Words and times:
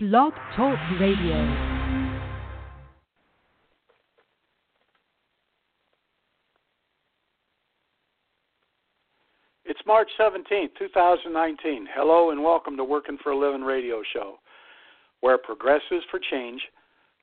Blog 0.00 0.32
Talk 0.54 0.78
Radio. 1.00 1.42
It's 9.64 9.80
March 9.88 10.08
17th, 10.16 10.68
2019. 10.78 11.88
Hello 11.92 12.30
and 12.30 12.44
welcome 12.44 12.76
to 12.76 12.84
Working 12.84 13.18
for 13.24 13.32
a 13.32 13.36
Living 13.36 13.62
radio 13.62 14.02
show, 14.12 14.36
where 15.18 15.36
progressives 15.36 16.04
for 16.12 16.20
change 16.30 16.62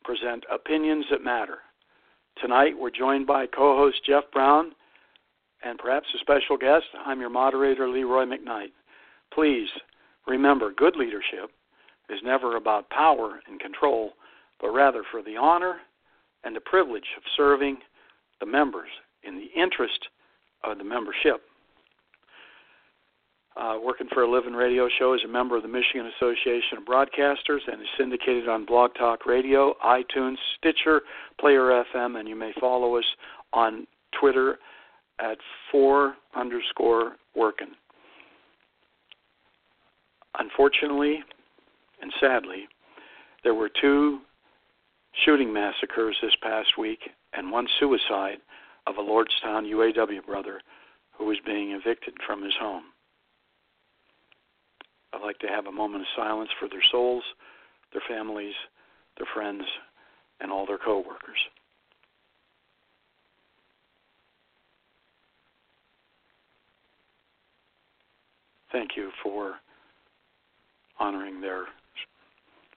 present 0.04 0.44
opinions 0.54 1.06
that 1.12 1.24
matter. 1.24 1.60
Tonight 2.42 2.78
we're 2.78 2.92
joined 2.92 3.26
by 3.26 3.48
co 3.48 3.78
host 3.78 4.02
Jeff 4.06 4.26
Brown 4.34 4.74
and 5.64 5.80
perhaps 5.80 6.08
a 6.14 6.20
special 6.20 6.58
guest. 6.58 6.88
I'm 7.06 7.22
your 7.22 7.30
moderator, 7.30 7.88
Leroy 7.88 8.26
McKnight. 8.26 8.74
Please 9.34 9.70
remember 10.28 10.74
good 10.74 10.98
leadership 10.98 11.52
is 12.10 12.20
never 12.24 12.56
about 12.56 12.90
power 12.90 13.40
and 13.48 13.60
control, 13.60 14.14
but 14.62 14.70
rather 14.70 15.04
for 15.12 15.22
the 15.22 15.38
honor 15.38 15.78
and 16.44 16.56
the 16.56 16.62
privilege 16.62 17.08
of 17.18 17.24
serving 17.36 17.78
the 18.40 18.46
members 18.46 18.90
in 19.24 19.36
the 19.36 19.62
interest 19.62 20.08
of 20.64 20.78
the 20.78 20.84
membership. 20.84 21.42
Uh, 23.58 23.78
working 23.82 24.08
for 24.14 24.24
a 24.24 24.30
Living 24.30 24.54
radio 24.54 24.90
show 25.00 25.14
is 25.14 25.22
a 25.24 25.28
member 25.28 25.56
of 25.56 25.64
the 25.64 25.70
Michigan 25.70 26.12
Association 26.18 26.78
of 26.78 26.84
Broadcasters 26.84 27.62
and 27.72 27.82
is 27.82 27.88
syndicated 27.98 28.50
on 28.50 28.66
Blog 28.66 28.92
Talk 28.96 29.26
Radio, 29.26 29.76
iTunes, 29.84 30.36
Stitcher, 30.58 31.02
Player 31.40 31.84
FM, 31.96 32.20
and 32.20 32.28
you 32.28 32.36
may 32.36 32.52
follow 32.60 32.98
us 32.98 33.06
on 33.54 33.88
Twitter 34.20 34.60
at 35.20 35.38
four 35.72 36.16
underscore 36.36 37.16
working. 37.34 37.70
Unfortunately 40.38 41.24
and 42.02 42.12
sadly, 42.20 42.68
there 43.44 43.54
were 43.54 43.70
two 43.70 44.20
shooting 45.24 45.54
massacres 45.54 46.18
this 46.22 46.36
past 46.42 46.78
week 46.78 47.00
and 47.34 47.52
one 47.52 47.68
suicide 47.80 48.38
of 48.88 48.98
a 48.98 49.02
Lordstown 49.02 49.70
UAW 49.70 50.26
brother 50.26 50.62
who 51.18 51.26
was 51.26 51.38
being 51.46 51.72
evicted 51.72 52.14
from 52.26 52.44
his 52.44 52.54
home. 52.60 52.84
I'd 55.14 55.22
like 55.22 55.40
to 55.40 55.48
have 55.48 55.66
a 55.66 55.72
moment 55.72 56.02
of 56.02 56.08
silence 56.16 56.50
for 56.60 56.68
their 56.68 56.84
souls, 56.92 57.24
their 57.94 58.02
families, 58.08 58.54
their 59.18 59.28
friends, 59.34 59.64
and 60.42 60.52
all 60.52 60.66
their 60.66 60.78
coworkers. 60.78 61.40
Thank 68.72 68.98
you 68.98 69.12
for 69.24 69.56
honoring 71.00 71.40
their 71.40 71.66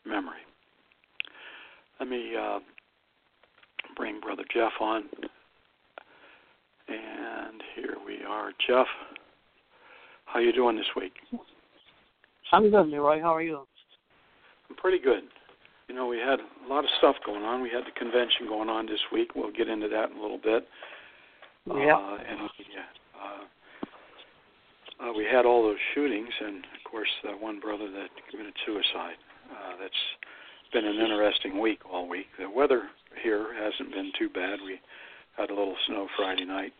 memory. 0.06 0.41
Let 2.00 2.08
me 2.08 2.32
uh, 2.38 2.58
bring 3.96 4.20
Brother 4.20 4.44
Jeff 4.54 4.72
on. 4.80 5.04
And 6.88 7.62
here 7.74 7.96
we 8.06 8.24
are. 8.26 8.52
Jeff, 8.66 8.86
how 10.26 10.41
you 10.41 10.52
doing 10.52 10.76
this 10.76 10.86
week? 10.96 11.12
I'm 12.52 12.70
good, 12.70 12.86
Leroy. 12.88 13.20
How 13.20 13.34
are 13.34 13.42
you? 13.42 13.66
I'm 14.70 14.76
pretty 14.76 14.98
good. 14.98 15.24
You 15.88 15.94
know, 15.94 16.06
we 16.06 16.19
had 16.19 16.38
a 16.41 16.69
lot 16.69 16.84
of 16.84 16.91
stuff 16.98 17.16
going 17.24 17.42
on. 17.42 17.62
We 17.62 17.70
had 17.70 17.84
the 17.84 17.98
convention 17.98 18.46
going 18.46 18.69
on 18.69 18.86
this 18.86 19.00
week. 19.12 19.34
We'll 19.34 19.52
get 19.52 19.69
into 19.69 19.88
that 19.88 20.10
in 20.10 20.19
a 20.19 20.22
little 20.22 20.41
bit. 20.42 20.66
Yeah. 21.66 21.96
Uh, 21.96 22.19
and 22.28 22.41
we, 22.41 22.64
uh, 25.00 25.08
uh, 25.08 25.12
we 25.16 25.24
had 25.24 25.44
all 25.44 25.62
those 25.62 25.78
shootings, 25.94 26.32
and 26.41 26.56
of 26.58 26.91
course, 26.91 27.08
that 27.24 27.38
one 27.41 27.60
brother 27.60 27.91
that 27.91 28.08
committed 28.30 28.54
suicide. 28.66 29.16
Uh, 29.50 29.77
that's 29.80 30.02
been 30.72 30.84
an 30.84 30.96
interesting 30.96 31.60
week 31.60 31.80
all 31.91 32.08
week. 32.08 32.27
The 32.38 32.48
weather 32.48 32.82
here 33.22 33.54
hasn't 33.54 33.92
been 33.92 34.12
too 34.18 34.28
bad. 34.28 34.58
We 34.64 34.80
had 35.36 35.50
a 35.50 35.54
little 35.54 35.77
snow 35.86 36.08
Friday 36.16 36.44
night, 36.44 36.72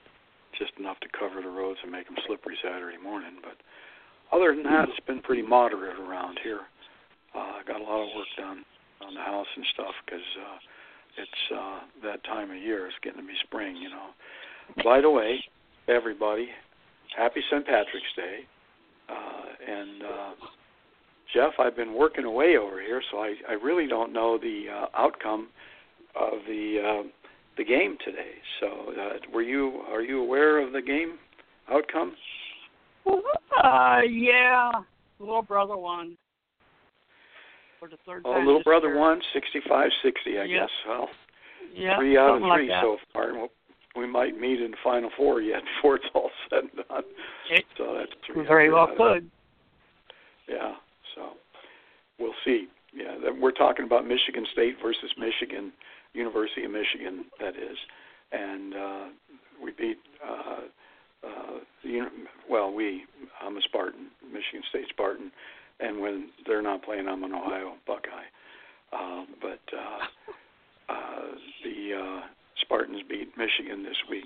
just 0.59 0.73
enough 0.79 0.99
to 1.01 1.09
cover 1.19 1.41
the 1.41 1.49
roads 1.49 1.79
and 1.83 1.93
make 1.93 2.07
them 2.07 2.17
slippery 2.27 2.57
Saturday 2.63 2.99
morning. 2.99 3.41
But 3.43 3.57
other 4.37 4.55
than 4.55 4.65
that, 4.65 4.89
it's 4.89 5.07
been 5.07 5.21
pretty 5.21 5.43
moderate 5.43 5.99
around 5.99 6.39
here. 6.43 6.61
Uh, 7.35 7.63
got 7.67 7.81
a 7.81 7.85
lot 7.85 8.03
of 8.03 8.15
work 8.17 8.29
done 8.37 8.65
on 9.01 9.15
the 9.15 9.21
house 9.21 9.47
and 9.57 9.65
stuff 9.75 9.95
because 10.05 10.29
uh, 10.37 10.59
it's 11.17 11.43
uh, 11.55 11.81
that 12.03 12.25
time 12.25 12.51
of 12.51 12.57
year. 12.57 12.87
It's 12.87 12.97
getting 13.03 13.21
to 13.21 13.27
be 13.27 13.35
spring, 13.45 13.77
you 13.77 13.91
know. 13.91 14.11
By 14.85 15.01
the 15.01 15.11
way, 15.11 15.43
everybody, 15.89 16.49
happy 17.17 17.41
St. 17.51 17.65
Patrick's 17.65 18.13
Day. 18.17 18.41
Uh, 19.09 19.73
and 19.73 20.03
uh, 20.03 20.33
Jeff, 21.35 21.53
I've 21.59 21.77
been 21.77 21.95
working 21.95 22.25
away 22.25 22.57
over 22.57 22.81
here, 22.81 23.03
so 23.11 23.19
I, 23.19 23.35
I 23.49 23.53
really 23.53 23.87
don't 23.87 24.13
know 24.13 24.39
the 24.39 24.67
uh, 24.73 24.87
outcome 24.97 25.49
of 26.19 26.39
the 26.47 26.79
uh, 27.05 27.09
the 27.59 27.65
game 27.65 27.99
today. 28.05 28.33
So, 28.61 28.67
uh, 28.99 29.19
were 29.33 29.43
you 29.43 29.83
are 29.91 30.01
you 30.03 30.23
aware 30.23 30.59
of 30.65 30.73
the 30.73 30.81
game 30.81 31.15
outcome? 31.71 32.15
Uh, 33.07 34.01
yeah. 34.09 34.71
Little 35.19 35.43
brother 35.43 35.77
won. 35.77 36.17
For 37.81 37.89
the 37.89 37.97
third 38.07 38.23
Oh, 38.25 38.39
little 38.39 38.63
brother 38.63 38.89
year. 38.89 38.99
won, 38.99 39.21
sixty-five 39.33 39.91
sixty, 40.03 40.39
I 40.39 40.45
Yeah. 40.45 40.61
guess. 40.61 40.71
Well, 40.87 41.11
Yeah, 41.75 41.97
three 41.99 42.17
out 42.17 42.31
of 42.31 42.35
something 42.37 42.49
like 42.49 42.59
three 42.61 42.69
so 42.81 42.99
far. 43.13 43.35
we'll- 43.35 43.53
We 43.97 44.07
might 44.07 44.39
meet 44.39 44.61
in 44.61 44.71
the 44.71 44.77
final 44.83 45.11
four 45.17 45.41
yet 45.41 45.63
before 45.77 45.97
it's 45.97 46.07
all 46.15 46.31
said 46.49 46.65
and 46.77 46.89
done. 46.89 47.05
It 47.51 47.67
So 47.77 47.95
that's 47.99 48.13
three. 48.25 48.45
very 48.47 48.71
well 48.71 48.87
could. 48.97 49.31
Yeah. 50.49 50.75
So 51.19 51.31
we'll 52.19 52.35
see. 52.45 52.69
Yeah, 52.95 53.17
we're 53.39 53.53
talking 53.53 53.85
about 53.85 54.07
Michigan 54.07 54.47
State 54.53 54.77
versus 54.83 55.13
Michigan, 55.19 55.73
University 56.15 56.65
of 56.65 56.71
Michigan, 56.71 57.27
that 57.39 57.55
is, 57.55 57.77
and 58.33 58.75
uh, 58.75 59.05
we 59.63 59.73
beat. 59.73 59.99
Uh, 60.27 60.61
uh, 61.27 61.59
the 61.83 62.07
well, 62.49 62.73
we. 62.73 63.05
I'm 63.43 63.57
a 63.57 63.61
Spartan, 63.63 64.07
Michigan 64.25 64.63
State 64.71 64.87
Spartan, 64.89 65.31
and 65.81 66.01
when 66.01 66.31
they're 66.47 66.63
not 66.63 66.83
playing, 66.83 67.09
I'm 67.09 67.25
an 67.25 67.35
Ohio 67.35 67.75
Buckeye. 67.87 68.31
Uh, 68.93 69.25
but 69.41 69.61
uh, 69.77 70.07
uh, 70.93 71.23
the 71.65 72.01
uh, 72.01 72.21
Spartans 72.63 73.03
beat 73.09 73.37
Michigan 73.37 73.83
this 73.83 73.99
week 74.09 74.25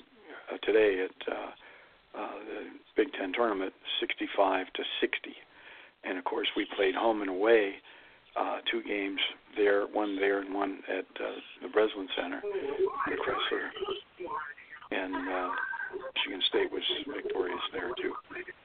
uh, 0.52 0.58
today 0.62 1.04
at 1.04 1.32
uh, 1.32 2.20
uh, 2.20 2.38
the 2.46 2.62
Big 2.96 3.12
Ten 3.14 3.32
tournament, 3.32 3.72
65 4.00 4.66
to 4.74 4.82
60 5.00 5.34
and 6.04 6.18
of 6.18 6.24
course 6.24 6.48
we 6.56 6.66
played 6.76 6.94
home 6.94 7.20
and 7.20 7.30
away 7.30 7.74
uh, 8.38 8.58
two 8.70 8.82
games 8.82 9.18
there, 9.56 9.86
one 9.86 10.16
there 10.16 10.40
and 10.40 10.54
one 10.54 10.78
at 10.88 11.04
uh, 11.20 11.36
the 11.62 11.68
Breslin 11.68 12.08
Center, 12.16 12.40
the 12.42 13.16
Crisler, 13.16 13.68
and 14.90 15.14
uh, 15.14 15.50
Michigan 16.14 16.40
State 16.48 16.72
was 16.72 16.82
victorious 17.12 17.60
there 17.72 17.90
too. 18.00 18.14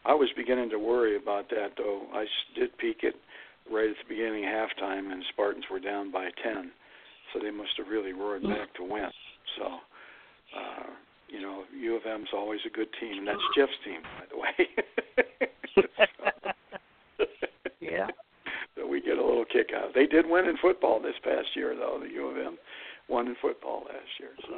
I 0.06 0.14
was 0.14 0.30
beginning 0.38 0.70
to 0.70 0.80
worry 0.80 1.18
about 1.18 1.50
that 1.50 1.72
though. 1.78 2.04
I 2.14 2.26
did 2.58 2.78
peek 2.78 3.00
it 3.04 3.16
right 3.72 3.90
at 3.90 3.96
the 4.08 4.16
beginning 4.16 4.46
of 4.46 4.52
halftime, 4.52 5.12
and 5.12 5.24
Spartans 5.34 5.66
were 5.70 5.82
down 5.82 6.12
by 6.12 6.30
ten, 6.42 6.72
so 7.34 7.40
they 7.42 7.52
must 7.52 7.72
have 7.78 7.88
really 7.88 8.14
roared 8.14 8.44
back 8.44 8.74
to 8.76 8.84
win. 8.84 9.10
So. 9.58 9.66
Uh, 10.58 10.88
you 11.28 11.42
know, 11.42 11.64
U 11.78 11.98
of 11.98 12.04
M's 12.06 12.30
always 12.34 12.62
a 12.66 12.70
good 12.70 12.88
team. 13.02 13.26
That's 13.26 13.38
Jeff's 13.54 13.74
team, 13.84 14.00
by 14.18 14.26
the 14.32 14.38
way. 14.38 14.54
Yeah. 17.80 18.08
that 18.76 18.88
we 18.88 19.02
get 19.18 19.26
a 19.26 19.28
little 19.28 19.46
kick 19.46 19.70
out. 19.76 19.94
They 19.94 20.06
did 20.06 20.26
win 20.30 20.48
in 20.48 20.58
football 20.58 21.02
this 21.02 21.16
past 21.24 21.48
year, 21.56 21.76
though. 21.76 22.00
The 22.02 22.10
U 22.10 22.28
of 22.28 22.38
M 22.38 22.58
won 23.10 23.28
in 23.28 23.36
football 23.42 23.84
last 23.86 24.14
year. 24.20 24.30
So 24.48 24.54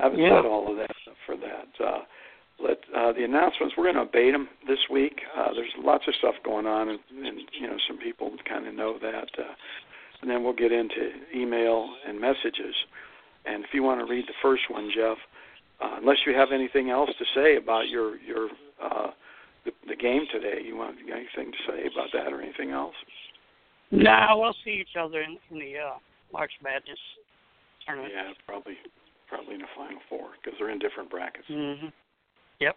I 0.00 0.04
haven't 0.04 0.20
Yeah. 0.20 0.36
said 0.42 0.46
all 0.46 0.70
of 0.70 0.76
that 0.76 0.96
for 1.26 1.36
that. 1.36 1.68
Uh, 1.80 2.04
let 2.60 2.78
uh, 2.94 3.12
the 3.12 3.24
announcements. 3.24 3.76
We're 3.76 3.84
going 3.84 3.94
to 3.96 4.02
abate 4.02 4.32
them 4.32 4.48
this 4.66 4.80
week. 4.90 5.20
Uh, 5.36 5.54
there's 5.54 5.72
lots 5.78 6.08
of 6.08 6.14
stuff 6.16 6.34
going 6.44 6.66
on, 6.66 6.88
and, 6.88 6.98
and 7.24 7.38
you 7.52 7.68
know 7.68 7.76
some 7.86 7.98
people 7.98 8.32
kind 8.48 8.66
of 8.66 8.74
know 8.74 8.98
that. 8.98 9.30
Uh, 9.38 9.54
and 10.20 10.30
then 10.30 10.42
we'll 10.42 10.52
get 10.52 10.72
into 10.72 11.12
email 11.32 11.88
and 12.06 12.20
messages. 12.20 12.74
And 13.46 13.62
if 13.62 13.70
you 13.72 13.84
want 13.84 14.00
to 14.00 14.06
read 14.12 14.26
the 14.26 14.34
first 14.42 14.62
one, 14.68 14.90
Jeff, 14.92 15.16
uh, 15.80 15.98
unless 16.00 16.18
you 16.26 16.34
have 16.34 16.50
anything 16.52 16.90
else 16.90 17.10
to 17.18 17.24
say 17.32 17.56
about 17.56 17.88
your 17.88 18.18
your 18.18 18.48
uh, 18.82 19.10
the, 19.64 19.70
the 19.86 19.96
game 19.96 20.26
today, 20.32 20.60
you 20.66 20.76
want 20.76 20.96
anything 20.98 21.52
to 21.52 21.58
say 21.70 21.86
about 21.86 22.08
that 22.12 22.32
or 22.32 22.42
anything 22.42 22.70
else? 22.72 22.94
Nah, 23.90 24.36
we'll 24.36 24.56
see 24.64 24.78
each 24.80 24.96
other 24.98 25.22
in, 25.22 25.38
in 25.50 25.58
the 25.58 25.78
uh, 25.78 25.96
March 26.32 26.52
Madness 26.62 26.98
tournament. 27.86 28.12
Yeah, 28.14 28.32
probably 28.46 28.76
probably 29.28 29.54
in 29.54 29.60
the 29.60 29.72
final 29.76 30.00
four 30.08 30.36
because 30.36 30.56
they're 30.58 30.70
in 30.70 30.78
different 30.78 31.10
brackets. 31.10 31.46
hmm 31.48 31.88
Yep. 32.60 32.76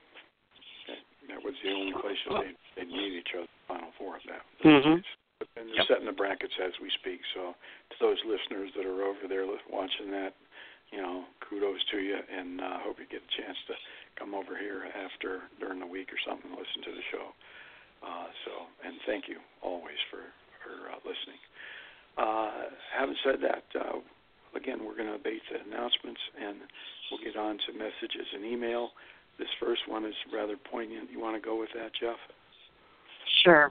That 1.30 1.42
was 1.44 1.56
the 1.64 1.72
only 1.72 1.94
place 1.94 2.18
that 2.28 2.44
they 2.44 2.84
they 2.84 2.86
meet 2.88 3.14
each 3.14 3.32
other. 3.36 3.48
Final 3.68 3.92
four 3.98 4.16
of 4.18 4.24
that. 4.28 4.44
Mhm. 4.64 5.04
And 5.58 5.68
they're 5.70 5.76
Yep. 5.84 5.88
setting 5.88 6.06
the 6.06 6.12
brackets 6.12 6.54
as 6.60 6.72
we 6.80 6.90
speak. 7.02 7.20
So 7.34 7.56
to 7.90 7.96
those 8.00 8.24
listeners 8.26 8.72
that 8.76 8.86
are 8.86 9.04
over 9.04 9.28
there 9.28 9.46
watching 9.70 10.12
that, 10.12 10.36
you 10.92 11.02
know, 11.02 11.26
kudos 11.42 11.84
to 11.92 12.00
you, 12.00 12.20
and 12.30 12.62
uh, 12.62 12.80
hope 12.80 13.00
you 13.00 13.06
get 13.08 13.24
a 13.24 13.42
chance 13.42 13.58
to 13.68 13.76
come 14.16 14.36
over 14.36 14.56
here 14.58 14.92
after 14.94 15.50
during 15.60 15.80
the 15.80 15.88
week 15.88 16.14
or 16.14 16.20
something 16.20 16.52
and 16.52 16.60
listen 16.60 16.84
to 16.84 16.92
the 16.92 17.02
show. 17.12 17.34
Uh, 18.04 18.28
so 18.46 18.52
and 18.84 19.00
thank 19.06 19.28
you 19.28 19.40
always 19.62 19.98
for 20.10 20.20
for 20.64 20.90
uh, 20.90 20.98
listening. 21.04 21.42
having 22.98 23.16
said 23.24 23.40
that, 23.42 23.66
uh, 23.80 24.00
again, 24.56 24.80
we're 24.86 24.96
going 24.96 25.08
to 25.08 25.16
abate 25.16 25.42
the 25.52 25.60
announcements 25.68 26.22
and 26.40 26.58
we'll 27.10 27.22
get 27.24 27.38
on 27.38 27.58
to 27.68 27.74
messages 27.74 28.28
and 28.34 28.46
email. 28.46 28.90
This 29.40 29.48
first 29.60 29.82
one 29.88 30.06
is 30.06 30.14
rather 30.34 30.56
poignant. 30.58 31.10
You 31.12 31.20
want 31.20 31.42
to 31.42 31.46
go 31.46 31.60
with 31.60 31.70
that, 31.74 31.92
Jeff? 32.00 32.18
Sure. 33.44 33.70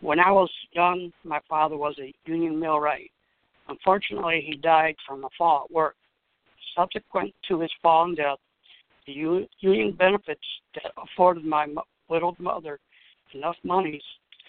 When 0.00 0.20
I 0.20 0.30
was 0.30 0.50
young, 0.72 1.12
my 1.24 1.40
father 1.48 1.76
was 1.76 1.94
a 1.98 2.12
union 2.26 2.58
millwright. 2.58 3.10
Unfortunately, 3.68 4.44
he 4.46 4.56
died 4.56 4.96
from 5.06 5.24
a 5.24 5.28
fall 5.36 5.64
at 5.64 5.74
work. 5.74 5.94
Subsequent 6.76 7.34
to 7.48 7.60
his 7.60 7.70
fall 7.82 8.04
and 8.04 8.16
death, 8.16 8.38
the 9.06 9.12
union 9.60 9.92
benefits 9.92 10.40
that 10.74 10.92
afforded 11.02 11.44
my 11.44 11.66
widowed 12.08 12.38
mother 12.38 12.78
enough 13.34 13.56
monies 13.62 14.02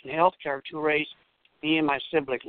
and 0.03 0.13
health 0.13 0.33
care 0.41 0.61
to 0.71 0.79
raise 0.79 1.07
me 1.63 1.77
and 1.77 1.87
my 1.87 1.99
siblings. 2.11 2.41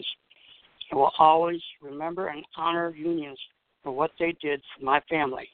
I 0.92 0.96
will 0.96 1.12
always 1.18 1.60
remember 1.82 2.28
and 2.28 2.44
honor 2.56 2.90
unions 2.90 3.38
for 3.82 3.92
what 3.92 4.10
they 4.18 4.34
did 4.42 4.60
for 4.76 4.84
my 4.84 5.00
family. 5.08 5.48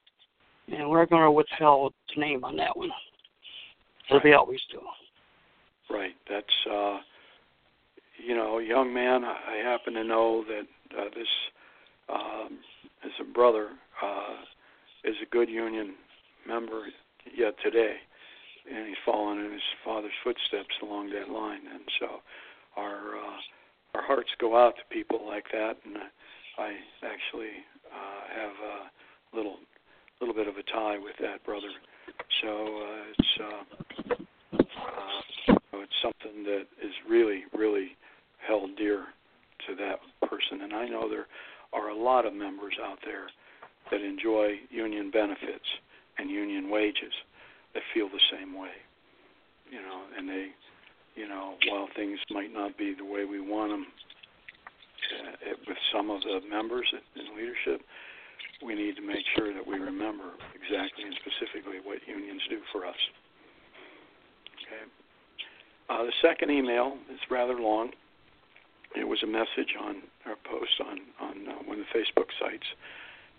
And 0.68 0.88
we're 0.90 1.06
going 1.06 1.22
to 1.22 1.30
withhold 1.30 1.94
the 2.14 2.20
name 2.20 2.44
on 2.44 2.56
that 2.56 2.76
one, 2.76 2.90
as 4.10 4.20
we 4.24 4.32
always 4.32 4.60
do. 4.70 4.80
Right. 5.88 6.14
That's, 6.28 6.46
uh, 6.70 6.98
you 8.26 8.34
know, 8.34 8.58
young 8.58 8.92
man, 8.92 9.24
I 9.24 9.56
happen 9.62 9.94
to 9.94 10.02
know 10.02 10.44
that 10.48 10.98
uh, 10.98 11.04
this 11.14 11.28
um, 12.12 12.58
is 13.04 13.12
a 13.20 13.32
brother, 13.32 13.70
uh, 14.02 14.34
is 15.04 15.14
a 15.22 15.30
good 15.30 15.48
union 15.48 15.94
member 16.48 16.86
yet 17.36 17.54
today. 17.62 17.94
And 18.68 18.88
he's 18.88 18.96
following 19.04 19.44
in 19.44 19.52
his 19.52 19.60
father's 19.84 20.10
footsteps 20.24 20.74
along 20.82 21.10
that 21.10 21.28
line. 21.30 21.60
And 21.72 21.82
so 22.00 22.06
our 22.76 23.16
uh, 23.16 23.40
our 23.94 24.02
hearts 24.02 24.28
go 24.40 24.56
out 24.56 24.74
to 24.76 24.94
people 24.94 25.26
like 25.26 25.44
that, 25.52 25.76
and 25.84 25.96
I 26.58 26.72
actually 27.04 27.52
uh, 27.92 28.40
have 28.40 28.52
a 28.52 29.36
little 29.36 29.56
little 30.20 30.34
bit 30.34 30.48
of 30.48 30.56
a 30.56 30.62
tie 30.62 30.98
with 30.98 31.16
that 31.20 31.44
brother. 31.44 31.68
So 32.42 32.48
uh, 32.48 33.02
it's 33.12 33.40
uh, 33.40 34.62
uh, 35.52 35.78
it's 35.80 35.92
something 36.02 36.44
that 36.44 36.66
is 36.82 36.92
really 37.08 37.44
really 37.56 37.96
held 38.46 38.76
dear 38.76 39.06
to 39.66 39.74
that 39.76 39.98
person, 40.28 40.62
and 40.62 40.72
I 40.72 40.86
know 40.88 41.08
there 41.08 41.26
are 41.72 41.88
a 41.90 41.96
lot 41.96 42.26
of 42.26 42.32
members 42.32 42.74
out 42.82 42.98
there 43.04 43.26
that 43.90 44.00
enjoy 44.00 44.54
union 44.70 45.10
benefits 45.10 45.66
and 46.18 46.30
union 46.30 46.70
wages 46.70 47.12
that 47.74 47.82
feel 47.94 48.08
the 48.08 48.20
same 48.32 48.56
way. 48.58 48.72
You 49.70 49.80
know, 49.82 50.02
and 50.16 50.28
they 50.28 50.48
you 51.16 51.26
know, 51.26 51.54
while 51.68 51.88
things 51.96 52.18
might 52.30 52.52
not 52.52 52.76
be 52.76 52.94
the 52.94 53.04
way 53.04 53.24
we 53.24 53.40
want 53.40 53.72
them 53.72 53.86
uh, 55.16 55.56
with 55.66 55.78
some 55.92 56.10
of 56.10 56.20
the 56.22 56.40
members 56.48 56.86
in 56.92 57.36
leadership, 57.36 57.80
we 58.64 58.74
need 58.74 58.96
to 58.96 59.02
make 59.02 59.24
sure 59.36 59.52
that 59.52 59.66
we 59.66 59.76
remember 59.78 60.36
exactly 60.54 61.04
and 61.04 61.16
specifically 61.20 61.80
what 61.82 61.98
unions 62.06 62.42
do 62.48 62.60
for 62.72 62.86
us. 62.86 63.00
Okay. 64.60 64.84
Uh, 65.88 66.04
the 66.04 66.12
second 66.20 66.50
email 66.50 66.96
is 67.12 67.20
rather 67.30 67.54
long. 67.54 67.90
It 68.94 69.04
was 69.04 69.22
a 69.22 69.26
message 69.26 69.76
on 69.80 70.02
our 70.26 70.36
post 70.44 70.72
on 70.80 70.98
on 71.20 71.48
uh, 71.48 71.52
one 71.64 71.78
of 71.80 71.84
the 71.92 71.98
Facebook 71.98 72.28
sites, 72.40 72.64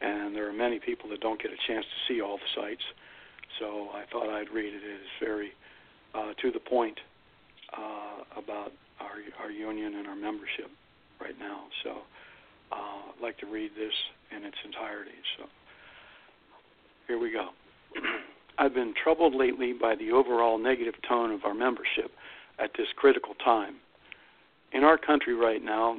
and 0.01 0.35
there 0.35 0.47
are 0.47 0.53
many 0.53 0.79
people 0.79 1.09
that 1.09 1.19
don't 1.19 1.41
get 1.41 1.51
a 1.51 1.57
chance 1.67 1.85
to 1.85 2.13
see 2.13 2.21
all 2.21 2.37
the 2.37 2.61
sites, 2.61 2.83
so 3.59 3.89
I 3.93 4.03
thought 4.11 4.29
I'd 4.29 4.49
read 4.53 4.73
it. 4.73 4.83
It 4.83 5.01
is 5.01 5.09
very 5.19 5.51
uh, 6.13 6.33
to 6.41 6.51
the 6.51 6.59
point 6.59 6.99
uh, 7.73 8.39
about 8.39 8.71
our 8.99 9.17
our 9.41 9.51
union 9.51 9.95
and 9.95 10.07
our 10.07 10.15
membership 10.15 10.69
right 11.21 11.37
now. 11.39 11.63
So 11.83 11.91
uh, 12.71 13.11
I'd 13.15 13.21
like 13.21 13.37
to 13.39 13.45
read 13.45 13.71
this 13.77 13.93
in 14.35 14.43
its 14.43 14.57
entirety. 14.65 15.17
So 15.37 15.45
here 17.07 17.19
we 17.19 17.31
go. 17.31 17.49
I've 18.57 18.73
been 18.73 18.93
troubled 19.01 19.35
lately 19.35 19.73
by 19.73 19.95
the 19.95 20.11
overall 20.11 20.57
negative 20.57 20.95
tone 21.07 21.31
of 21.31 21.45
our 21.45 21.53
membership 21.53 22.11
at 22.59 22.71
this 22.77 22.87
critical 22.95 23.35
time. 23.43 23.75
In 24.73 24.83
our 24.83 24.97
country 24.97 25.35
right 25.35 25.63
now, 25.63 25.97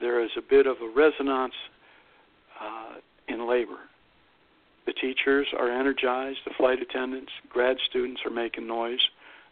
there 0.00 0.24
is 0.24 0.30
a 0.36 0.40
bit 0.40 0.66
of 0.66 0.76
a 0.80 0.88
resonance 0.88 1.54
uh, 2.60 2.94
in 3.28 3.48
labor. 3.48 3.78
The 4.86 4.92
teachers 4.94 5.46
are 5.58 5.70
energized, 5.70 6.38
the 6.46 6.52
flight 6.56 6.78
attendants, 6.80 7.32
grad 7.48 7.76
students 7.88 8.22
are 8.24 8.30
making 8.30 8.66
noise. 8.66 9.00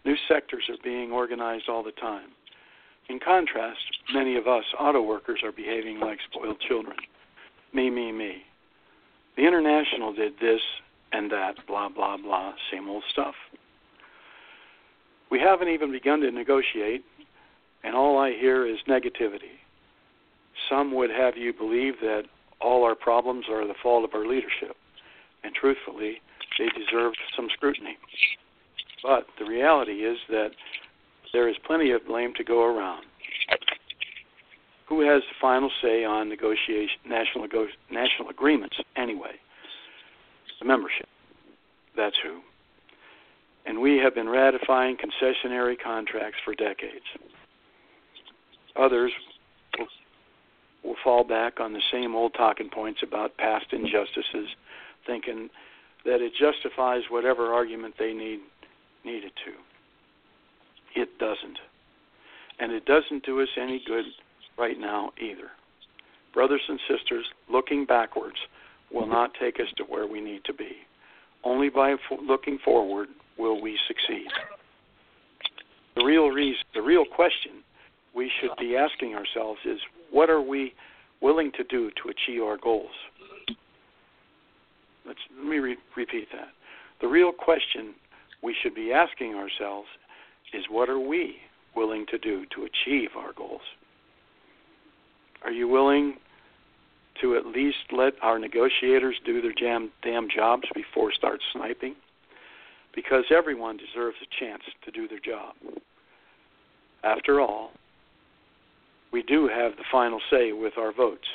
New 0.05 0.17
sectors 0.29 0.65
are 0.69 0.83
being 0.83 1.13
organized 1.13 1.69
all 1.69 1.83
the 1.83 1.93
time. 1.93 2.29
In 3.09 3.19
contrast, 3.19 3.81
many 4.13 4.37
of 4.37 4.47
us 4.47 4.65
auto 4.79 5.03
workers 5.03 5.41
are 5.43 5.53
behaving 5.53 5.99
like 6.01 6.19
spoiled 6.31 6.61
children. 6.61 6.97
Me, 7.73 7.91
me, 7.91 8.13
me. 8.13 8.43
The 9.37 9.47
International 9.47 10.13
did 10.13 10.35
this 10.41 10.61
and 11.13 11.31
that, 11.31 11.55
blah, 11.67 11.89
blah, 11.89 12.17
blah, 12.17 12.53
same 12.71 12.89
old 12.89 13.05
stuff. 13.11 13.35
We 15.31 15.41
haven't 15.41 15.69
even 15.69 15.93
begun 15.93 16.21
to 16.21 16.31
negotiate, 16.31 17.05
and 17.85 17.95
all 17.95 18.19
I 18.19 18.33
hear 18.33 18.67
is 18.67 18.79
negativity. 18.89 19.57
Some 20.69 20.95
would 20.95 21.11
have 21.11 21.37
you 21.37 21.53
believe 21.53 21.95
that 22.01 22.25
all 22.61 22.85
our 22.85 22.95
problems 22.95 23.47
are 23.51 23.67
the 23.67 23.75
fault 23.83 24.05
of 24.05 24.15
our 24.15 24.27
leadership, 24.27 24.77
and 25.45 25.55
truthfully, 25.55 26.21
they 26.59 26.67
deserve 26.77 27.13
some 27.37 27.49
scrutiny. 27.55 27.97
But 29.03 29.27
the 29.39 29.45
reality 29.45 30.05
is 30.05 30.19
that 30.29 30.51
there 31.33 31.49
is 31.49 31.57
plenty 31.67 31.91
of 31.91 32.07
blame 32.07 32.35
to 32.35 32.45
go 32.45 32.65
around. 32.65 33.05
Who 34.89 35.01
has 35.01 35.23
the 35.23 35.35
final 35.41 35.71
say 35.83 36.05
on 36.05 36.29
negotiation, 36.29 36.99
national 37.07 37.47
national 37.91 38.31
agreements 38.31 38.77
anyway? 38.97 39.33
The 40.61 40.65
membership. 40.65 41.07
That's 41.97 42.17
who. 42.23 42.41
And 43.67 43.81
we 43.81 43.99
have 43.99 44.15
been 44.15 44.29
ratifying 44.29 44.97
concessionary 44.97 45.77
contracts 45.79 46.39
for 46.43 46.55
decades. 46.55 47.05
Others 48.77 49.13
will, 49.79 49.89
will 50.83 50.97
fall 51.05 51.23
back 51.23 51.61
on 51.61 51.75
the 51.75 51.83
same 51.93 52.15
old 52.15 52.33
talking 52.33 52.71
points 52.71 53.01
about 53.03 53.37
past 53.37 53.67
injustices, 53.73 54.49
thinking 55.07 55.51
that 56.07 56.23
it 56.23 56.33
justifies 56.35 57.03
whatever 57.11 57.53
argument 57.53 57.95
they 57.99 58.15
need 58.15 58.41
needed 59.05 59.33
to. 59.45 61.01
It 61.01 61.19
doesn't. 61.19 61.59
And 62.59 62.73
it 62.73 62.85
doesn't 62.87 63.25
do 63.25 63.41
us 63.41 63.49
any 63.61 63.81
good 63.87 64.05
right 64.59 64.79
now 64.79 65.13
either. 65.21 65.51
Brothers 66.35 66.63
and 66.69 66.79
sisters, 66.89 67.25
looking 67.51 67.85
backwards 67.87 68.37
will 68.93 69.07
not 69.07 69.31
take 69.41 69.61
us 69.61 69.69
to 69.77 69.85
where 69.85 70.07
we 70.07 70.21
need 70.21 70.45
to 70.45 70.53
be. 70.53 70.73
Only 71.45 71.69
by 71.69 71.95
looking 72.27 72.59
forward 72.65 73.09
will 73.39 73.61
we 73.61 73.79
succeed. 73.87 74.27
The 75.97 76.05
real 76.05 76.29
reason, 76.29 76.63
the 76.75 76.83
real 76.83 77.05
question 77.05 77.63
we 78.15 78.31
should 78.41 78.51
be 78.59 78.77
asking 78.77 79.15
ourselves 79.15 79.61
is 79.65 79.79
what 80.11 80.31
are 80.31 80.41
we 80.41 80.75
willing 81.21 81.53
to 81.57 81.65
do 81.65 81.91
to 82.03 82.11
achieve 82.11 82.43
our 82.43 82.57
goals? 82.57 82.91
Let's, 85.07 85.19
let 85.37 85.47
me 85.47 85.59
re- 85.59 85.77
repeat 85.97 86.29
that. 86.33 86.49
The 87.01 87.09
real 87.09 87.33
question 87.33 87.95
we 88.43 88.55
should 88.63 88.75
be 88.75 88.93
asking 88.93 89.35
ourselves 89.35 89.89
is 90.53 90.65
what 90.71 90.89
are 90.89 91.01
we 91.01 91.37
willing 91.75 92.07
to 92.11 92.19
do 92.19 92.45
to 92.55 92.65
achieve 92.67 93.11
our 93.17 93.33
goals? 93.33 93.63
Are 95.45 95.53
you 95.53 95.69
willing 95.69 96.17
to 97.21 97.37
at 97.37 97.47
least 97.47 97.93
let 97.93 98.15
our 98.23 98.39
negotiators 98.39 99.17
do 99.25 99.41
their 99.41 99.53
jam, 99.53 99.91
damn 100.03 100.29
jobs 100.29 100.65
before 100.75 101.13
start 101.13 101.41
sniping? 101.53 101.95
Because 102.95 103.25
everyone 103.37 103.77
deserves 103.77 104.17
a 104.23 104.45
chance 104.45 104.63
to 104.85 104.91
do 104.91 105.07
their 105.07 105.21
job. 105.21 105.55
After 107.05 107.41
all, 107.41 107.71
we 109.13 109.23
do 109.23 109.49
have 109.49 109.77
the 109.77 109.85
final 109.91 110.21
say 110.31 110.53
with 110.53 110.77
our 110.77 110.93
votes. 110.93 111.29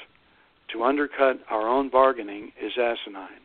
To 0.74 0.83
undercut 0.83 1.39
our 1.50 1.67
own 1.67 1.89
bargaining 1.89 2.51
is 2.62 2.74
asinine. 2.74 3.43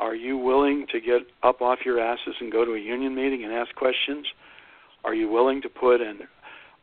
Are 0.00 0.14
you 0.14 0.38
willing 0.38 0.86
to 0.92 0.98
get 0.98 1.20
up 1.42 1.60
off 1.60 1.80
your 1.84 2.00
asses 2.00 2.34
and 2.40 2.50
go 2.50 2.64
to 2.64 2.72
a 2.72 2.78
union 2.78 3.14
meeting 3.14 3.44
and 3.44 3.52
ask 3.52 3.74
questions? 3.74 4.26
Are 5.04 5.14
you 5.14 5.28
willing 5.28 5.60
to 5.60 5.68
put 5.68 6.00
an, 6.00 6.20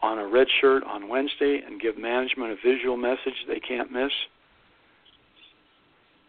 on 0.03 0.19
a 0.19 0.27
red 0.27 0.45
shirt 0.61 0.83
on 0.83 1.09
Wednesday 1.09 1.61
and 1.65 1.81
give 1.81 1.97
management 1.97 2.51
a 2.51 2.55
visual 2.63 2.95
message 2.95 3.33
they 3.47 3.59
can't 3.59 3.91
miss? 3.91 4.11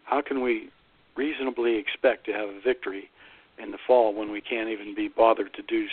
How 0.03 0.21
can 0.21 0.41
we 0.41 0.69
reasonably 1.15 1.77
expect 1.77 2.25
to 2.25 2.33
have 2.33 2.49
a 2.49 2.59
victory 2.59 3.11
in 3.61 3.69
the 3.69 3.77
fall 3.85 4.15
when 4.15 4.31
we 4.31 4.41
can't 4.41 4.69
even 4.69 4.95
be 4.95 5.09
bothered 5.09 5.53
to 5.53 5.61
do 5.61 5.85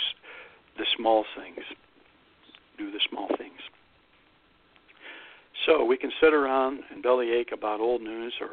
the 0.79 0.87
small 0.97 1.27
things? 1.37 1.67
Do 2.79 2.91
the 2.91 3.01
small 3.11 3.29
things. 3.37 3.61
So 5.67 5.85
we 5.85 5.99
can 5.99 6.13
sit 6.23 6.33
around 6.33 6.81
and 6.91 7.03
bellyache 7.03 7.53
about 7.53 7.81
old 7.81 8.01
news 8.01 8.33
or 8.41 8.51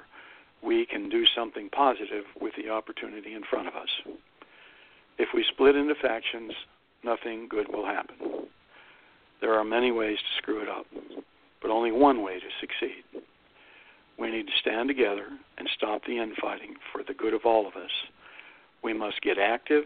we 0.64 0.86
can 0.86 1.10
do 1.10 1.26
something 1.36 1.70
positive 1.70 2.24
with 2.40 2.54
the 2.56 2.70
opportunity 2.70 3.34
in 3.34 3.44
front 3.44 3.68
of 3.68 3.76
us. 3.76 3.90
If 5.18 5.30
we 5.34 5.44
split 5.52 5.76
into 5.76 5.96
factions, 5.96 6.54
nothing 7.04 7.48
good 7.50 7.68
will 7.72 7.86
happen. 7.86 8.16
There 9.42 9.54
are 9.54 9.64
many 9.64 9.92
ways 9.92 10.18
to 10.18 10.38
screw 10.42 10.62
it 10.62 10.70
up. 10.70 10.86
but 11.62 11.72
only 11.72 11.92
one 11.94 12.22
way 12.22 12.40
to 12.40 12.46
succeed. 12.60 13.04
We 14.20 14.30
need 14.30 14.48
to 14.48 14.60
stand 14.60 14.90
together 14.90 15.28
and 15.58 15.70
stop 15.76 16.02
the 16.06 16.18
infighting 16.18 16.76
for 16.92 17.04
the 17.08 17.14
good 17.14 17.34
of 17.34 17.46
all 17.46 17.66
of 17.66 17.76
us. 17.76 17.90
We 18.84 18.94
must 18.94 19.22
get 19.22 19.38
active 19.38 19.86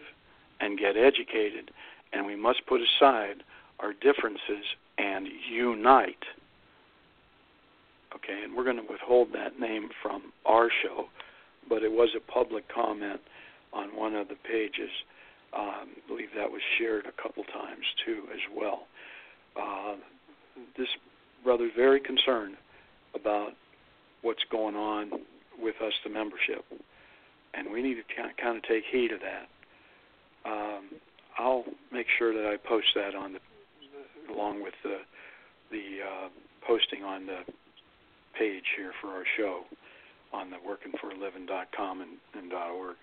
and 0.60 0.80
get 0.80 0.98
educated, 0.98 1.70
and 2.12 2.26
we 2.26 2.36
must 2.36 2.66
put 2.66 2.82
aside 2.82 3.44
our 3.80 3.94
differences 3.94 4.66
and 4.98 5.28
unite. 5.52 6.26
Okay, 8.16 8.44
and 8.44 8.56
we're 8.56 8.64
going 8.64 8.78
to 8.78 8.90
withhold 8.90 9.30
that 9.34 9.60
name 9.60 9.90
from 10.02 10.32
our 10.46 10.70
show, 10.84 11.06
but 11.68 11.84
it 11.84 11.92
was 11.92 12.10
a 12.16 12.32
public 12.32 12.64
comment 12.74 13.20
on 13.74 13.90
one 13.96 14.16
of 14.16 14.28
the 14.30 14.36
pages. 14.50 14.90
Um, 15.54 15.96
I 15.96 16.08
believe 16.08 16.30
that 16.36 16.50
was 16.50 16.62
shared 16.78 17.06
a 17.06 17.22
couple 17.22 17.44
times 17.46 17.84
too, 18.06 18.24
as 18.32 18.40
well. 18.56 18.88
Uh, 19.60 19.96
this 20.78 20.88
brother's 21.44 21.72
very 21.76 22.00
concerned 22.00 22.56
about 23.16 23.52
what's 24.22 24.44
going 24.52 24.76
on 24.76 25.12
with 25.60 25.76
us, 25.86 25.94
the 26.04 26.10
membership, 26.10 26.64
and 27.54 27.72
we 27.72 27.82
need 27.82 27.96
to 27.96 28.04
kind 28.42 28.58
of 28.58 28.64
take 28.64 28.84
heed 28.92 29.12
of 29.12 29.20
that. 29.20 29.48
Um, 30.50 30.90
I'll 31.38 31.66
make 31.92 32.08
sure 32.18 32.34
that 32.34 32.50
I 32.50 32.58
post 32.68 32.88
that 32.96 33.16
on 33.16 33.34
the 33.34 33.40
along 34.34 34.64
with 34.64 34.74
the 34.84 34.98
the 35.72 36.00
uh, 36.04 36.30
posting 36.66 37.04
on 37.04 37.26
the 37.26 37.40
page 38.38 38.64
here 38.76 38.92
for 39.02 39.10
our 39.10 39.24
show 39.38 39.62
on 40.34 40.50
the 40.50 40.58
workingforaliving.com 40.58 42.02
and, 42.02 42.12
and 42.36 42.54
.org, 42.54 42.96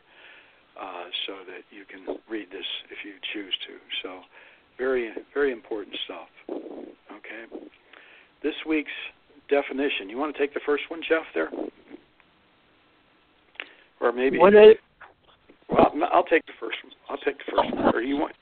uh, 0.80 1.04
so 1.26 1.32
that 1.46 1.62
you 1.70 1.84
can 1.84 2.16
read 2.28 2.48
this 2.50 2.66
if 2.90 2.98
you 3.04 3.12
choose 3.32 3.54
to. 3.66 3.74
So, 4.02 4.20
very 4.76 5.10
very 5.32 5.52
important 5.52 5.96
stuff. 6.04 6.28
Okay, 6.50 7.66
this 8.42 8.54
week's 8.66 8.90
definition. 9.48 10.08
You 10.08 10.18
want 10.18 10.34
to 10.34 10.40
take 10.40 10.52
the 10.54 10.60
first 10.66 10.84
one, 10.88 11.00
Jeff? 11.08 11.24
There, 11.34 11.50
or 14.00 14.12
maybe 14.12 14.38
what 14.38 14.54
is? 14.54 14.76
Well, 15.70 15.92
I'll 16.12 16.24
take 16.24 16.44
the 16.46 16.52
first 16.60 16.76
one. 16.84 16.92
I'll 17.08 17.18
take 17.18 17.38
the 17.38 17.52
first 17.56 17.74
one. 17.74 17.94
Or 17.94 18.02
you 18.02 18.16
want? 18.16 18.34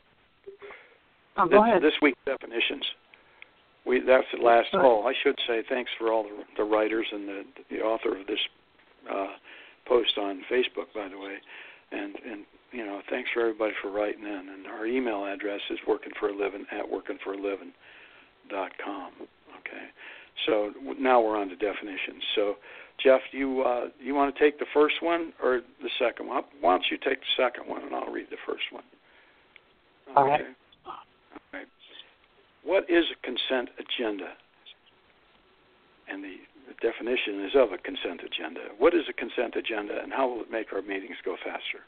Oh, 1.37 1.45
this, 1.47 1.53
go 1.53 1.65
ahead. 1.65 1.83
This 1.83 1.95
week's 2.03 2.19
definitions. 2.27 2.85
We 3.85 4.01
that's 4.01 4.27
the 4.33 4.43
last. 4.43 4.69
Oh, 4.75 5.03
I 5.03 5.12
should 5.23 5.39
say 5.47 5.62
thanks 5.69 5.91
for 5.99 6.12
all 6.12 6.23
the, 6.23 6.45
the 6.57 6.65
writers 6.65 7.07
and 7.12 7.29
the 7.29 7.43
the 7.71 7.81
author 7.81 8.17
of 8.19 8.27
this 8.27 8.39
uh, 9.11 9.35
post 9.87 10.17
on 10.19 10.43
Facebook, 10.51 10.93
by 10.95 11.09
the 11.09 11.19
way, 11.19 11.37
and 11.91 12.15
and 12.25 12.45
you 12.71 12.85
know 12.85 13.01
thanks 13.11 13.29
for 13.35 13.41
everybody 13.41 13.73
for 13.83 13.91
writing 13.91 14.23
in. 14.25 14.49
And 14.55 14.67
our 14.67 14.87
email 14.87 15.25
address 15.27 15.61
is 15.71 15.79
working 15.87 16.12
for 16.21 16.29
a 16.29 16.33
living 16.33 16.65
at 16.71 16.85
workingforaliving 16.85 17.73
dot 18.49 18.71
com. 18.85 19.12
Okay, 19.59 19.87
so 20.47 20.73
now 20.99 21.21
we're 21.21 21.37
on 21.37 21.49
to 21.49 21.57
definitions. 21.57 22.23
So 22.37 22.55
Jeff, 23.03 23.21
you 23.33 23.62
uh, 23.62 23.87
you 24.01 24.15
want 24.15 24.35
to 24.35 24.41
take 24.41 24.59
the 24.59 24.67
first 24.73 25.03
one 25.03 25.33
or 25.43 25.62
the 25.83 25.91
second 25.99 26.29
one? 26.29 26.45
Why 26.61 26.75
don't 26.75 26.85
you 26.91 26.99
take 26.99 27.19
the 27.19 27.43
second 27.43 27.69
one 27.69 27.83
and 27.83 27.95
I'll 27.95 28.12
read 28.12 28.27
the 28.31 28.37
first 28.47 28.65
one. 28.71 28.85
Okay. 30.11 30.17
All 30.17 30.29
right. 30.29 30.41
What 32.64 32.88
is 32.88 33.04
a 33.11 33.19
consent 33.26 33.71
agenda? 33.78 34.33
And 36.09 36.23
the, 36.23 36.37
the 36.69 36.75
definition 36.81 37.45
is 37.45 37.52
of 37.57 37.73
a 37.73 37.78
consent 37.78 38.21
agenda. 38.25 38.61
What 38.78 38.95
is 38.95 39.02
a 39.09 39.12
consent 39.12 39.57
agenda 39.57 40.02
and 40.02 40.12
how 40.12 40.28
will 40.28 40.42
it 40.42 40.50
make 40.50 40.73
our 40.73 40.83
meetings 40.83 41.16
go 41.25 41.37
faster? 41.45 41.81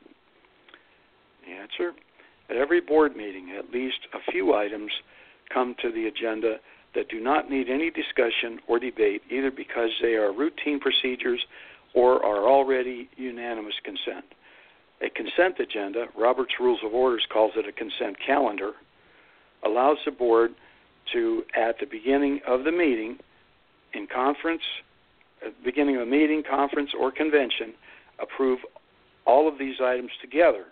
The 1.46 1.52
answer 1.52 1.92
at 2.50 2.56
every 2.56 2.80
board 2.80 3.16
meeting, 3.16 3.54
at 3.58 3.70
least 3.70 3.98
a 4.12 4.30
few 4.30 4.54
items 4.54 4.90
come 5.52 5.74
to 5.82 5.90
the 5.90 6.06
agenda 6.06 6.56
that 6.94 7.08
do 7.08 7.20
not 7.20 7.50
need 7.50 7.68
any 7.68 7.90
discussion 7.90 8.60
or 8.68 8.78
debate, 8.78 9.22
either 9.30 9.50
because 9.50 9.90
they 10.00 10.14
are 10.14 10.32
routine 10.32 10.78
procedures 10.78 11.44
or 11.94 12.24
are 12.24 12.48
already 12.48 13.08
unanimous 13.16 13.74
consent. 13.84 14.24
A 15.02 15.10
consent 15.10 15.58
agenda, 15.58 16.06
Robert's 16.16 16.54
Rules 16.60 16.80
of 16.84 16.94
Orders 16.94 17.26
calls 17.32 17.52
it 17.56 17.68
a 17.68 17.72
consent 17.72 18.16
calendar, 18.24 18.72
allows 19.64 19.98
the 20.04 20.12
board 20.12 20.52
to, 21.12 21.42
at 21.54 21.78
the 21.80 21.86
beginning 21.86 22.40
of 22.46 22.64
the 22.64 22.72
meeting, 22.72 23.18
in 23.92 24.06
conference, 24.06 24.62
beginning 25.64 25.96
of 25.96 26.02
a 26.02 26.06
meeting, 26.06 26.42
conference, 26.48 26.90
or 26.98 27.12
convention, 27.12 27.74
approve 28.20 28.58
all 29.26 29.48
of 29.48 29.58
these 29.58 29.76
items 29.82 30.10
together 30.20 30.64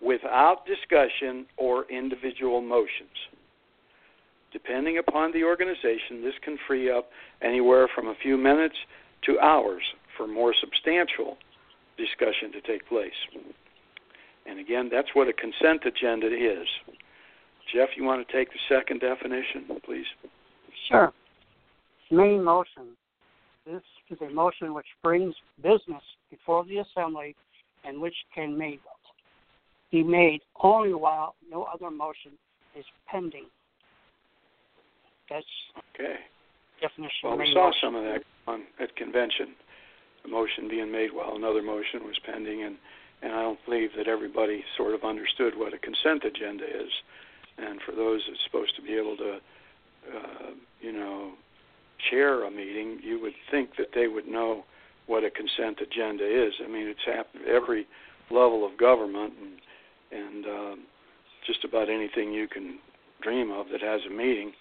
without 0.00 0.66
discussion 0.66 1.46
or 1.56 1.84
individual 1.90 2.60
motions. 2.60 3.16
Depending 4.52 4.98
upon 4.98 5.32
the 5.32 5.42
organization, 5.42 6.22
this 6.22 6.34
can 6.42 6.58
free 6.66 6.90
up 6.90 7.10
anywhere 7.42 7.88
from 7.94 8.08
a 8.08 8.14
few 8.22 8.36
minutes 8.36 8.76
to 9.26 9.40
hours 9.40 9.82
for 10.16 10.26
more 10.26 10.54
substantial 10.60 11.36
discussion 11.96 12.52
to 12.52 12.60
take 12.60 12.86
place. 12.88 13.12
And 14.46 14.60
again, 14.60 14.90
that's 14.92 15.08
what 15.14 15.28
a 15.28 15.32
consent 15.32 15.84
agenda 15.86 16.26
is. 16.26 16.68
Jeff, 17.72 17.90
you 17.96 18.04
want 18.04 18.26
to 18.26 18.32
take 18.32 18.48
the 18.48 18.58
second 18.68 19.00
definition, 19.00 19.64
please? 19.84 20.06
Sure. 20.88 21.12
Main 22.10 22.42
motion. 22.44 22.96
This 23.66 23.82
is 24.10 24.18
a 24.20 24.30
motion 24.32 24.74
which 24.74 24.86
brings 25.02 25.34
business 25.62 26.02
before 26.30 26.64
the 26.64 26.78
assembly 26.78 27.34
and 27.84 28.00
which 28.00 28.14
can 28.34 28.56
made, 28.56 28.80
be 29.90 30.02
made 30.02 30.40
only 30.62 30.92
while 30.92 31.34
no 31.50 31.64
other 31.64 31.90
motion 31.90 32.32
is 32.78 32.84
pending. 33.10 33.46
That's 35.30 35.46
okay. 35.94 36.16
Definition. 36.80 37.10
Well, 37.24 37.38
we 37.38 37.50
saw 37.52 37.72
some 37.82 37.94
of 37.94 38.04
that 38.04 38.22
on 38.46 38.64
at 38.80 38.94
convention. 38.96 39.54
A 40.24 40.28
motion 40.28 40.68
being 40.68 40.90
made 40.90 41.10
while 41.12 41.36
another 41.36 41.62
motion 41.62 42.04
was 42.04 42.18
pending, 42.26 42.64
and 42.64 42.76
and 43.22 43.32
I 43.32 43.40
don't 43.40 43.58
believe 43.64 43.90
that 43.96 44.06
everybody 44.06 44.62
sort 44.76 44.94
of 44.94 45.04
understood 45.04 45.54
what 45.56 45.72
a 45.72 45.78
consent 45.78 46.24
agenda 46.24 46.64
is. 46.64 46.90
And 47.58 47.80
for 47.86 47.92
those 47.92 48.22
that's 48.28 48.40
supposed 48.44 48.74
to 48.76 48.82
be 48.82 48.94
able 48.94 49.16
to, 49.16 49.38
uh, 50.14 50.50
you 50.80 50.92
know, 50.92 51.32
chair 52.10 52.44
a 52.44 52.50
meeting, 52.50 52.98
you 53.02 53.20
would 53.20 53.34
think 53.50 53.70
that 53.78 53.88
they 53.94 54.08
would 54.08 54.26
know 54.26 54.64
what 55.06 55.24
a 55.24 55.30
consent 55.30 55.78
agenda 55.80 56.24
is. 56.24 56.54
I 56.64 56.68
mean, 56.68 56.86
it's 56.86 57.04
happened 57.06 57.44
every 57.46 57.86
level 58.30 58.66
of 58.66 58.76
government, 58.78 59.34
and 59.40 59.60
and 60.12 60.46
uh, 60.46 60.76
just 61.46 61.64
about 61.64 61.88
anything 61.88 62.32
you 62.32 62.46
can 62.48 62.78
dream 63.22 63.50
of 63.50 63.66
that 63.72 63.80
has 63.80 64.00
a 64.06 64.12
meeting 64.12 64.52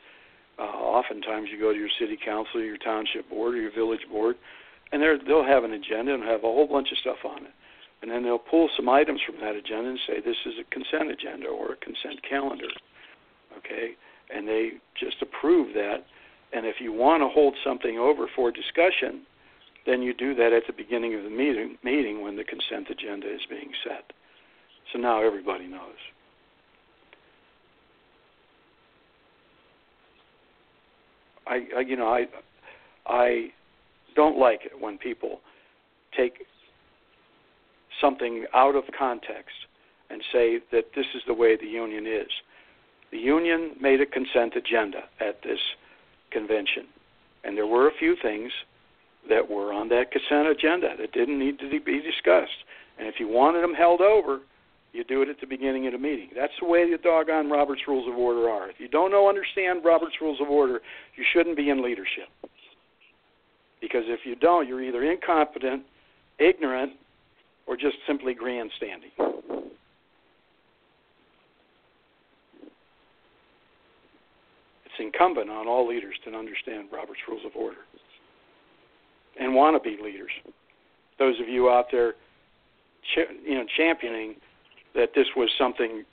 uh, 0.59 0.63
oftentimes, 0.63 1.49
you 1.51 1.59
go 1.59 1.71
to 1.73 1.79
your 1.79 1.89
city 1.99 2.17
council, 2.23 2.61
your 2.61 2.77
township 2.77 3.27
board, 3.29 3.55
or 3.55 3.57
your 3.57 3.73
village 3.73 4.05
board, 4.11 4.35
and 4.91 5.01
they'll 5.01 5.43
have 5.43 5.63
an 5.63 5.73
agenda 5.73 6.13
and 6.13 6.23
have 6.23 6.39
a 6.39 6.47
whole 6.47 6.67
bunch 6.67 6.91
of 6.91 6.97
stuff 6.99 7.17
on 7.25 7.45
it. 7.45 7.51
And 8.03 8.11
then 8.11 8.21
they'll 8.21 8.37
pull 8.37 8.69
some 8.75 8.89
items 8.89 9.21
from 9.25 9.39
that 9.39 9.55
agenda 9.55 9.91
and 9.91 9.99
say 10.05 10.19
this 10.19 10.35
is 10.45 10.55
a 10.59 10.69
consent 10.75 11.09
agenda 11.09 11.47
or 11.47 11.71
a 11.71 11.75
consent 11.77 12.19
calendar. 12.27 12.67
Okay? 13.57 13.91
And 14.29 14.45
they 14.45 14.71
just 14.99 15.21
approve 15.21 15.73
that. 15.73 16.03
And 16.51 16.65
if 16.65 16.81
you 16.81 16.91
want 16.91 17.23
to 17.23 17.29
hold 17.29 17.55
something 17.63 17.97
over 17.97 18.27
for 18.35 18.51
discussion, 18.51 19.21
then 19.85 20.01
you 20.01 20.13
do 20.13 20.35
that 20.35 20.51
at 20.51 20.63
the 20.67 20.73
beginning 20.73 21.15
of 21.15 21.23
the 21.23 21.29
meeting, 21.29 21.77
meeting 21.81 22.21
when 22.21 22.35
the 22.35 22.43
consent 22.43 22.89
agenda 22.89 23.33
is 23.33 23.39
being 23.49 23.71
set. 23.85 24.11
So 24.91 24.99
now 24.99 25.23
everybody 25.23 25.67
knows. 25.67 25.95
I, 31.47 31.67
I 31.77 31.79
you 31.81 31.95
know 31.95 32.07
I 32.07 32.25
I 33.05 33.47
don't 34.13 34.37
like 34.37 34.61
it 34.65 34.73
when 34.79 34.97
people 34.97 35.39
take 36.15 36.45
something 38.03 38.45
out 38.53 38.75
of 38.75 38.83
context 38.97 39.55
and 40.09 40.21
say 40.31 40.59
that 40.71 40.91
this 40.95 41.05
is 41.15 41.21
the 41.25 41.33
way 41.33 41.55
the 41.55 41.65
union 41.65 42.05
is. 42.05 42.29
The 43.11 43.17
union 43.17 43.75
made 43.79 44.01
a 44.01 44.05
consent 44.05 44.55
agenda 44.55 45.03
at 45.19 45.41
this 45.43 45.59
convention, 46.31 46.85
and 47.43 47.55
there 47.55 47.67
were 47.67 47.87
a 47.87 47.93
few 47.97 48.15
things 48.21 48.51
that 49.29 49.49
were 49.49 49.71
on 49.71 49.87
that 49.89 50.11
consent 50.11 50.47
agenda 50.47 50.89
that 50.99 51.13
didn't 51.13 51.39
need 51.39 51.59
to 51.59 51.69
be 51.69 52.01
discussed. 52.01 52.65
And 52.99 53.07
if 53.07 53.15
you 53.19 53.27
wanted 53.27 53.61
them 53.61 53.73
held 53.73 54.01
over, 54.01 54.39
you 54.91 55.03
do 55.03 55.21
it 55.21 55.29
at 55.29 55.39
the 55.39 55.47
beginning 55.47 55.87
of 55.87 55.93
the 55.93 55.99
meeting. 55.99 56.29
That's 56.35 56.53
the 56.59 56.67
way 56.67 56.89
the 56.89 56.97
doggone 56.97 57.49
Robert's 57.49 57.81
Rules 57.87 58.07
of 58.07 58.15
Order 58.15 58.49
are. 58.49 58.69
If 58.69 58.79
you 58.79 58.87
don't 58.87 59.11
know 59.11 59.27
understand 59.29 59.83
Robert's 59.83 60.15
Rules 60.21 60.39
of 60.41 60.49
Order, 60.49 60.81
you 61.15 61.23
shouldn't 61.33 61.57
be 61.57 61.69
in 61.69 61.83
leadership. 61.83 62.29
Because 63.81 64.03
if 64.07 64.19
you 64.23 64.35
don't, 64.35 64.67
you're 64.67 64.83
either 64.83 65.03
incompetent, 65.03 65.83
ignorant, 66.39 66.93
or 67.67 67.75
just 67.75 67.95
simply 68.05 68.33
grandstanding. 68.33 69.11
It's 74.85 74.99
incumbent 74.99 75.49
on 75.49 75.67
all 75.67 75.87
leaders 75.87 76.15
to 76.25 76.35
understand 76.35 76.89
Robert's 76.91 77.21
Rules 77.27 77.45
of 77.45 77.55
Order 77.55 77.77
and 79.39 79.55
want 79.55 79.81
to 79.81 79.89
be 79.89 80.01
leaders. 80.01 80.31
Those 81.17 81.39
of 81.39 81.47
you 81.47 81.69
out 81.69 81.85
there, 81.91 82.13
you 83.45 83.55
know, 83.55 83.65
championing 83.77 84.35
that 84.93 85.09
this 85.15 85.25
was 85.35 85.49
something 85.57 86.03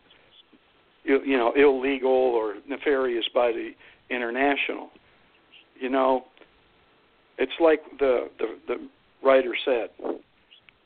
you 1.05 1.37
know 1.37 1.53
illegal 1.57 2.11
or 2.11 2.55
nefarious 2.69 3.25
by 3.35 3.53
the 3.53 3.73
international. 4.15 4.91
you 5.79 5.89
know, 5.89 6.25
it's 7.39 7.53
like 7.61 7.81
the 7.99 8.29
the, 8.39 8.59
the 8.69 8.89
writer 9.23 9.55
said. 9.65 9.89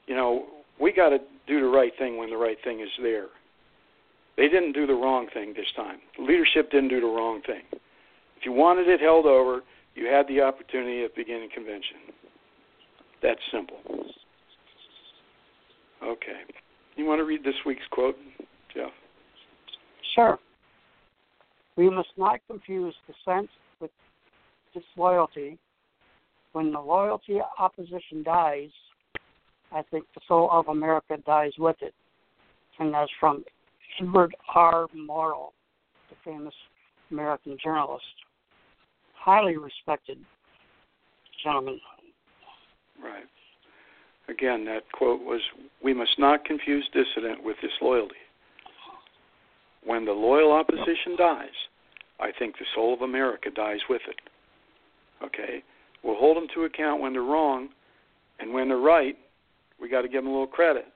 You 0.06 0.14
know, 0.14 0.46
we 0.80 0.92
got 0.92 1.10
to 1.10 1.18
do 1.46 1.60
the 1.60 1.66
right 1.66 1.92
thing 1.98 2.16
when 2.16 2.30
the 2.30 2.36
right 2.36 2.58
thing 2.64 2.80
is 2.80 2.88
there. 3.00 3.28
They 4.36 4.48
didn't 4.48 4.72
do 4.72 4.86
the 4.86 4.94
wrong 4.94 5.28
thing 5.32 5.54
this 5.54 5.66
time. 5.76 5.98
Leadership 6.18 6.70
didn't 6.70 6.88
do 6.88 7.00
the 7.00 7.06
wrong 7.06 7.40
thing. 7.46 7.62
If 8.36 8.44
you 8.44 8.52
wanted 8.52 8.88
it 8.88 9.00
held 9.00 9.26
over, 9.26 9.62
you 9.94 10.06
had 10.06 10.26
the 10.28 10.40
opportunity 10.40 11.04
at 11.04 11.14
the 11.14 11.22
beginning 11.22 11.50
convention. 11.54 11.96
That's 13.22 13.40
simple. 13.52 13.78
Okay. 16.02 16.40
You 16.96 17.06
want 17.06 17.20
to 17.20 17.24
read 17.24 17.44
this 17.44 17.54
week's 17.64 17.86
quote, 17.90 18.16
Jeff? 18.74 18.90
Sure. 20.14 20.38
We 21.76 21.88
must 21.90 22.10
not 22.16 22.40
confuse 22.48 22.94
dissent 23.06 23.48
with 23.80 23.90
disloyalty. 24.72 25.58
When 26.52 26.72
the 26.72 26.80
loyalty 26.80 27.40
opposition 27.58 28.22
dies, 28.22 28.70
I 29.74 29.82
think 29.90 30.04
the 30.14 30.20
soul 30.28 30.48
of 30.52 30.68
America 30.68 31.16
dies 31.26 31.52
with 31.58 31.76
it. 31.82 31.92
And 32.78 32.94
that's 32.94 33.10
from 33.18 33.44
Edward 34.00 34.34
R. 34.54 34.86
Murrow, 34.96 35.50
the 36.08 36.16
famous 36.24 36.54
American 37.10 37.56
journalist. 37.62 38.04
Highly 39.14 39.56
respected 39.56 40.18
gentleman. 41.42 41.80
Right. 43.02 43.24
Again, 44.28 44.64
that 44.66 44.90
quote 44.92 45.20
was 45.20 45.40
We 45.82 45.92
must 45.92 46.18
not 46.18 46.44
confuse 46.44 46.88
dissident 46.92 47.42
with 47.44 47.56
disloyalty. 47.60 48.14
When 49.84 50.04
the 50.04 50.12
loyal 50.12 50.52
opposition 50.52 51.16
dies, 51.18 51.48
I 52.20 52.30
think 52.38 52.56
the 52.56 52.64
soul 52.74 52.94
of 52.94 53.02
America 53.02 53.50
dies 53.54 53.80
with 53.90 54.00
it. 54.08 54.16
Okay? 55.24 55.62
We'll 56.02 56.16
hold 56.16 56.36
them 56.36 56.46
to 56.54 56.64
account 56.64 57.02
when 57.02 57.12
they're 57.12 57.22
wrong, 57.22 57.68
and 58.38 58.52
when 58.52 58.68
they're 58.68 58.78
right, 58.78 59.16
we 59.80 59.88
got 59.88 60.02
to 60.02 60.08
give 60.08 60.22
them 60.22 60.28
a 60.28 60.30
little 60.30 60.46
credit. 60.46 60.86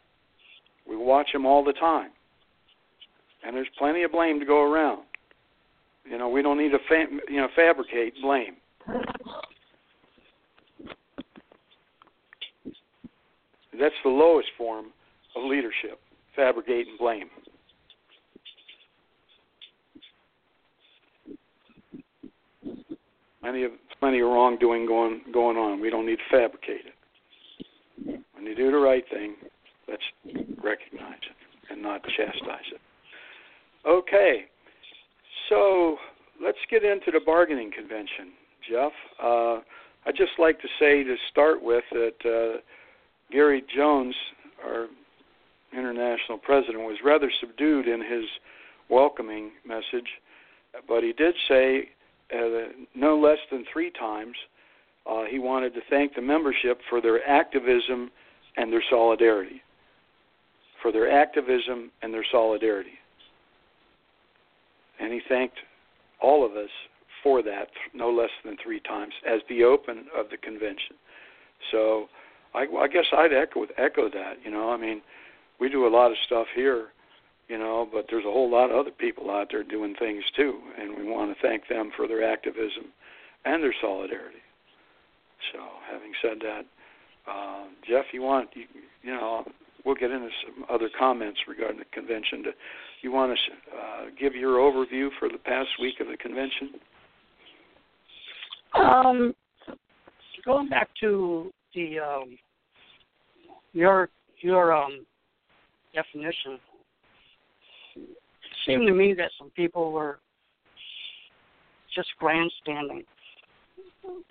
We 0.88 0.96
watch 0.96 1.28
them 1.32 1.44
all 1.44 1.62
the 1.62 1.74
time, 1.74 2.10
and 3.44 3.54
there's 3.54 3.68
plenty 3.78 4.02
of 4.02 4.12
blame 4.12 4.40
to 4.40 4.46
go 4.46 4.62
around. 4.62 5.02
You 6.04 6.16
know, 6.16 6.28
we 6.28 6.40
don't 6.40 6.56
need 6.56 6.70
to 6.70 6.78
fa- 6.88 7.14
you 7.28 7.36
know 7.36 7.48
fabricate 7.54 8.14
blame. 8.22 8.56
That's 13.78 13.94
the 14.02 14.10
lowest 14.10 14.48
form 14.56 14.86
of 15.36 15.44
leadership: 15.44 16.00
fabricate 16.34 16.88
and 16.88 16.98
blame. 16.98 17.28
Plenty 23.42 23.64
of 23.64 23.72
plenty 24.00 24.20
of 24.20 24.28
wrongdoing 24.28 24.86
going 24.86 25.20
going 25.32 25.56
on. 25.56 25.80
We 25.80 25.90
don't 25.90 26.06
need 26.06 26.16
to 26.16 26.30
fabricate 26.30 26.86
it. 26.86 26.94
When 28.04 28.46
you 28.46 28.54
do 28.54 28.70
the 28.70 28.78
right 28.78 29.04
thing, 29.10 29.34
let's 29.88 30.02
recognize 30.62 31.18
it 31.22 31.72
and 31.72 31.82
not 31.82 32.02
chastise 32.16 32.66
it. 32.72 32.80
Okay, 33.86 34.44
so 35.48 35.96
let's 36.42 36.58
get 36.70 36.84
into 36.84 37.10
the 37.10 37.20
bargaining 37.24 37.70
convention, 37.70 38.32
Jeff. 38.68 38.92
Uh, 39.22 39.60
I'd 40.06 40.16
just 40.16 40.32
like 40.38 40.60
to 40.60 40.68
say 40.78 41.02
to 41.04 41.16
start 41.30 41.62
with 41.62 41.84
that 41.92 42.14
uh, 42.24 42.60
Gary 43.30 43.62
Jones, 43.74 44.14
our 44.64 44.86
international 45.72 46.38
president, 46.38 46.80
was 46.84 46.98
rather 47.04 47.30
subdued 47.40 47.86
in 47.86 48.00
his 48.00 48.24
welcoming 48.88 49.50
message, 49.66 50.08
but 50.86 51.02
he 51.02 51.12
did 51.12 51.34
say 51.48 51.90
uh, 52.34 52.72
no 52.94 53.18
less 53.18 53.38
than 53.50 53.64
three 53.72 53.90
times 53.90 54.34
uh, 55.08 55.24
he 55.24 55.38
wanted 55.38 55.74
to 55.74 55.80
thank 55.88 56.14
the 56.14 56.22
membership 56.22 56.80
for 56.88 57.00
their 57.00 57.26
activism 57.28 58.10
and 58.56 58.72
their 58.72 58.82
solidarity. 58.90 59.62
For 60.82 60.92
their 60.92 61.10
activism 61.10 61.90
and 62.02 62.12
their 62.12 62.26
solidarity. 62.30 62.98
And 65.00 65.12
he 65.12 65.20
thanked 65.28 65.58
all 66.20 66.44
of 66.44 66.52
us 66.52 66.70
for 67.22 67.42
that 67.42 67.68
no 67.94 68.10
less 68.10 68.30
than 68.44 68.56
three 68.62 68.80
times 68.80 69.12
as 69.26 69.40
the 69.48 69.64
open 69.64 70.06
of 70.16 70.26
the 70.30 70.36
convention. 70.36 70.96
So 71.72 72.08
I, 72.54 72.66
I 72.78 72.88
guess 72.88 73.06
I'd 73.12 73.32
echo 73.32 73.66
echo 73.76 74.08
that. 74.10 74.34
You 74.44 74.50
know, 74.50 74.70
I 74.70 74.76
mean, 74.76 75.02
we 75.60 75.68
do 75.68 75.86
a 75.86 75.88
lot 75.88 76.10
of 76.10 76.16
stuff 76.26 76.46
here, 76.54 76.88
you 77.48 77.58
know, 77.58 77.88
but 77.90 78.06
there's 78.10 78.24
a 78.24 78.30
whole 78.30 78.50
lot 78.50 78.70
of 78.70 78.76
other 78.76 78.90
people 78.90 79.30
out 79.30 79.48
there 79.50 79.64
doing 79.64 79.94
things 79.98 80.24
too, 80.36 80.58
and 80.78 80.96
we 80.96 81.04
want 81.04 81.34
to 81.34 81.46
thank 81.46 81.68
them 81.68 81.90
for 81.96 82.06
their 82.06 82.24
activism 82.24 82.86
and 83.44 83.62
their 83.62 83.74
solidarity. 83.80 84.38
So, 85.52 85.60
having 85.90 86.12
said 86.22 86.38
that, 86.42 86.62
uh, 87.30 87.64
Jeff, 87.88 88.06
you 88.12 88.22
want 88.22 88.50
you, 88.54 88.64
you 89.02 89.12
know 89.12 89.44
we'll 89.84 89.94
get 89.94 90.10
into 90.10 90.28
some 90.44 90.64
other 90.70 90.90
comments 90.98 91.38
regarding 91.46 91.78
the 91.78 91.84
convention. 91.92 92.42
Do 92.42 92.50
you 93.02 93.12
want 93.12 93.36
to 93.36 93.76
uh, 93.76 94.10
give 94.18 94.34
your 94.34 94.58
overview 94.58 95.08
for 95.18 95.28
the 95.28 95.38
past 95.38 95.68
week 95.80 96.00
of 96.00 96.08
the 96.08 96.16
convention? 96.16 96.70
Um, 98.74 99.34
going 100.44 100.68
back 100.68 100.88
to 101.00 101.50
the 101.74 101.98
um, 101.98 102.38
your 103.72 104.08
your 104.40 104.74
um, 104.74 105.06
definition, 105.94 106.58
it 107.96 108.08
seemed 108.66 108.86
to 108.86 108.94
me 108.94 109.14
that 109.14 109.30
some 109.38 109.50
people 109.50 109.92
were 109.92 110.18
just 111.94 112.08
grandstanding, 112.18 113.04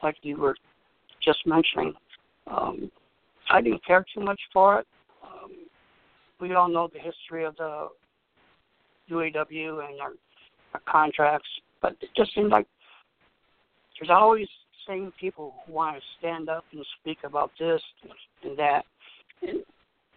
like 0.03 0.15
you 0.21 0.37
were 0.37 0.55
just 1.27 1.45
mentioning. 1.45 1.93
Um, 2.47 2.89
I 3.49 3.61
didn't 3.61 3.85
care 3.85 4.05
too 4.13 4.21
much 4.21 4.39
for 4.53 4.79
it. 4.79 4.87
Um, 5.21 5.51
we 6.39 6.53
all 6.55 6.69
know 6.69 6.89
the 6.91 6.99
history 6.99 7.43
of 7.43 7.55
the 7.57 7.89
UAW 9.11 9.89
and 9.89 10.01
our, 10.01 10.13
our 10.73 10.81
contracts, 10.87 11.49
but 11.81 11.95
it 11.99 12.09
just 12.15 12.33
seems 12.33 12.49
like 12.49 12.65
there's 13.99 14.09
always 14.09 14.47
the 14.47 14.93
same 14.93 15.13
people 15.19 15.53
who 15.65 15.73
want 15.73 15.97
to 15.97 16.01
stand 16.17 16.47
up 16.49 16.63
and 16.71 16.85
speak 17.01 17.17
about 17.25 17.51
this 17.59 17.81
and 18.43 18.57
that. 18.57 18.83
And 19.45 19.59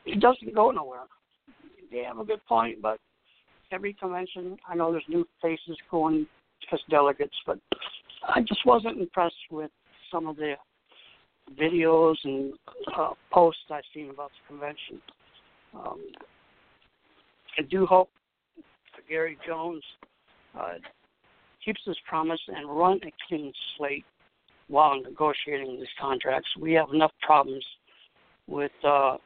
it 0.06 0.20
doesn't 0.20 0.54
go 0.54 0.70
nowhere. 0.70 1.08
They 1.90 2.04
have 2.04 2.20
a 2.20 2.24
good 2.24 2.44
point, 2.46 2.80
but 2.80 2.98
every 3.72 3.94
convention, 3.94 4.56
I 4.68 4.76
know 4.76 4.92
there's 4.92 5.04
new 5.08 5.26
faces 5.42 5.76
going 5.90 6.26
as 6.72 6.78
delegates, 6.88 7.34
but 7.46 7.58
I 8.28 8.40
just 8.42 8.64
wasn't 8.64 9.00
impressed 9.00 9.34
with 9.50 9.70
some 10.12 10.28
of 10.28 10.36
the 10.36 10.54
videos 11.58 12.16
and 12.24 12.52
uh, 12.96 13.10
posts 13.32 13.62
I've 13.70 13.82
seen 13.94 14.10
about 14.10 14.30
the 14.30 14.54
convention. 14.54 15.00
Um, 15.74 16.00
I 17.58 17.62
do 17.62 17.86
hope 17.86 18.08
Gary 19.08 19.36
Jones 19.46 19.82
uh, 20.58 20.74
keeps 21.64 21.80
his 21.84 21.96
promise 22.08 22.40
and 22.48 22.68
run 22.68 23.00
a 23.04 23.12
clean 23.28 23.52
slate 23.76 24.04
while 24.68 25.00
negotiating 25.00 25.76
these 25.78 25.88
contracts. 26.00 26.48
We 26.60 26.72
have 26.74 26.90
enough 26.92 27.12
problems 27.22 27.64
with 28.46 28.72
uh, 28.84 29.16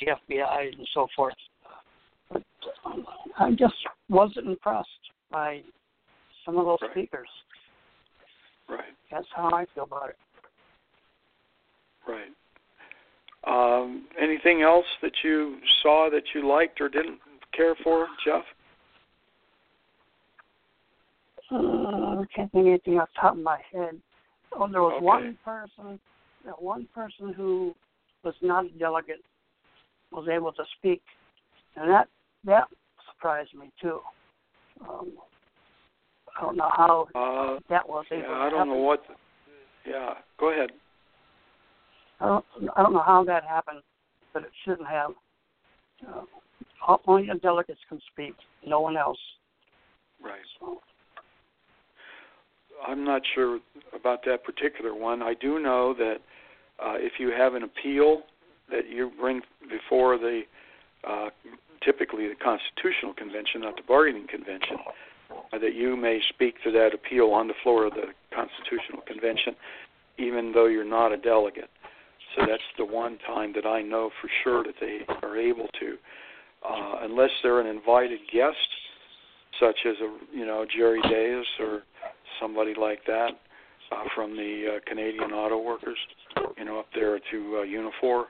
the 0.00 0.06
FBI 0.06 0.72
and 0.72 0.88
so 0.94 1.06
forth. 1.14 1.34
But 2.32 2.42
um, 2.84 3.04
I 3.38 3.50
just 3.52 3.74
wasn't 4.08 4.46
impressed 4.46 4.88
by 5.30 5.62
some 6.44 6.56
of 6.56 6.64
those 6.64 6.78
right. 6.82 6.90
speakers. 6.92 7.28
Right. 8.68 8.94
That's 9.10 9.26
how 9.34 9.50
I 9.52 9.66
feel 9.74 9.84
about 9.84 10.10
it. 10.10 10.16
Right. 12.08 12.30
Um, 13.80 14.06
anything 14.20 14.62
else 14.62 14.86
that 15.02 15.12
you 15.22 15.58
saw 15.82 16.08
that 16.10 16.22
you 16.34 16.46
liked 16.46 16.80
or 16.80 16.88
didn't 16.88 17.18
care 17.56 17.74
for, 17.82 18.06
Jeff? 18.24 18.42
Uh, 21.50 21.56
I 21.56 22.24
can't 22.34 22.50
think 22.52 22.62
of 22.62 22.66
anything 22.68 22.98
off 22.98 23.08
the 23.14 23.20
top 23.20 23.32
of 23.34 23.42
my 23.42 23.58
head. 23.72 24.00
Oh, 24.52 24.68
there 24.70 24.82
was 24.82 24.92
Okay. 24.94 25.04
one 25.04 25.38
person, 25.44 26.00
that 26.44 26.60
one 26.60 26.86
person 26.94 27.32
who 27.32 27.74
was 28.22 28.34
not 28.42 28.66
a 28.66 28.70
delegate 28.70 29.24
was 30.12 30.28
able 30.28 30.52
to 30.52 30.64
speak, 30.76 31.02
and 31.76 31.90
that 31.90 32.08
that 32.44 32.68
surprised 33.12 33.54
me 33.54 33.70
too. 33.80 34.00
Um, 34.88 35.12
I 36.36 36.42
don't 36.42 36.56
know 36.56 36.70
how 36.70 37.08
Uh, 37.14 37.58
that 37.68 37.88
was 37.88 38.06
able 38.10 38.22
yeah, 38.22 38.28
to 38.28 38.34
I 38.34 38.50
don't 38.50 38.58
happen. 38.58 38.68
know 38.68 38.80
what. 38.80 39.04
Yeah, 39.86 40.14
go 40.38 40.50
ahead. 40.50 40.70
I 42.20 42.26
don't, 42.26 42.44
I 42.76 42.82
don't 42.82 42.92
know 42.92 43.02
how 43.04 43.24
that 43.24 43.44
happened, 43.44 43.80
but 44.32 44.42
it 44.42 44.50
shouldn't 44.64 44.88
have. 44.88 45.10
Uh, 46.06 46.96
only 47.06 47.26
the 47.26 47.38
delegates 47.38 47.80
can 47.88 48.00
speak, 48.12 48.34
no 48.66 48.80
one 48.80 48.96
else. 48.96 49.18
Right. 50.22 50.40
So, 50.58 50.80
I'm 52.86 53.04
not 53.04 53.22
sure 53.34 53.58
about 53.94 54.24
that 54.24 54.44
particular 54.44 54.94
one. 54.94 55.22
I 55.22 55.34
do 55.34 55.58
know 55.58 55.94
that 55.94 56.16
uh, 56.82 56.94
if 56.96 57.14
you 57.18 57.30
have 57.36 57.54
an 57.54 57.62
appeal 57.62 58.22
that 58.70 58.88
you 58.88 59.10
bring 59.20 59.42
before 59.68 60.16
the 60.16 60.42
uh, 61.06 61.28
typically 61.82 62.28
the 62.28 62.34
Constitutional 62.34 63.14
Convention, 63.14 63.62
not 63.62 63.76
the 63.76 63.82
bargaining 63.86 64.26
convention, 64.26 64.76
that 65.52 65.74
you 65.74 65.96
may 65.96 66.20
speak 66.28 66.54
to 66.64 66.70
that 66.72 66.90
appeal 66.94 67.30
on 67.30 67.48
the 67.48 67.54
floor 67.62 67.86
of 67.86 67.94
the 67.94 68.12
Constitutional 68.34 69.02
Convention, 69.06 69.54
even 70.18 70.52
though 70.52 70.66
you're 70.66 70.84
not 70.84 71.12
a 71.12 71.16
delegate. 71.16 71.70
So 72.36 72.46
that's 72.46 72.62
the 72.78 72.84
one 72.84 73.18
time 73.26 73.52
that 73.54 73.66
I 73.66 73.82
know 73.82 74.10
for 74.20 74.30
sure 74.44 74.62
that 74.64 74.74
they 74.80 75.00
are 75.22 75.36
able 75.36 75.68
to, 75.80 75.96
uh, 76.68 76.98
unless 77.02 77.30
they're 77.42 77.60
an 77.60 77.66
invited 77.66 78.20
guest, 78.32 78.56
such 79.58 79.76
as 79.86 79.96
a 80.00 80.36
you 80.36 80.46
know 80.46 80.64
Jerry 80.76 81.00
Dias 81.02 81.46
or 81.58 81.82
somebody 82.40 82.74
like 82.78 83.04
that 83.06 83.30
uh, 83.92 84.04
from 84.14 84.36
the 84.36 84.76
uh, 84.76 84.80
Canadian 84.86 85.32
Auto 85.32 85.58
Workers, 85.58 85.98
you 86.56 86.64
know, 86.64 86.78
up 86.78 86.86
there 86.94 87.18
to 87.30 87.56
uh, 87.56 87.66
Unifor, 87.66 88.24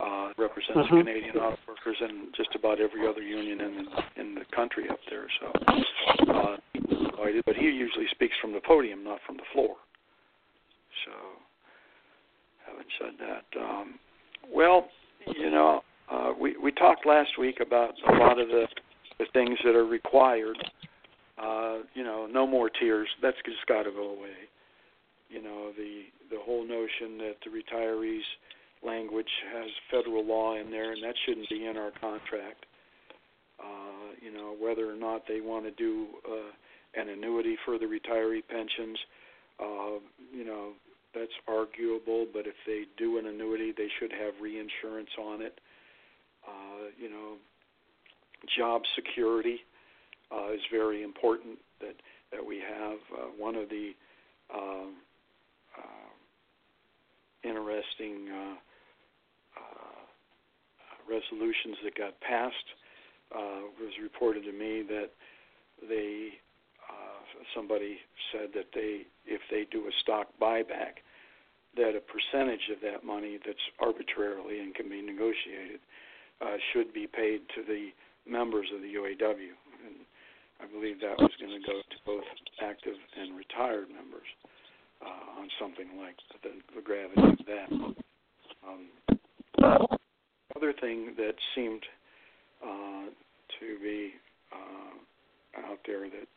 uh, 0.00 0.32
represents 0.36 0.88
Mhm. 0.88 1.04
Canadian 1.04 1.36
Auto 1.36 1.58
Workers 1.68 2.00
and 2.00 2.34
just 2.34 2.54
about 2.54 2.80
every 2.80 3.06
other 3.06 3.22
union 3.22 3.60
in 3.60 3.84
the, 3.84 4.04
in 4.20 4.34
the 4.34 4.44
country 4.46 4.88
up 4.88 5.00
there. 5.10 5.28
So, 5.40 5.52
uh, 6.32 6.56
but 7.44 7.56
he 7.56 7.70
usually 7.70 8.06
speaks 8.08 8.36
from 8.40 8.52
the 8.52 8.60
podium, 8.60 9.04
not 9.04 9.20
from 9.26 9.36
the 9.36 9.44
floor. 9.52 9.76
So, 11.04 11.12
having 12.76 13.16
said 13.18 13.26
that, 13.26 13.60
um, 13.60 13.98
well, 14.52 14.88
you 15.26 15.50
know, 15.50 15.82
uh, 16.10 16.32
we 16.38 16.56
we 16.56 16.72
talked 16.72 17.06
last 17.06 17.38
week 17.38 17.58
about 17.60 17.94
a 18.08 18.12
lot 18.16 18.38
of 18.38 18.48
the 18.48 18.66
the 19.18 19.26
things 19.32 19.58
that 19.64 19.74
are 19.74 19.86
required. 19.86 20.56
Uh, 21.38 21.78
you 21.94 22.02
know, 22.02 22.26
no 22.26 22.46
more 22.46 22.70
tiers. 22.70 23.08
That's 23.20 23.36
just 23.44 23.66
got 23.66 23.82
to 23.82 23.90
go 23.90 24.10
away. 24.10 24.48
You 25.28 25.42
know, 25.42 25.72
the 25.76 26.04
the 26.30 26.40
whole 26.42 26.66
notion 26.66 27.18
that 27.18 27.36
the 27.44 27.50
retirees 27.50 28.22
language 28.84 29.30
has 29.52 29.68
federal 29.90 30.24
law 30.24 30.56
in 30.56 30.70
there, 30.70 30.92
and 30.92 31.02
that 31.02 31.14
shouldn't 31.24 31.48
be 31.48 31.66
in 31.66 31.76
our 31.76 31.90
contract. 32.00 32.66
Uh, 33.58 34.14
you 34.20 34.32
know, 34.32 34.54
whether 34.60 34.90
or 34.90 34.96
not 34.96 35.22
they 35.26 35.40
want 35.40 35.64
to 35.64 35.70
do 35.72 36.06
uh, 36.28 37.00
an 37.00 37.08
annuity 37.08 37.56
for 37.64 37.78
the 37.78 37.86
retiree 37.86 38.42
pensions, 38.48 38.98
uh, 39.60 39.98
you 40.32 40.44
know, 40.44 40.72
that's 41.16 41.32
arguable. 41.48 42.26
But 42.32 42.46
if 42.46 42.54
they 42.66 42.84
do 42.98 43.18
an 43.18 43.26
annuity, 43.26 43.72
they 43.76 43.88
should 43.98 44.12
have 44.12 44.34
reinsurance 44.40 45.10
on 45.18 45.40
it. 45.40 45.58
Uh, 46.46 46.92
you 47.00 47.08
know, 47.10 47.34
job 48.56 48.82
security 48.94 49.60
uh, 50.30 50.52
is 50.52 50.60
very 50.70 51.02
important 51.02 51.58
that 51.80 51.96
that 52.32 52.44
we 52.44 52.58
have. 52.58 52.98
Uh, 53.12 53.26
one 53.38 53.54
of 53.54 53.68
the 53.68 53.92
um, 54.54 54.94
uh, 55.76 57.48
interesting 57.48 58.28
uh, 58.30 58.54
uh, 59.56 60.02
resolutions 61.08 61.76
that 61.84 61.96
got 61.96 62.20
passed 62.20 62.54
uh, 63.34 63.66
was 63.80 63.92
reported 64.02 64.44
to 64.44 64.52
me 64.52 64.82
that 64.86 65.10
they 65.88 66.28
uh, 66.88 67.42
somebody 67.54 67.98
said 68.32 68.50
that 68.54 68.66
they 68.74 69.02
if 69.26 69.40
they 69.50 69.66
do 69.70 69.86
a 69.86 69.90
stock 70.02 70.28
buyback 70.40 71.02
that 71.76 71.94
a 71.96 72.00
percentage 72.00 72.72
of 72.72 72.80
that 72.80 73.04
money 73.04 73.38
that's 73.44 73.66
arbitrarily 73.80 74.60
and 74.60 74.74
can 74.74 74.88
be 74.88 75.02
negotiated 75.02 75.80
uh, 76.40 76.56
should 76.72 76.92
be 76.92 77.06
paid 77.06 77.40
to 77.54 77.62
the 77.66 77.90
members 78.28 78.66
of 78.74 78.82
the 78.82 78.92
UAW, 78.94 79.52
and 79.86 79.96
I 80.60 80.66
believe 80.66 81.00
that 81.00 81.16
was 81.18 81.30
going 81.40 81.60
to 81.60 81.66
go 81.66 81.78
to 81.78 81.96
both 82.04 82.24
active 82.60 82.96
and 83.18 83.36
retired 83.36 83.88
members 83.88 84.26
uh, 85.04 85.40
on 85.40 85.48
something 85.60 85.86
like 86.00 86.16
the, 86.42 86.50
the 86.74 86.82
gravity 86.82 87.22
of 87.22 87.46
that. 87.46 87.68
Um, 88.66 88.88
other 90.56 90.72
thing 90.80 91.14
that 91.16 91.34
seemed 91.54 91.82
uh, 92.64 93.12
to 93.60 93.78
be 93.82 94.12
uh, 94.52 95.70
out 95.70 95.78
there 95.86 96.08
that 96.08 96.28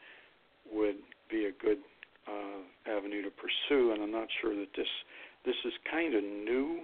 would 0.71 0.97
be 1.31 1.45
a 1.45 1.63
good 1.63 1.79
uh, 2.27 2.91
avenue 2.91 3.23
to 3.23 3.31
pursue, 3.31 3.93
and 3.93 4.03
I'm 4.03 4.11
not 4.11 4.27
sure 4.41 4.55
that 4.55 4.69
this 4.75 4.87
this 5.45 5.55
is 5.65 5.73
kind 5.89 6.15
of 6.15 6.23
new, 6.23 6.79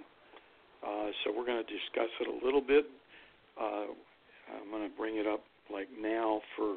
uh, 0.86 1.10
so 1.22 1.32
we're 1.36 1.46
going 1.46 1.62
to 1.64 1.72
discuss 1.72 2.10
it 2.20 2.28
a 2.28 2.44
little 2.44 2.60
bit. 2.60 2.86
Uh, 3.60 3.92
I'm 4.52 4.70
going 4.70 4.88
to 4.88 4.96
bring 4.96 5.16
it 5.16 5.26
up 5.26 5.42
like 5.72 5.88
now 6.00 6.40
for 6.56 6.76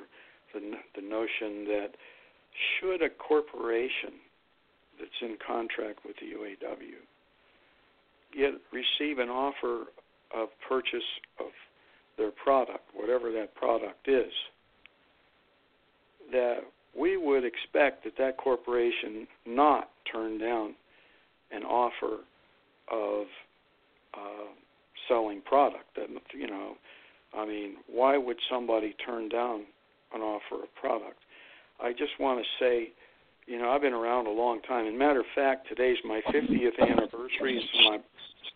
the 0.53 0.59
the 0.95 1.01
notion 1.01 1.65
that 1.65 1.89
should 2.79 3.03
a 3.03 3.09
corporation 3.09 4.17
that's 4.99 5.21
in 5.21 5.37
contract 5.45 5.99
with 6.05 6.15
the 6.17 6.35
UAW 6.35 6.99
get 8.35 8.53
receive 8.71 9.19
an 9.19 9.29
offer 9.29 9.85
of 10.35 10.49
purchase 10.67 11.07
of 11.39 11.47
their 12.17 12.31
product, 12.31 12.83
whatever 12.93 13.31
that 13.31 13.55
product 13.55 14.07
is, 14.07 14.31
that 16.31 16.59
we 16.97 17.17
would 17.17 17.43
expect 17.43 18.03
that 18.03 18.13
that 18.17 18.37
corporation 18.37 19.27
not 19.45 19.89
turn 20.11 20.37
down 20.37 20.75
an 21.51 21.63
offer 21.63 22.19
of 22.91 23.25
uh, 24.13 24.49
selling 25.07 25.41
product. 25.41 25.85
That 25.95 26.07
you 26.33 26.47
know, 26.47 26.73
I 27.37 27.45
mean, 27.45 27.75
why 27.87 28.17
would 28.17 28.37
somebody 28.49 28.95
turn 29.05 29.29
down 29.29 29.65
an 30.13 30.21
offer 30.21 30.63
of 30.63 30.75
product? 30.79 31.17
I 31.81 31.91
just 31.91 32.11
want 32.19 32.39
to 32.39 32.63
say, 32.63 32.91
you 33.45 33.57
know, 33.57 33.69
I've 33.69 33.81
been 33.81 33.93
around 33.93 34.27
a 34.27 34.31
long 34.31 34.61
time. 34.61 34.85
And 34.85 34.97
matter 34.97 35.21
of 35.21 35.25
fact, 35.35 35.67
today's 35.69 35.97
my 36.05 36.21
50th 36.33 36.79
anniversary. 36.79 37.57
It's 37.57 37.67
my 37.85 37.99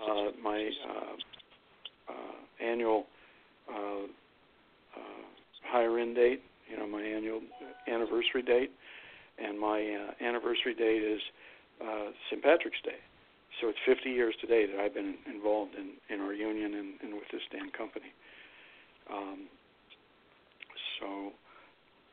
uh, 0.03 0.31
my 0.43 0.69
uh, 0.89 2.11
uh, 2.13 2.63
annual 2.65 3.05
uh, 3.69 4.03
uh, 4.95 5.23
higher 5.71 5.99
end 5.99 6.15
date. 6.15 6.41
You 6.69 6.77
know, 6.77 6.87
my 6.87 7.01
annual 7.01 7.41
anniversary 7.87 8.41
date, 8.41 8.71
and 9.37 9.59
my 9.59 9.79
uh, 9.79 10.25
anniversary 10.25 10.73
date 10.73 11.03
is 11.03 11.21
uh, 11.83 12.11
St. 12.29 12.41
Patrick's 12.41 12.81
Day. 12.83 12.99
So 13.61 13.69
it's 13.69 13.77
50 13.85 14.09
years 14.09 14.33
today 14.41 14.65
that 14.65 14.79
I've 14.79 14.93
been 14.93 15.15
involved 15.31 15.75
in, 15.75 15.91
in 16.13 16.21
our 16.21 16.33
union 16.33 16.73
and, 16.73 16.93
and 17.01 17.13
with 17.13 17.29
this 17.31 17.41
damn 17.51 17.69
company. 17.71 18.11
Um, 19.11 19.47
so 20.99 21.31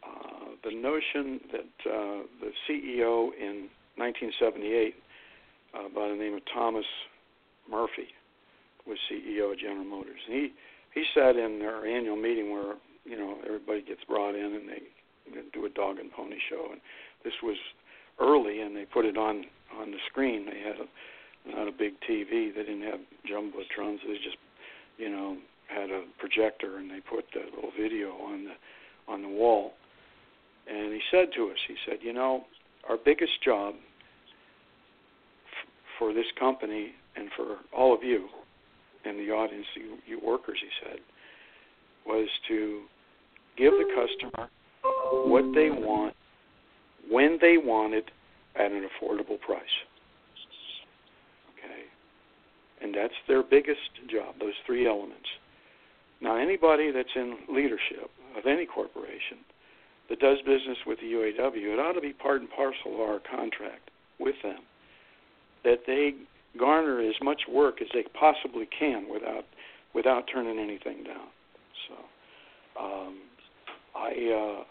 uh, 0.05 0.55
the 0.65 0.75
notion 0.75 1.41
that 1.53 1.91
uh, 1.91 2.23
the 2.41 2.53
CEO 2.69 3.31
in 3.39 3.69
1978, 3.97 4.95
uh, 5.73 5.89
by 5.95 6.09
the 6.09 6.15
name 6.15 6.35
of 6.35 6.43
Thomas 6.53 6.87
Murphy, 7.71 8.09
was 8.87 8.99
CEO 9.11 9.53
of 9.53 9.59
General 9.59 9.85
Motors. 9.85 10.21
And 10.27 10.35
he 10.35 10.53
he 10.95 11.05
sat 11.15 11.37
in 11.37 11.63
our 11.63 11.87
annual 11.87 12.17
meeting 12.17 12.51
where 12.51 12.75
you 13.05 13.17
know 13.17 13.39
everybody 13.47 13.83
gets 13.83 14.03
brought 14.05 14.35
in 14.35 14.55
and 14.55 14.69
they 14.69 14.83
do 15.53 15.67
a 15.67 15.71
dog 15.71 15.99
and 15.99 16.11
pony 16.13 16.39
show. 16.49 16.69
And 16.73 16.81
this 17.25 17.35
was 17.43 17.57
early, 18.21 18.61
and 18.61 18.75
they 18.75 18.85
put 18.85 19.05
it 19.05 19.17
on 19.17 19.45
on 19.79 19.91
the 19.91 19.99
screen. 20.09 20.47
They 20.47 20.61
had 20.61 20.77
a 20.77 21.57
not 21.57 21.69
a 21.69 21.73
big 21.73 21.95
TV. 22.09 22.55
They 22.55 22.63
didn't 22.63 22.83
have 22.83 23.01
jumbotrons. 23.31 23.99
They 24.07 24.15
just 24.23 24.37
you 24.99 25.11
know 25.11 25.37
had 25.69 25.91
a 25.91 26.05
projector 26.19 26.79
and 26.79 26.91
they 26.91 27.01
put 27.01 27.25
the 27.33 27.41
little 27.55 27.73
video 27.79 28.11
on 28.13 28.45
the 28.45 29.13
on 29.13 29.23
the 29.23 29.29
wall. 29.29 29.73
And 30.71 30.93
he 30.93 31.01
said 31.11 31.29
to 31.37 31.51
us, 31.51 31.57
he 31.67 31.75
said, 31.87 31.99
you 32.01 32.13
know, 32.13 32.45
our 32.89 32.97
biggest 32.97 33.43
job 33.45 33.75
f- 33.75 35.69
for 35.99 36.13
this 36.13 36.27
company 36.39 36.93
and 37.17 37.29
for 37.37 37.57
all 37.77 37.93
of 37.95 38.03
you 38.03 38.29
in 39.05 39.17
the 39.17 39.33
audience, 39.33 39.67
you, 39.75 39.97
you 40.07 40.21
workers, 40.25 40.59
he 40.61 40.69
said, 40.85 41.01
was 42.07 42.29
to 42.49 42.83
give 43.57 43.73
the 43.73 43.85
customer 43.95 44.49
what 45.25 45.45
they 45.55 45.71
want, 45.71 46.15
when 47.09 47.39
they 47.41 47.57
want 47.57 47.95
it, 47.95 48.11
at 48.57 48.73
an 48.73 48.89
affordable 48.89 49.41
price. 49.41 49.77
Okay? 51.53 51.83
And 52.83 52.95
that's 52.95 53.15
their 53.29 53.43
biggest 53.43 53.91
job, 54.11 54.35
those 54.41 54.55
three 54.67 54.87
elements. 54.87 55.29
Now, 56.21 56.37
anybody 56.37 56.91
that's 56.91 57.15
in 57.17 57.37
leadership 57.49 58.11
of 58.37 58.47
any 58.47 58.67
corporation 58.67 59.39
that 60.09 60.21
does 60.21 60.39
business 60.39 60.79
with 60.87 60.99
the 61.01 61.07
UAW, 61.07 61.73
it 61.73 61.79
ought 61.79 61.93
to 61.93 62.01
be 62.01 62.13
part 62.13 62.41
and 62.41 62.51
parcel 62.51 62.95
of 62.95 63.01
our 63.01 63.21
contract 63.21 63.91
with 64.19 64.35
them 64.43 64.61
that 65.65 65.81
they 65.87 66.15
garner 66.59 67.01
as 67.01 67.15
much 67.23 67.43
work 67.51 67.81
as 67.81 67.89
they 67.93 68.05
possibly 68.19 68.69
can 68.79 69.07
without 69.13 69.45
without 69.95 70.25
turning 70.33 70.59
anything 70.59 71.03
down. 71.03 71.29
So, 71.89 72.83
um, 72.83 73.19
I 73.95 74.11
uh, 74.33 74.63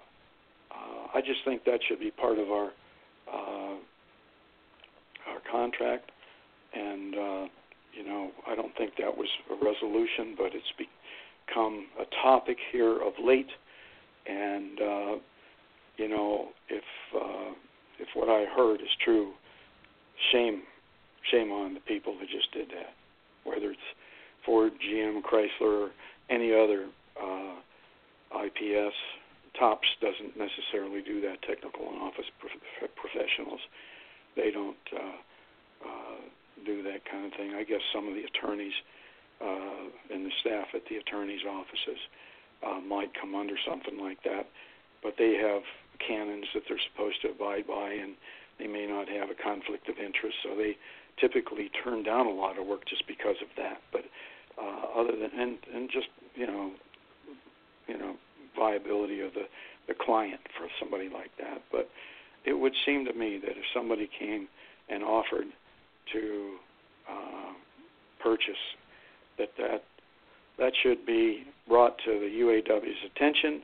uh, 0.73 1.07
I 1.17 1.21
just 1.21 1.39
think 1.45 1.63
that 1.65 1.79
should 1.87 1.99
be 1.99 2.11
part 2.11 2.37
of 2.39 2.51
our 2.51 2.71
uh, 3.31 3.75
our 5.29 5.41
contract, 5.51 6.11
and 6.73 7.15
uh, 7.15 7.45
you 7.93 8.05
know 8.05 8.31
I 8.47 8.55
don't 8.55 8.75
think 8.77 8.93
that 8.97 9.15
was 9.15 9.27
a 9.49 9.55
resolution, 9.55 10.35
but 10.37 10.51
it's 10.53 10.73
become 10.77 11.87
a 11.99 12.05
topic 12.23 12.57
here 12.71 13.01
of 13.01 13.13
late, 13.23 13.49
and 14.27 14.81
uh, 14.81 15.15
you 15.97 16.07
know 16.07 16.49
if 16.69 16.83
uh, 17.15 17.53
if 17.99 18.07
what 18.13 18.29
I 18.29 18.45
heard 18.55 18.81
is 18.81 18.89
true, 19.03 19.33
shame 20.31 20.63
shame 21.31 21.51
on 21.51 21.73
the 21.73 21.81
people 21.81 22.15
that 22.19 22.29
just 22.29 22.51
did 22.53 22.69
that, 22.69 22.93
whether 23.43 23.71
it's 23.71 23.79
Ford, 24.45 24.71
GM, 24.81 25.21
Chrysler, 25.21 25.49
or 25.61 25.89
any 26.29 26.51
other 26.53 26.87
uh, 27.21 27.55
IPS 28.45 28.95
TOPS 29.57 29.87
doesn't 30.01 30.37
necessarily 30.37 31.01
do 31.01 31.21
that. 31.21 31.41
Technical 31.41 31.89
and 31.89 32.01
office 32.01 32.29
prof- 32.39 32.91
professionals, 32.95 33.59
they 34.35 34.51
don't 34.51 34.85
uh, 34.93 35.19
uh, 35.85 36.19
do 36.65 36.83
that 36.83 37.05
kind 37.09 37.25
of 37.25 37.31
thing. 37.33 37.53
I 37.55 37.63
guess 37.63 37.81
some 37.93 38.07
of 38.07 38.13
the 38.13 38.23
attorneys 38.23 38.73
uh, 39.41 40.13
and 40.13 40.25
the 40.25 40.31
staff 40.41 40.67
at 40.73 40.83
the 40.89 40.97
attorneys' 40.97 41.45
offices 41.47 41.99
uh, 42.65 42.79
might 42.81 43.13
come 43.19 43.35
under 43.35 43.55
something 43.67 43.97
like 43.99 44.21
that, 44.23 44.47
but 45.01 45.15
they 45.17 45.35
have 45.35 45.63
canons 46.05 46.45
that 46.53 46.63
they're 46.67 46.81
supposed 46.91 47.21
to 47.21 47.29
abide 47.29 47.67
by, 47.67 47.91
and 47.91 48.15
they 48.59 48.67
may 48.67 48.85
not 48.85 49.07
have 49.07 49.29
a 49.29 49.35
conflict 49.35 49.87
of 49.87 49.97
interest, 49.97 50.35
so 50.43 50.55
they 50.55 50.77
typically 51.19 51.69
turn 51.83 52.03
down 52.03 52.25
a 52.25 52.31
lot 52.31 52.59
of 52.59 52.65
work 52.65 52.85
just 52.87 53.07
because 53.07 53.35
of 53.41 53.47
that. 53.57 53.81
But 53.91 54.03
uh, 54.61 54.99
other 54.99 55.15
than 55.15 55.31
and 55.39 55.57
and 55.73 55.89
just 55.89 56.07
you 56.35 56.47
know, 56.47 56.71
you 57.87 57.97
know, 57.97 58.15
viability 58.59 59.21
of 59.21 59.33
the 59.33 59.47
the 59.87 59.95
client 59.99 60.39
for 60.57 60.67
somebody 60.79 61.09
like 61.09 61.31
that. 61.39 61.61
But 61.71 61.89
it 62.45 62.53
would 62.53 62.73
seem 62.85 63.05
to 63.05 63.13
me 63.13 63.39
that 63.41 63.51
if 63.51 63.65
somebody 63.73 64.09
came 64.19 64.47
and 64.87 65.03
offered 65.03 65.47
to 66.13 66.55
uh, 67.09 67.53
purchase, 68.21 68.63
that 69.37 69.49
that 69.57 69.83
that 70.57 70.73
should 70.83 71.05
be 71.05 71.43
brought 71.67 71.97
to 72.05 72.11
the 72.19 72.27
UAW's 72.27 73.11
attention, 73.15 73.61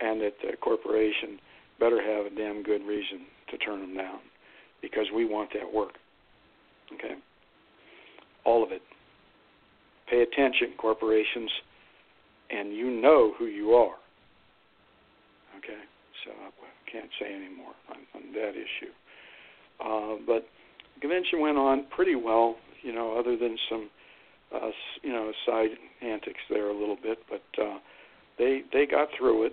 and 0.00 0.20
that 0.20 0.34
the 0.42 0.56
corporation 0.56 1.38
better 1.80 2.00
have 2.00 2.26
a 2.30 2.34
damn 2.34 2.62
good 2.62 2.82
reason 2.86 3.20
to 3.50 3.58
turn 3.58 3.80
them 3.80 3.96
down, 3.96 4.18
because 4.82 5.06
we 5.14 5.24
want 5.24 5.50
that 5.54 5.72
work. 5.72 5.94
Okay, 6.92 7.14
all 8.44 8.62
of 8.62 8.72
it. 8.72 8.82
Pay 10.10 10.20
attention, 10.20 10.74
corporations, 10.76 11.50
and 12.50 12.74
you 12.74 12.90
know 12.90 13.32
who 13.38 13.46
you 13.46 13.72
are. 13.72 13.94
Okay, 15.64 15.80
so 16.24 16.30
I 16.30 16.90
can't 16.90 17.10
say 17.18 17.34
any 17.34 17.54
more 17.54 17.72
on, 17.88 17.96
on 18.14 18.32
that 18.32 18.50
issue. 18.50 18.92
Uh, 19.80 20.22
but 20.26 20.46
convention 21.00 21.40
went 21.40 21.56
on 21.56 21.86
pretty 21.94 22.14
well, 22.14 22.56
you 22.82 22.92
know, 22.92 23.18
other 23.18 23.36
than 23.36 23.56
some, 23.68 23.90
uh, 24.54 24.70
you 25.02 25.10
know, 25.10 25.32
side 25.46 25.70
antics 26.02 26.40
there 26.50 26.68
a 26.68 26.78
little 26.78 26.98
bit. 27.02 27.18
But 27.28 27.62
uh, 27.62 27.78
they 28.38 28.62
they 28.72 28.86
got 28.86 29.08
through 29.18 29.46
it, 29.46 29.52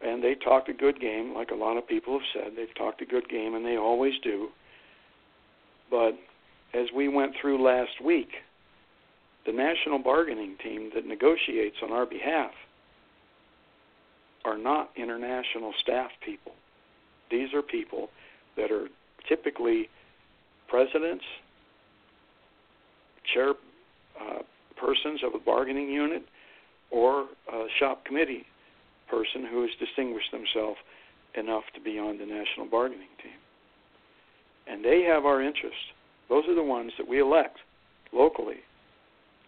and 0.00 0.22
they 0.22 0.34
talked 0.34 0.68
a 0.68 0.74
good 0.74 1.00
game, 1.00 1.34
like 1.34 1.50
a 1.50 1.56
lot 1.56 1.76
of 1.76 1.86
people 1.88 2.14
have 2.14 2.28
said. 2.32 2.52
They've 2.56 2.74
talked 2.76 3.02
a 3.02 3.06
good 3.06 3.28
game, 3.28 3.54
and 3.54 3.64
they 3.64 3.76
always 3.76 4.14
do. 4.22 4.48
But 5.90 6.12
as 6.72 6.86
we 6.94 7.08
went 7.08 7.32
through 7.40 7.62
last 7.62 8.00
week, 8.02 8.30
the 9.44 9.52
national 9.52 9.98
bargaining 9.98 10.56
team 10.62 10.90
that 10.94 11.04
negotiates 11.04 11.76
on 11.82 11.90
our 11.92 12.06
behalf 12.06 12.52
are 14.44 14.58
not 14.58 14.90
international 14.96 15.72
staff 15.82 16.10
people. 16.24 16.52
These 17.30 17.54
are 17.54 17.62
people 17.62 18.08
that 18.56 18.70
are 18.70 18.88
typically 19.28 19.88
presidents, 20.68 21.24
chair 23.32 23.50
uh, 24.20 24.42
persons 24.76 25.20
of 25.24 25.34
a 25.34 25.44
bargaining 25.44 25.88
unit, 25.88 26.22
or 26.90 27.26
a 27.52 27.66
shop 27.78 28.04
committee 28.04 28.44
person 29.08 29.46
who 29.50 29.62
has 29.62 29.70
distinguished 29.78 30.30
themselves 30.32 30.78
enough 31.36 31.64
to 31.74 31.80
be 31.80 31.98
on 31.98 32.18
the 32.18 32.26
national 32.26 32.66
bargaining 32.70 33.08
team. 33.22 33.38
And 34.66 34.84
they 34.84 35.02
have 35.02 35.24
our 35.24 35.42
interest. 35.42 35.76
Those 36.28 36.44
are 36.48 36.54
the 36.54 36.62
ones 36.62 36.92
that 36.98 37.08
we 37.08 37.20
elect 37.20 37.58
locally. 38.12 38.60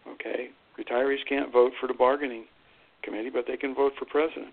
Okay? 0.08 0.50
Retirees 0.78 1.24
can't 1.28 1.52
vote 1.52 1.72
for 1.80 1.86
the 1.86 1.94
bargaining 1.94 2.44
committee, 3.02 3.30
but 3.30 3.44
they 3.46 3.56
can 3.56 3.74
vote 3.74 3.92
for 3.98 4.06
president. 4.06 4.52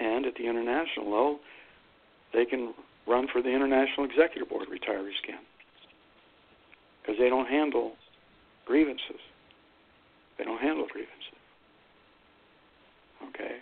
And 0.00 0.24
at 0.24 0.34
the 0.34 0.46
international 0.48 1.06
level, 1.06 1.40
they 2.32 2.44
can 2.44 2.74
run 3.06 3.28
for 3.32 3.42
the 3.42 3.50
International 3.50 4.06
Executive 4.06 4.48
Board, 4.48 4.68
retirees 4.68 5.20
can. 5.26 5.40
Because 7.02 7.18
they 7.18 7.28
don't 7.28 7.46
handle 7.46 7.92
grievances. 8.66 9.20
They 10.38 10.44
don't 10.44 10.60
handle 10.60 10.86
grievances. 10.90 11.36
Okay? 13.28 13.58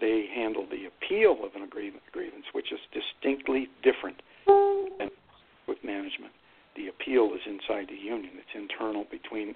They 0.00 0.26
handle 0.34 0.66
the 0.70 0.86
appeal 0.86 1.44
of 1.44 1.54
an 1.54 1.62
agreement, 1.62 2.02
grievance, 2.12 2.44
which 2.52 2.72
is 2.72 2.78
distinctly 2.92 3.68
different 3.82 4.22
than 4.46 5.10
with 5.68 5.78
management. 5.84 6.32
The 6.76 6.88
appeal 6.88 7.32
is 7.34 7.40
inside 7.44 7.88
the 7.88 8.00
union. 8.00 8.32
It's 8.36 8.54
internal 8.54 9.04
between 9.10 9.54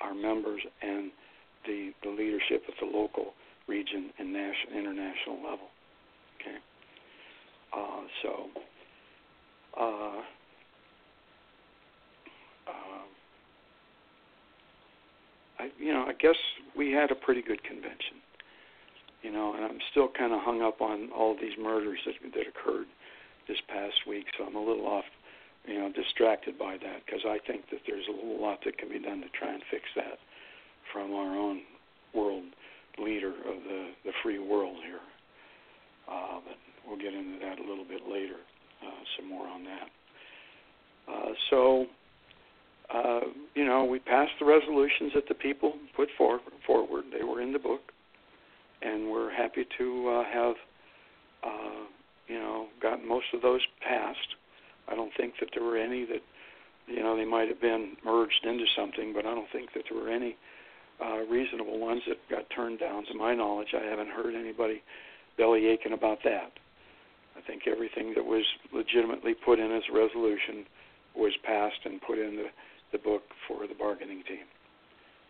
our 0.00 0.12
members 0.12 0.60
and 0.82 1.10
the, 1.64 1.92
the 2.02 2.10
leadership 2.10 2.64
at 2.68 2.74
the 2.80 2.86
local, 2.86 3.32
region, 3.68 4.10
and 4.18 4.32
national, 4.32 4.78
international 4.78 5.36
level. 5.36 5.68
Okay? 6.40 6.56
Uh, 7.76 8.02
so, 8.22 8.46
uh, 9.78 10.20
uh, 12.68 13.04
I, 15.58 15.70
you 15.78 15.92
know, 15.92 16.04
I 16.06 16.12
guess 16.12 16.36
we 16.76 16.92
had 16.92 17.10
a 17.10 17.14
pretty 17.14 17.42
good 17.42 17.62
convention. 17.64 18.22
You 19.22 19.32
know, 19.32 19.54
and 19.54 19.64
I'm 19.64 19.78
still 19.90 20.08
kind 20.16 20.32
of 20.32 20.40
hung 20.42 20.62
up 20.62 20.80
on 20.80 21.10
all 21.10 21.34
these 21.34 21.58
murders 21.60 21.98
that 22.06 22.14
that 22.32 22.46
occurred 22.46 22.86
this 23.48 23.58
past 23.68 24.06
week, 24.06 24.26
so 24.36 24.44
I'm 24.44 24.54
a 24.54 24.60
little 24.60 24.86
off, 24.86 25.04
you 25.66 25.78
know, 25.78 25.90
distracted 25.90 26.58
by 26.58 26.76
that 26.78 27.02
because 27.04 27.22
I 27.26 27.38
think 27.46 27.70
that 27.70 27.80
there's 27.86 28.06
a 28.06 28.26
lot 28.40 28.60
that 28.64 28.78
can 28.78 28.88
be 28.88 29.00
done 29.00 29.20
to 29.22 29.28
try 29.30 29.52
and 29.52 29.62
fix 29.70 29.84
that 29.96 30.18
from 30.92 31.12
our 31.12 31.36
own 31.36 31.62
world 32.14 32.44
leader 32.98 33.30
of 33.30 33.62
the 33.68 33.90
the 34.04 34.12
free 34.22 34.38
world 34.38 34.76
here. 34.84 35.00
Uh, 36.08 36.38
but 36.46 36.56
we'll 36.86 36.98
get 36.98 37.14
into 37.14 37.38
that 37.40 37.58
a 37.58 37.68
little 37.68 37.84
bit 37.84 38.02
later, 38.10 38.36
uh, 38.82 39.02
some 39.16 39.28
more 39.28 39.46
on 39.46 39.64
that. 39.64 39.88
Uh, 41.12 41.32
so, 41.50 41.86
uh, 42.94 43.20
you 43.54 43.64
know, 43.64 43.84
we 43.84 43.98
passed 43.98 44.32
the 44.38 44.46
resolutions 44.46 45.12
that 45.14 45.26
the 45.28 45.34
people 45.34 45.74
put 45.96 46.08
for, 46.16 46.40
forward. 46.66 47.04
They 47.16 47.24
were 47.24 47.40
in 47.40 47.52
the 47.52 47.58
book, 47.58 47.92
and 48.82 49.10
we're 49.10 49.32
happy 49.34 49.66
to 49.78 50.08
uh, 50.08 50.24
have, 50.32 50.54
uh, 51.44 51.84
you 52.28 52.38
know, 52.38 52.66
gotten 52.80 53.08
most 53.08 53.26
of 53.34 53.42
those 53.42 53.60
passed. 53.80 54.36
I 54.88 54.94
don't 54.94 55.12
think 55.16 55.34
that 55.40 55.50
there 55.54 55.64
were 55.64 55.76
any 55.76 56.04
that, 56.04 56.22
you 56.86 57.02
know, 57.02 57.16
they 57.16 57.24
might 57.24 57.48
have 57.48 57.60
been 57.60 57.96
merged 58.04 58.44
into 58.44 58.64
something, 58.76 59.12
but 59.12 59.26
I 59.26 59.34
don't 59.34 59.50
think 59.52 59.72
that 59.74 59.84
there 59.90 60.00
were 60.00 60.10
any 60.10 60.36
uh, 61.04 61.18
reasonable 61.30 61.78
ones 61.78 62.02
that 62.08 62.18
got 62.30 62.48
turned 62.54 62.80
down. 62.80 63.04
To 63.06 63.14
my 63.14 63.34
knowledge, 63.34 63.74
I 63.74 63.84
haven't 63.84 64.08
heard 64.08 64.34
anybody 64.34 64.82
belly 65.36 65.66
aching 65.66 65.92
about 65.92 66.18
that. 66.24 66.52
I 67.36 67.40
think 67.46 67.62
everything 67.66 68.14
that 68.14 68.24
was 68.24 68.44
legitimately 68.72 69.34
put 69.34 69.58
in 69.58 69.70
as 69.72 69.82
a 69.90 69.96
resolution 69.96 70.64
was 71.14 71.32
passed 71.44 71.80
and 71.84 72.00
put 72.00 72.18
in 72.18 72.36
the, 72.36 72.46
the 72.92 72.98
book 72.98 73.22
for 73.46 73.66
the 73.66 73.74
bargaining 73.74 74.22
team. 74.26 74.46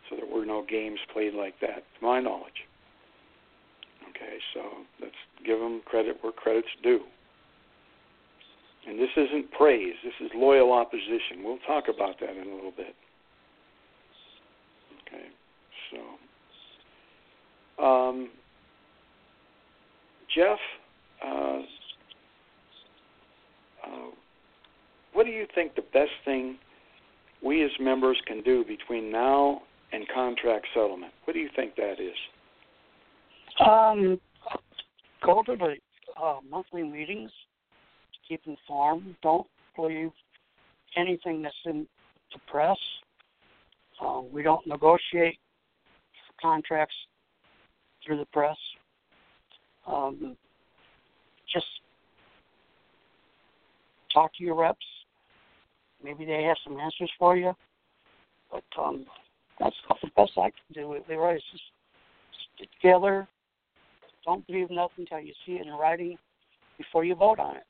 So 0.09 0.17
there 0.17 0.27
were 0.27 0.47
no 0.47 0.65
games 0.69 1.01
played 1.13 1.35
like 1.35 1.59
that, 1.61 1.83
to 1.99 2.05
my 2.05 2.21
knowledge. 2.21 2.67
Okay, 4.11 4.39
so 4.55 4.61
let's 5.01 5.19
give 5.45 5.59
them 5.59 5.83
credit 5.85 6.19
where 6.21 6.33
credit's 6.33 6.69
due. 6.83 7.01
And 8.87 8.99
this 8.99 9.11
isn't 9.17 9.51
praise, 9.51 9.95
this 10.05 10.15
is 10.21 10.31
loyal 10.35 10.73
opposition. 10.73 11.43
We'll 11.43 11.59
talk 11.67 11.85
about 11.93 12.21
that 12.21 12.31
in 12.31 12.49
a 12.49 12.55
little 12.55 12.73
bit. 12.77 12.95
So. 15.91 17.85
Um, 17.85 18.31
Jeff, 20.35 20.59
uh, 21.25 21.61
uh, 23.85 24.11
what 25.13 25.25
do 25.25 25.33
you 25.33 25.47
think 25.55 25.75
the 25.75 25.85
best 25.93 26.11
thing 26.25 26.59
we 27.43 27.63
as 27.65 27.71
members 27.81 28.21
can 28.27 28.43
do 28.43 28.65
between 28.65 29.11
now 29.11 29.63
and 29.93 30.07
contract 30.15 30.67
settlement? 30.75 31.13
What 31.25 31.35
do 31.35 31.41
you 31.41 31.51
think 31.55 31.77
that 31.77 32.01
is? 32.01 32.17
Um, 33.65 34.21
go 35.25 35.43
to 35.45 35.57
the 35.57 35.77
uh, 36.23 36.39
monthly 36.51 36.83
meetings. 36.83 37.31
Keep 38.29 38.43
informed. 38.47 39.15
Don't 39.23 39.47
believe 39.77 40.11
anything 40.97 41.43
that's 41.43 41.55
in 41.65 41.87
the 42.33 42.41
press. 42.51 42.79
Um, 44.01 44.27
we 44.33 44.43
don't 44.43 44.67
negotiate 44.67 45.39
contracts 46.41 46.95
through 48.05 48.19
the 48.19 48.27
press. 48.27 48.57
Um, 49.87 50.37
just 51.53 51.67
talk 54.13 54.35
to 54.37 54.45
your 54.45 54.55
reps. 54.55 54.79
Maybe 56.03 56.25
they 56.25 56.43
have 56.45 56.57
some 56.65 56.79
answers 56.79 57.11
for 57.19 57.37
you. 57.37 57.53
But 58.51 58.65
um, 58.81 59.07
that's 59.59 59.77
about 59.85 60.01
the 60.03 60.11
best 60.17 60.33
I 60.37 60.51
can 60.51 60.75
do. 60.75 60.97
Leroy 61.09 61.37
is 61.37 61.43
just 61.51 61.65
get 62.59 62.69
together. 62.81 63.27
Don't 64.25 64.47
believe 64.47 64.71
nothing 64.71 65.07
until 65.11 65.21
you 65.21 65.33
see 65.45 65.53
it 65.53 65.67
in 65.67 65.73
writing 65.73 66.17
before 66.79 67.05
you 67.05 67.15
vote 67.15 67.39
on 67.39 67.57
it. 67.57 67.63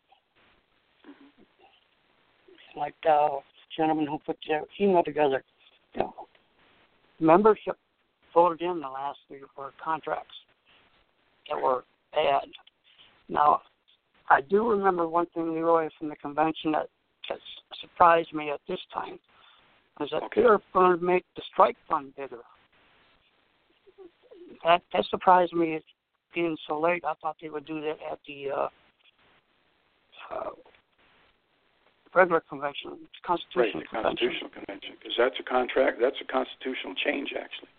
Like 2.76 2.94
the 3.02 3.38
gentleman 3.76 4.06
who 4.06 4.18
put 4.18 4.36
the 4.46 4.60
email 4.82 5.02
together, 5.02 5.42
you 5.94 6.02
know, 6.02 6.14
membership 7.20 7.76
voted 8.36 8.60
in 8.60 8.80
the 8.80 8.88
last 8.88 9.18
three 9.26 9.38
or 9.38 9.48
four 9.56 9.72
contracts 9.82 10.34
that 11.48 11.60
were 11.60 11.84
bad. 12.12 12.44
Now, 13.30 13.62
I 14.28 14.42
do 14.42 14.68
remember 14.68 15.08
one 15.08 15.26
thing, 15.32 15.54
Leroy, 15.54 15.88
from 15.98 16.10
the 16.10 16.16
convention 16.16 16.72
that, 16.72 16.88
that 17.30 17.38
surprised 17.80 18.34
me 18.34 18.50
at 18.50 18.60
this 18.68 18.78
time 18.92 19.18
was 19.98 20.10
that 20.12 20.22
okay. 20.24 20.42
they 20.42 20.46
were 20.46 20.60
going 20.74 20.98
to 20.98 21.02
make 21.02 21.24
the 21.34 21.42
strike 21.50 21.76
fund 21.88 22.14
bigger. 22.14 22.44
That 24.64 24.82
that 24.92 25.04
surprised 25.08 25.54
me 25.54 25.80
being 26.34 26.56
so 26.68 26.78
late. 26.78 27.04
I 27.06 27.14
thought 27.22 27.36
they 27.40 27.48
would 27.48 27.66
do 27.66 27.80
that 27.80 27.96
at 28.12 28.18
the 28.28 28.50
uh, 28.50 28.68
uh, 30.34 30.50
regular 32.14 32.42
convention, 32.48 32.98
constitutional 33.24 33.80
right, 33.80 33.88
the 33.90 33.96
convention. 33.96 34.28
constitutional 34.28 34.50
convention, 34.50 34.92
because 34.98 35.16
that's 35.16 35.36
a 35.40 35.42
contract. 35.48 35.98
That's 36.00 36.20
a 36.20 36.30
constitutional 36.30 36.94
change, 37.04 37.32
actually. 37.32 37.72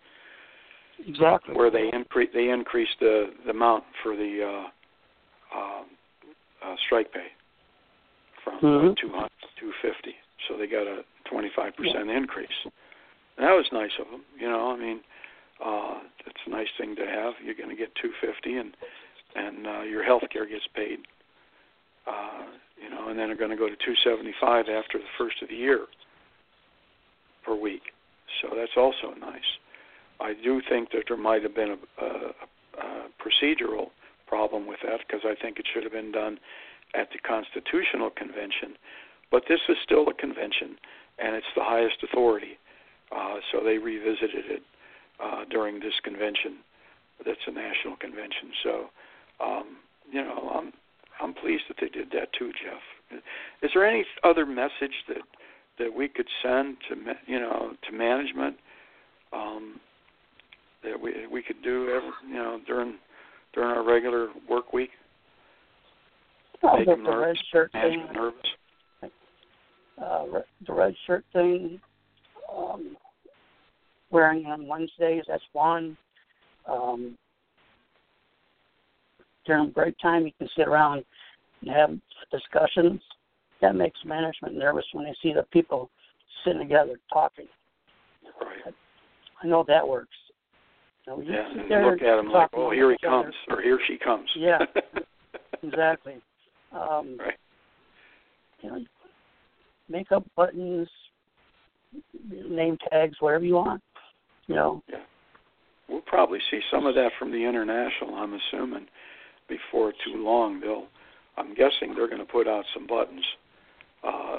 Exactly. 1.06 1.54
Where 1.54 1.70
they 1.70 1.90
increase 1.92 2.30
they 2.34 2.50
increase 2.50 2.88
the 3.00 3.32
the 3.44 3.50
amount 3.50 3.84
for 4.02 4.16
the 4.16 4.42
uh, 4.42 5.56
uh, 5.56 5.82
uh, 6.64 6.76
strike 6.86 7.12
pay 7.12 7.28
from 8.42 8.58
Mhm. 8.60 8.96
200 8.96 9.28
to 9.40 9.48
250. 9.60 10.16
So 10.46 10.56
they 10.56 10.66
got 10.66 10.86
a 10.86 11.04
25 11.24 11.76
percent 11.76 12.10
increase. 12.10 12.64
And 12.64 13.46
that 13.46 13.52
was 13.52 13.70
nice 13.72 13.96
of 13.98 14.10
them. 14.10 14.24
You 14.36 14.48
know, 14.48 14.72
I 14.72 14.76
mean, 14.76 15.00
uh, 15.60 16.00
it's 16.26 16.40
a 16.46 16.50
nice 16.50 16.70
thing 16.76 16.96
to 16.96 17.06
have. 17.06 17.34
You're 17.42 17.54
going 17.54 17.70
to 17.70 17.76
get 17.76 17.94
250, 17.96 18.56
and 18.56 18.76
and 19.36 19.66
uh, 19.66 19.82
your 19.82 20.02
health 20.02 20.24
care 20.30 20.46
gets 20.46 20.66
paid. 20.74 21.06
Uh, 22.06 22.44
you 22.82 22.88
know, 22.90 23.08
and 23.08 23.18
then 23.18 23.28
they're 23.28 23.36
going 23.36 23.50
to 23.50 23.56
go 23.56 23.68
to 23.68 23.76
275 23.76 24.68
after 24.68 24.98
the 24.98 25.04
first 25.18 25.42
of 25.42 25.48
the 25.48 25.54
year 25.54 25.86
per 27.44 27.54
week. 27.54 27.82
So 28.40 28.54
that's 28.56 28.76
also 28.76 29.14
nice. 29.18 29.58
I 30.20 30.34
do 30.34 30.60
think 30.68 30.90
that 30.92 31.04
there 31.08 31.16
might 31.16 31.42
have 31.42 31.54
been 31.54 31.76
a, 31.76 32.04
a, 32.04 32.08
a 32.80 33.08
procedural 33.22 33.90
problem 34.26 34.66
with 34.66 34.78
that 34.84 35.00
because 35.06 35.22
I 35.24 35.34
think 35.40 35.58
it 35.58 35.66
should 35.72 35.84
have 35.84 35.92
been 35.92 36.12
done 36.12 36.38
at 36.94 37.08
the 37.12 37.18
Constitutional 37.18 38.10
Convention. 38.10 38.74
But 39.30 39.44
this 39.48 39.60
is 39.68 39.76
still 39.84 40.08
a 40.08 40.14
convention, 40.14 40.76
and 41.18 41.34
it's 41.36 41.52
the 41.54 41.62
highest 41.62 41.96
authority. 42.02 42.58
Uh, 43.14 43.36
so 43.52 43.62
they 43.62 43.78
revisited 43.78 44.44
it 44.48 44.62
uh, 45.22 45.44
during 45.50 45.80
this 45.80 45.94
convention. 46.02 46.58
That's 47.24 47.40
a 47.46 47.50
national 47.50 47.96
convention. 47.96 48.52
So, 48.62 48.86
um, 49.40 49.76
you 50.10 50.22
know, 50.22 50.50
I'm 50.54 50.72
I'm 51.20 51.34
pleased 51.34 51.64
that 51.68 51.76
they 51.80 51.88
did 51.88 52.10
that 52.12 52.32
too, 52.38 52.52
Jeff. 52.52 53.20
Is 53.62 53.70
there 53.74 53.84
any 53.84 54.04
other 54.22 54.46
message 54.46 54.94
that 55.08 55.22
that 55.78 55.94
we 55.94 56.08
could 56.08 56.28
send 56.42 56.76
to 56.88 56.96
you 57.26 57.40
know 57.40 57.72
to 57.88 57.96
management 57.96 58.56
um, 59.32 59.80
that 60.82 61.00
we 61.00 61.26
we 61.26 61.42
could 61.42 61.62
do 61.62 61.88
every, 61.88 62.10
you 62.28 62.34
know 62.34 62.60
during 62.66 62.94
during 63.54 63.70
our 63.70 63.84
regular 63.84 64.28
work 64.48 64.72
week? 64.72 64.90
Oh, 66.62 66.76
Make 66.76 66.86
the, 66.86 66.96
them 66.96 67.04
the 67.04 67.16
red 67.16 67.36
shirt 67.52 67.72
thing, 67.72 67.82
management 67.82 68.14
nervous. 68.14 69.12
uh, 70.02 70.24
the 70.66 70.72
red 70.72 70.94
shirt 71.06 71.24
thing, 71.32 71.80
um, 72.54 72.96
wearing 74.10 74.46
on 74.46 74.66
Wednesdays. 74.66 75.24
That's 75.28 75.42
one. 75.52 75.96
Um, 76.68 77.16
during 79.46 79.70
break 79.70 79.96
time, 80.00 80.26
you 80.26 80.32
can 80.38 80.48
sit 80.56 80.68
around 80.68 81.04
and 81.62 81.70
have 81.70 81.90
discussions. 82.30 83.00
That 83.60 83.74
makes 83.74 83.98
management 84.04 84.56
nervous 84.56 84.84
when 84.92 85.04
they 85.04 85.14
see 85.22 85.32
the 85.32 85.44
people 85.52 85.90
sitting 86.44 86.60
together 86.60 86.98
talking. 87.12 87.46
Right. 88.40 88.74
I 89.42 89.46
know 89.46 89.64
that 89.66 89.86
works. 89.86 90.16
You 91.16 91.32
Yeah, 91.32 91.76
and 91.78 91.86
look 91.86 92.02
at 92.02 92.18
him 92.18 92.30
like, 92.30 92.50
oh, 92.54 92.70
here 92.70 92.90
he 92.90 93.06
other. 93.06 93.22
comes, 93.24 93.34
or 93.48 93.62
here 93.62 93.78
she 93.86 93.96
comes. 93.98 94.28
Yeah. 94.36 94.58
Exactly. 95.62 96.14
Um, 96.72 97.16
Right. 97.18 97.34
You 98.60 98.70
know, 98.70 98.84
make 99.88 100.12
up 100.12 100.24
buttons, 100.36 100.88
name 102.30 102.78
tags, 102.90 103.16
whatever 103.20 103.44
you 103.44 103.54
want. 103.54 103.82
You 104.46 104.54
know. 104.54 104.82
Yeah. 104.88 104.98
We'll 105.88 106.02
probably 106.02 106.38
see 106.50 106.60
some 106.70 106.86
of 106.86 106.94
that 106.94 107.10
from 107.18 107.32
the 107.32 107.38
international. 107.38 108.14
I'm 108.14 108.34
assuming 108.34 108.86
before 109.48 109.92
too 110.04 110.22
long. 110.22 110.60
They'll. 110.60 110.86
I'm 111.36 111.54
guessing 111.54 111.94
they're 111.94 112.08
going 112.08 112.24
to 112.24 112.30
put 112.32 112.46
out 112.46 112.64
some 112.74 112.86
buttons. 112.86 113.24
Uh, 114.04 114.38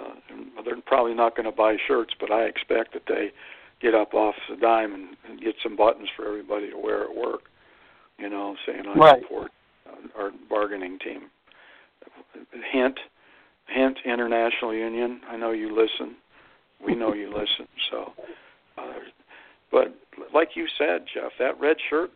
they're 0.63 0.82
probably 0.86 1.13
not 1.13 1.36
going 1.36 1.49
to 1.49 1.55
buy 1.55 1.75
shirts, 1.88 2.13
but 2.19 2.32
I 2.32 2.43
expect 2.43 2.93
that 2.93 3.03
they 3.08 3.32
get 3.81 3.95
up 3.95 4.13
off 4.13 4.35
the 4.49 4.55
dime 4.57 4.93
and, 4.93 5.09
and 5.27 5.41
get 5.41 5.55
some 5.63 5.75
buttons 5.75 6.09
for 6.15 6.27
everybody 6.27 6.69
to 6.69 6.77
wear 6.77 7.03
at 7.03 7.15
work. 7.15 7.41
You 8.17 8.29
know, 8.29 8.55
saying 8.65 8.83
I 8.87 8.97
Right. 8.97 9.21
support 9.23 9.51
uh, 9.87 10.19
our 10.21 10.31
bargaining 10.49 10.99
team. 10.99 11.29
Hint, 12.71 12.99
hint, 13.67 13.97
International 14.05 14.73
Union. 14.73 15.21
I 15.29 15.37
know 15.37 15.51
you 15.51 15.69
listen. 15.75 16.15
We 16.85 16.95
know 16.95 17.13
you 17.13 17.29
listen. 17.33 17.67
So, 17.91 18.13
uh, 18.77 18.93
but 19.71 19.95
like 20.33 20.49
you 20.55 20.67
said, 20.77 21.05
Jeff, 21.13 21.31
that 21.39 21.59
red 21.59 21.77
shirt 21.89 22.11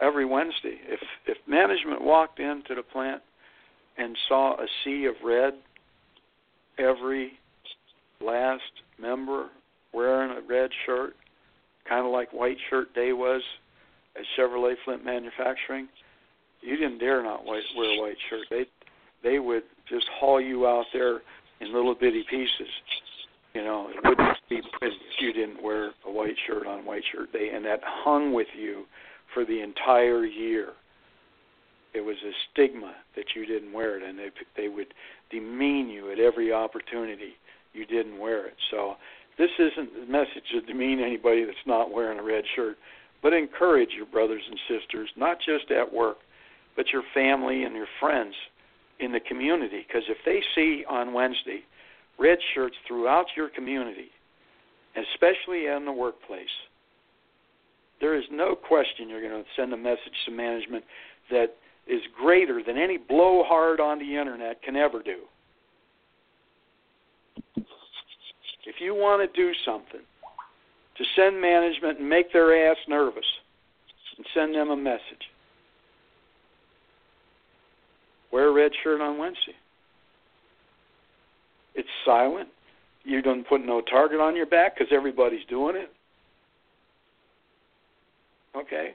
every 0.00 0.24
Wednesday. 0.26 0.78
If 0.86 1.00
if 1.26 1.38
management 1.46 2.02
walked 2.02 2.38
into 2.38 2.74
the 2.74 2.82
plant 2.82 3.22
and 3.96 4.16
saw 4.28 4.54
a 4.54 4.66
sea 4.84 5.06
of 5.06 5.14
red, 5.24 5.54
every 6.78 7.32
last 8.20 8.62
member 8.98 9.48
wearing 9.96 10.30
a 10.30 10.46
red 10.46 10.70
shirt, 10.84 11.14
kind 11.88 12.04
of 12.04 12.12
like 12.12 12.32
White 12.32 12.58
Shirt 12.68 12.94
Day 12.94 13.12
was 13.12 13.42
at 14.16 14.22
Chevrolet 14.36 14.74
Flint 14.84 15.04
Manufacturing, 15.04 15.88
you 16.60 16.76
didn't 16.76 16.98
dare 16.98 17.22
not 17.22 17.44
wear 17.44 17.58
a 17.58 18.00
white 18.00 18.16
shirt. 18.28 18.46
They 18.50 18.64
they 19.22 19.38
would 19.38 19.62
just 19.88 20.06
haul 20.18 20.40
you 20.40 20.66
out 20.66 20.86
there 20.92 21.20
in 21.60 21.72
little 21.72 21.94
bitty 21.94 22.24
pieces. 22.28 22.72
You 23.54 23.64
know, 23.64 23.88
it 23.88 23.96
wouldn't 24.04 24.36
be 24.50 24.56
good 24.56 24.92
if 24.92 25.20
you 25.20 25.32
didn't 25.32 25.62
wear 25.62 25.92
a 26.06 26.10
white 26.10 26.36
shirt 26.46 26.66
on 26.66 26.84
White 26.84 27.02
Shirt 27.12 27.32
Day, 27.32 27.50
and 27.54 27.64
that 27.64 27.80
hung 27.82 28.34
with 28.34 28.48
you 28.58 28.84
for 29.32 29.44
the 29.44 29.62
entire 29.62 30.24
year. 30.24 30.70
It 31.94 32.00
was 32.00 32.16
a 32.26 32.32
stigma 32.52 32.94
that 33.14 33.24
you 33.34 33.46
didn't 33.46 33.72
wear 33.72 33.96
it, 33.96 34.02
and 34.02 34.18
they 34.18 34.28
they 34.56 34.68
would 34.68 34.92
demean 35.30 35.88
you 35.88 36.12
at 36.12 36.18
every 36.18 36.52
opportunity 36.52 37.34
you 37.72 37.86
didn't 37.86 38.18
wear 38.18 38.46
it. 38.46 38.54
So 38.70 38.96
this 39.38 39.50
isn't 39.58 39.90
a 40.08 40.10
message 40.10 40.44
to 40.52 40.60
demean 40.62 41.00
anybody 41.00 41.44
that's 41.44 41.56
not 41.66 41.92
wearing 41.92 42.18
a 42.18 42.22
red 42.22 42.44
shirt, 42.54 42.76
but 43.22 43.32
encourage 43.32 43.90
your 43.96 44.06
brothers 44.06 44.42
and 44.48 44.58
sisters, 44.68 45.10
not 45.16 45.38
just 45.38 45.70
at 45.70 45.92
work, 45.92 46.18
but 46.74 46.86
your 46.92 47.02
family 47.14 47.64
and 47.64 47.74
your 47.74 47.88
friends 48.00 48.34
in 49.00 49.12
the 49.12 49.20
community. 49.20 49.84
Because 49.86 50.04
if 50.08 50.18
they 50.24 50.40
see 50.54 50.84
on 50.88 51.12
Wednesday 51.12 51.60
red 52.18 52.38
shirts 52.54 52.76
throughout 52.86 53.26
your 53.36 53.48
community, 53.48 54.10
especially 54.96 55.66
in 55.66 55.84
the 55.84 55.92
workplace, 55.92 56.46
there 58.00 58.16
is 58.16 58.24
no 58.30 58.54
question 58.54 59.08
you're 59.08 59.26
going 59.26 59.42
to 59.42 59.48
send 59.56 59.72
a 59.72 59.76
message 59.76 60.16
to 60.26 60.30
management 60.30 60.84
that 61.30 61.56
is 61.86 62.00
greater 62.18 62.62
than 62.62 62.76
any 62.76 62.98
blowhard 62.98 63.80
on 63.80 63.98
the 63.98 64.16
internet 64.16 64.62
can 64.62 64.76
ever 64.76 65.02
do. 65.02 65.20
If 68.66 68.76
you 68.80 68.94
want 68.94 69.22
to 69.22 69.40
do 69.40 69.52
something 69.64 70.00
to 70.00 71.04
send 71.14 71.40
management 71.40 72.00
and 72.00 72.08
make 72.08 72.32
their 72.32 72.70
ass 72.70 72.76
nervous 72.88 73.24
and 74.16 74.26
send 74.34 74.54
them 74.54 74.70
a 74.70 74.76
message, 74.76 75.30
wear 78.32 78.48
a 78.48 78.52
red 78.52 78.72
shirt 78.82 79.00
on 79.00 79.18
Wednesday. 79.18 79.54
It's 81.76 81.88
silent. 82.04 82.48
You 83.04 83.22
don't 83.22 83.46
put 83.48 83.64
no 83.64 83.80
target 83.82 84.18
on 84.18 84.34
your 84.34 84.46
back 84.46 84.76
because 84.76 84.92
everybody's 84.92 85.44
doing 85.48 85.76
it. 85.76 85.92
Okay. 88.56 88.94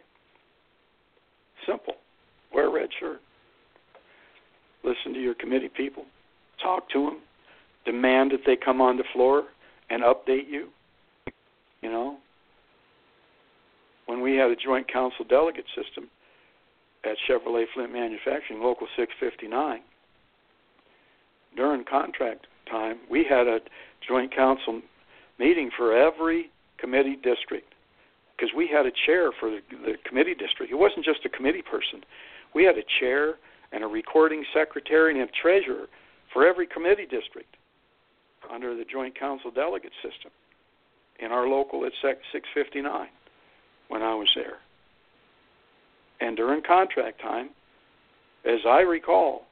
Simple. 1.66 1.94
Wear 2.54 2.68
a 2.68 2.72
red 2.72 2.90
shirt. 3.00 3.22
Listen 4.84 5.14
to 5.14 5.22
your 5.22 5.36
committee 5.36 5.70
people. 5.70 6.04
Talk 6.62 6.90
to 6.90 7.06
them. 7.06 7.20
Demand 7.86 8.32
that 8.32 8.42
they 8.46 8.58
come 8.58 8.82
on 8.82 8.98
the 8.98 9.04
floor 9.14 9.46
and 9.92 10.04
update 10.04 10.48
you. 10.50 10.70
You 11.82 11.92
know, 11.92 12.18
when 14.06 14.22
we 14.22 14.36
had 14.36 14.50
a 14.50 14.56
joint 14.56 14.92
council 14.92 15.26
delegate 15.28 15.66
system 15.76 16.10
at 17.04 17.18
Chevrolet 17.28 17.66
Flint 17.74 17.92
Manufacturing, 17.92 18.62
Local 18.62 18.88
659, 18.96 19.82
during 21.58 21.84
contract 21.84 22.48
time, 22.70 23.00
we 23.10 23.26
had 23.28 23.48
a 23.48 23.60
joint 24.08 24.34
council 24.34 24.82
meeting 25.40 25.70
for 25.76 25.96
every 25.96 26.50
committee 26.78 27.18
district 27.22 27.74
because 28.38 28.54
we 28.56 28.68
had 28.68 28.86
a 28.86 28.92
chair 29.06 29.32
for 29.40 29.50
the, 29.50 29.60
the 29.84 29.94
committee 30.08 30.36
district. 30.36 30.72
It 30.72 30.78
wasn't 30.78 31.04
just 31.04 31.26
a 31.26 31.30
committee 31.30 31.64
person. 31.64 32.02
We 32.56 32.64
had 32.64 32.78
a 32.78 32.86
chair 33.00 33.36
and 33.72 33.84
a 33.84 33.88
recording 33.88 34.46
secretary 34.54 35.20
and 35.20 35.28
a 35.30 35.32
treasurer 35.42 35.88
for 36.32 36.48
every 36.48 36.68
committee 36.68 37.08
district 37.10 37.56
under 38.52 38.76
the 38.76 38.86
joint 38.86 39.18
council 39.18 39.52
delegate 39.52 39.94
system 40.02 40.32
in 41.20 41.32
our 41.32 41.48
local 41.48 41.86
at 41.86 41.92
659 42.02 43.08
when 43.88 44.02
I 44.02 44.16
was 44.16 44.30
there. 44.36 44.58
And 46.20 46.38
during 46.38 46.62
contract 46.62 47.22
time, 47.22 47.50
as 48.46 48.60
I 48.68 48.82
recall, 48.82 49.44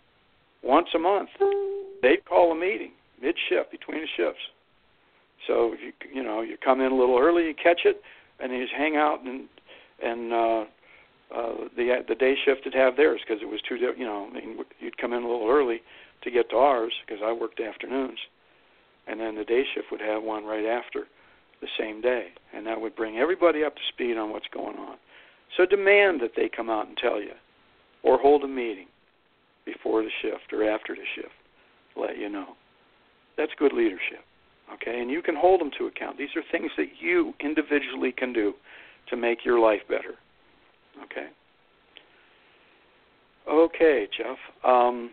once 0.64 0.88
a 0.95 1.00
month 1.00 1.30
they'd 2.02 2.26
call 2.26 2.52
a 2.52 2.56
meeting 2.56 2.91
mid 3.22 3.36
shift 3.50 3.72
between 3.72 4.02
the 4.02 4.08
shifts. 4.16 4.41
So 5.47 5.74
you 5.82 5.93
you 6.14 6.24
know 6.24 6.41
you 6.41 6.58
come 6.64 6.82
in 6.82 6.91
a 6.91 6.95
little 6.95 7.18
early, 7.18 7.45
you 7.45 7.54
catch 7.54 7.82
it, 7.86 8.02
and 8.39 8.52
you 8.52 8.64
just 8.64 8.74
hang 8.76 8.95
out 8.95 9.22
and 9.24 9.47
and 10.04 10.34
uh, 10.34 10.66
uh, 11.36 11.54
the 11.76 12.04
the 12.08 12.16
day 12.16 12.36
shift 12.45 12.62
would 12.66 12.74
have 12.74 12.95
theirs 12.95 13.22
because 13.26 13.41
it 13.41 13.47
was 13.47 13.62
too 13.62 13.76
you 13.76 14.06
know 14.06 14.28
I 14.30 14.34
mean 14.34 14.60
you'd 14.80 14.97
come 14.97 15.14
in 15.14 15.24
a 15.24 15.28
little 15.30 15.50
early 15.50 15.82
to 16.24 16.32
get 16.32 16.50
to 16.50 16.58
ours 16.58 16.93
because 17.06 17.22
I 17.24 17.32
worked 17.32 17.60
afternoons, 17.60 18.20
and 19.10 19.20
then 19.20 19.36
the 19.36 19.43
day 19.43 19.64
shift 19.74 19.88
would 19.91 20.01
have 20.01 20.24
one 20.24 20.45
right 20.45 20.66
after 20.66 21.05
the 21.62 21.68
same 21.78 22.01
day, 22.01 22.28
and 22.53 22.66
that 22.66 22.80
would 22.80 22.95
bring 22.95 23.18
everybody 23.18 23.64
up 23.64 23.76
to 23.76 23.82
speed 23.93 24.18
on 24.18 24.32
what's 24.32 24.47
going 24.53 24.78
on. 24.78 24.97
So 25.57 25.66
demand 25.66 26.22
that 26.22 26.32
they 26.36 26.49
come 26.55 26.70
out 26.70 26.88
and 26.88 26.95
tell 26.97 27.20
you, 27.20 27.34
or 28.03 28.18
hold 28.18 28.43
a 28.43 28.47
meeting 28.47 28.88
before 29.66 30.03
the 30.03 30.10
shift 30.22 30.53
or 30.53 30.70
after 30.70 30.95
the 30.95 31.01
shift, 31.16 31.34
let 31.97 32.18
you 32.18 32.30
know. 32.30 32.55
That's 33.38 33.51
good 33.57 33.74
leadership. 33.74 34.24
Okay, 34.74 35.01
and 35.01 35.10
you 35.10 35.22
can 35.22 35.36
hold 35.36 35.62
them 35.62 35.72
to 35.80 35.88
account. 35.88 36.18
These 36.18 36.30
are 36.36 36.43
things 36.51 36.72
that 36.78 36.88
you 36.99 37.34
individually 37.39 38.14
can 38.16 38.32
do 38.32 38.53
to 39.10 39.18
make 39.18 39.43
your 39.43 39.60
life 39.60 39.82
better. 39.89 40.14
Okay. 41.03 41.28
Okay, 43.49 44.07
Jeff. 44.16 44.38
Um, 44.64 45.10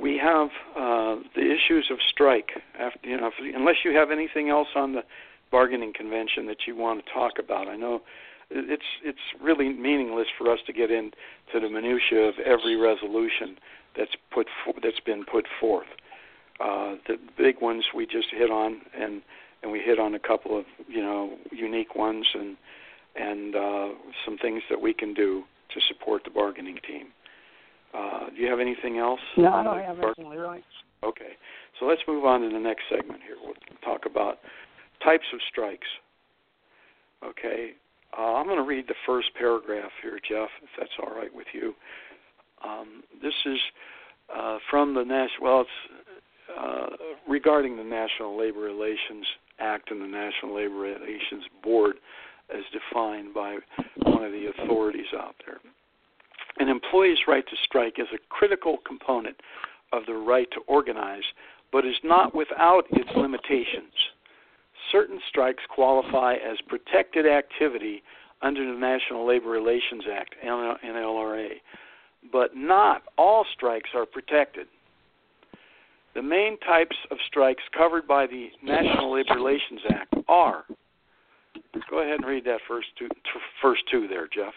we 0.00 0.18
have 0.18 0.48
uh, 0.76 1.16
the 1.34 1.42
issues 1.42 1.88
of 1.90 1.98
strike. 2.08 2.50
After, 2.78 3.08
you 3.08 3.16
know, 3.16 3.28
if, 3.28 3.54
unless 3.54 3.76
you 3.84 3.94
have 3.96 4.10
anything 4.10 4.48
else 4.48 4.68
on 4.74 4.92
the 4.92 5.02
bargaining 5.50 5.92
convention 5.92 6.46
that 6.46 6.66
you 6.66 6.76
want 6.76 7.04
to 7.04 7.12
talk 7.12 7.32
about, 7.38 7.68
I 7.68 7.76
know 7.76 8.02
it's 8.50 8.82
it's 9.04 9.18
really 9.40 9.68
meaningless 9.68 10.26
for 10.36 10.50
us 10.50 10.58
to 10.66 10.72
get 10.72 10.90
into 10.90 11.14
the 11.54 11.68
minutia 11.68 12.28
of 12.28 12.34
every 12.44 12.76
resolution 12.76 13.56
that's 13.96 14.12
put 14.32 14.48
for, 14.64 14.74
that's 14.82 15.00
been 15.00 15.24
put 15.24 15.46
forth. 15.60 15.86
Uh, 16.60 16.96
the 17.06 17.16
big 17.38 17.60
ones 17.62 17.84
we 17.94 18.06
just 18.06 18.28
hit 18.30 18.50
on, 18.50 18.80
and 18.98 19.22
and 19.62 19.72
we 19.72 19.80
hit 19.80 19.98
on 19.98 20.14
a 20.14 20.18
couple 20.18 20.58
of 20.58 20.64
you 20.88 21.02
know 21.02 21.36
unique 21.52 21.94
ones, 21.94 22.26
and 22.34 22.56
and 23.16 23.54
uh, 23.54 23.88
some 24.24 24.36
things 24.38 24.62
that 24.68 24.80
we 24.80 24.92
can 24.92 25.14
do 25.14 25.44
to 25.74 25.80
support 25.80 26.24
the 26.24 26.30
bargaining 26.30 26.78
team. 26.86 27.06
Uh, 27.94 28.30
do 28.30 28.36
you 28.36 28.48
have 28.48 28.60
anything 28.60 28.98
else? 28.98 29.20
No, 29.36 29.52
I 29.52 29.62
don't 29.62 29.82
have 29.82 29.98
anything, 29.98 30.28
Leroy. 30.28 30.60
Okay, 31.02 31.32
so 31.78 31.86
let's 31.86 32.02
move 32.06 32.24
on 32.24 32.42
to 32.42 32.48
the 32.50 32.58
next 32.58 32.82
segment 32.90 33.20
here. 33.26 33.36
We'll 33.42 33.54
talk 33.82 34.06
about 34.06 34.38
types 35.02 35.24
of 35.32 35.40
strikes. 35.50 35.88
Okay, 37.24 37.70
uh, 38.16 38.34
I'm 38.34 38.46
going 38.46 38.58
to 38.58 38.64
read 38.64 38.86
the 38.86 38.94
first 39.06 39.28
paragraph 39.38 39.90
here, 40.02 40.18
Jeff, 40.28 40.48
if 40.62 40.68
that's 40.78 40.90
all 41.02 41.14
right 41.14 41.34
with 41.34 41.46
you. 41.52 41.74
Um, 42.64 43.02
this 43.22 43.34
is 43.46 43.58
uh, 44.34 44.58
from 44.70 44.94
the 44.94 45.02
national. 45.02 45.42
Well, 45.42 45.60
it's 45.62 45.70
uh, 46.58 46.86
regarding 47.28 47.76
the 47.76 47.84
National 47.84 48.38
Labor 48.38 48.60
Relations 48.60 49.26
Act 49.58 49.90
and 49.90 50.00
the 50.00 50.06
National 50.06 50.56
Labor 50.56 50.74
Relations 50.74 51.44
Board, 51.62 51.96
as 52.52 52.62
defined 52.72 53.32
by 53.32 53.58
one 54.02 54.24
of 54.24 54.32
the 54.32 54.50
authorities 54.58 55.06
out 55.16 55.34
there. 55.46 55.58
An 56.58 56.68
employee's 56.68 57.18
right 57.28 57.46
to 57.46 57.56
strike 57.64 57.98
is 57.98 58.08
a 58.12 58.18
critical 58.28 58.78
component 58.86 59.36
of 59.92 60.02
the 60.06 60.14
right 60.14 60.48
to 60.52 60.60
organize, 60.66 61.22
but 61.72 61.86
is 61.86 61.96
not 62.02 62.34
without 62.34 62.84
its 62.90 63.08
limitations. 63.16 63.92
Certain 64.90 65.20
strikes 65.28 65.62
qualify 65.72 66.34
as 66.34 66.58
protected 66.68 67.26
activity 67.26 68.02
under 68.42 68.64
the 68.64 68.78
National 68.78 69.26
Labor 69.26 69.50
Relations 69.50 70.04
Act, 70.10 70.34
NLRA, 70.44 71.50
but 72.32 72.56
not 72.56 73.02
all 73.16 73.44
strikes 73.54 73.90
are 73.94 74.06
protected. 74.06 74.66
The 76.14 76.22
main 76.22 76.58
types 76.58 76.96
of 77.10 77.18
strikes 77.28 77.62
covered 77.76 78.08
by 78.08 78.26
the 78.26 78.48
National 78.62 79.14
Labor 79.14 79.34
Relations 79.34 79.80
Act 79.90 80.14
are. 80.28 80.64
Go 81.88 82.00
ahead 82.00 82.16
and 82.16 82.26
read 82.26 82.44
that 82.46 82.60
first 82.66 82.88
two, 82.98 83.08
first 83.62 83.82
two 83.90 84.08
there, 84.08 84.26
Jeff. 84.26 84.54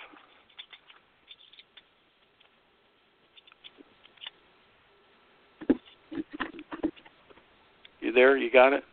There? 8.14 8.38
You 8.38 8.52
got 8.52 8.74
it? 8.74 8.84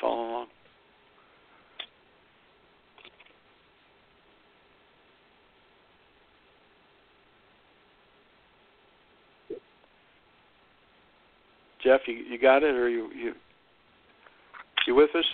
Follow 0.00 0.30
along. 0.30 0.46
Jeff, 11.82 12.00
you 12.06 12.14
you 12.14 12.38
got 12.38 12.62
it, 12.62 12.74
or 12.74 12.88
you 12.88 13.10
you 13.14 13.32
you 14.86 14.94
with 14.94 15.10
us? 15.14 15.24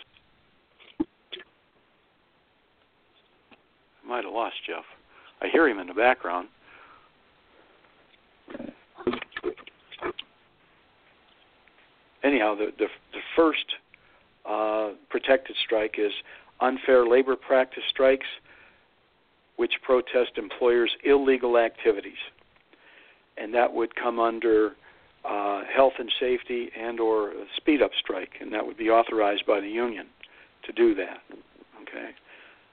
I 4.04 4.08
might 4.08 4.24
have 4.24 4.32
lost 4.32 4.54
Jeff. 4.66 4.84
I 5.42 5.48
hear 5.48 5.68
him 5.68 5.78
in 5.80 5.88
the 5.88 5.94
background. 5.94 6.48
Anyhow, 12.26 12.56
the 12.56 12.72
the, 12.76 12.86
the 13.12 13.20
first 13.36 13.66
uh, 14.44 14.90
protected 15.10 15.54
strike 15.64 15.94
is 15.98 16.12
unfair 16.60 17.06
labor 17.06 17.36
practice 17.36 17.84
strikes, 17.88 18.26
which 19.56 19.72
protest 19.82 20.32
employers' 20.36 20.90
illegal 21.04 21.56
activities, 21.56 22.18
and 23.36 23.54
that 23.54 23.72
would 23.72 23.94
come 23.94 24.18
under 24.18 24.72
uh, 25.24 25.62
health 25.74 25.92
and 25.98 26.10
safety 26.18 26.70
and 26.76 26.98
or 26.98 27.32
speed 27.56 27.80
up 27.80 27.92
strike, 28.02 28.32
and 28.40 28.52
that 28.52 28.66
would 28.66 28.76
be 28.76 28.90
authorized 28.90 29.46
by 29.46 29.60
the 29.60 29.68
union 29.68 30.06
to 30.64 30.72
do 30.72 30.94
that. 30.94 31.18
Okay, 31.82 32.10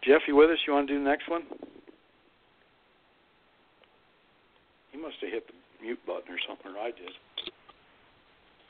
Jeff, 0.04 0.22
you 0.28 0.36
with 0.36 0.50
us? 0.50 0.58
You 0.66 0.74
want 0.74 0.88
to 0.88 0.94
do 0.94 1.04
the 1.04 1.10
next 1.10 1.30
one? 1.30 1.44
He 4.92 4.98
must 5.00 5.16
have 5.22 5.32
hit 5.32 5.48
the 5.48 5.54
mute 5.84 6.00
button 6.08 6.34
or 6.34 6.40
something, 6.48 6.72
or 6.72 6.80
I 6.80 6.92
did. 6.92 7.12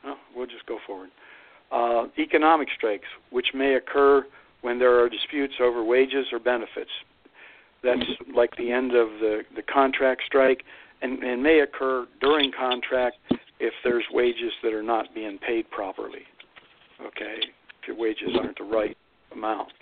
No, 0.03 0.15
we'll 0.35 0.47
just 0.47 0.65
go 0.65 0.79
forward. 0.85 1.09
Uh, 1.71 2.07
economic 2.19 2.67
strikes, 2.75 3.07
which 3.31 3.47
may 3.53 3.75
occur 3.75 4.25
when 4.61 4.79
there 4.79 4.99
are 4.99 5.09
disputes 5.09 5.55
over 5.61 5.83
wages 5.83 6.27
or 6.31 6.39
benefits. 6.39 6.91
That's 7.83 8.05
like 8.33 8.55
the 8.57 8.71
end 8.71 8.95
of 8.95 9.09
the, 9.19 9.41
the 9.55 9.61
contract 9.61 10.21
strike, 10.25 10.63
and, 11.01 11.21
and 11.23 11.43
may 11.43 11.59
occur 11.59 12.05
during 12.21 12.51
contract 12.57 13.17
if 13.59 13.73
there's 13.83 14.05
wages 14.11 14.51
that 14.63 14.73
are 14.73 14.83
not 14.83 15.13
being 15.13 15.37
paid 15.37 15.69
properly. 15.69 16.23
Okay, 17.01 17.39
if 17.81 17.87
your 17.87 17.97
wages 17.97 18.29
aren't 18.39 18.57
the 18.57 18.63
right 18.63 18.97
amount 19.33 19.73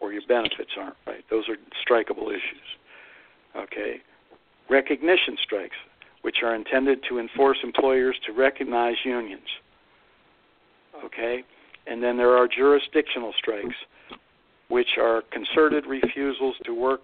or 0.00 0.12
your 0.12 0.22
benefits 0.26 0.70
aren't 0.78 0.96
right, 1.06 1.24
those 1.28 1.44
are 1.48 1.56
strikeable 1.84 2.28
issues. 2.28 2.68
Okay, 3.56 3.96
recognition 4.70 5.36
strikes, 5.44 5.76
which 6.22 6.36
are 6.42 6.54
intended 6.54 7.00
to 7.08 7.18
enforce 7.18 7.58
employers 7.62 8.16
to 8.26 8.32
recognize 8.32 8.96
unions. 9.04 9.48
Okay, 11.04 11.42
and 11.86 12.02
then 12.02 12.16
there 12.16 12.36
are 12.36 12.46
jurisdictional 12.46 13.32
strikes, 13.38 13.74
which 14.68 14.98
are 14.98 15.22
concerted 15.32 15.86
refusals 15.86 16.56
to 16.64 16.74
work 16.74 17.00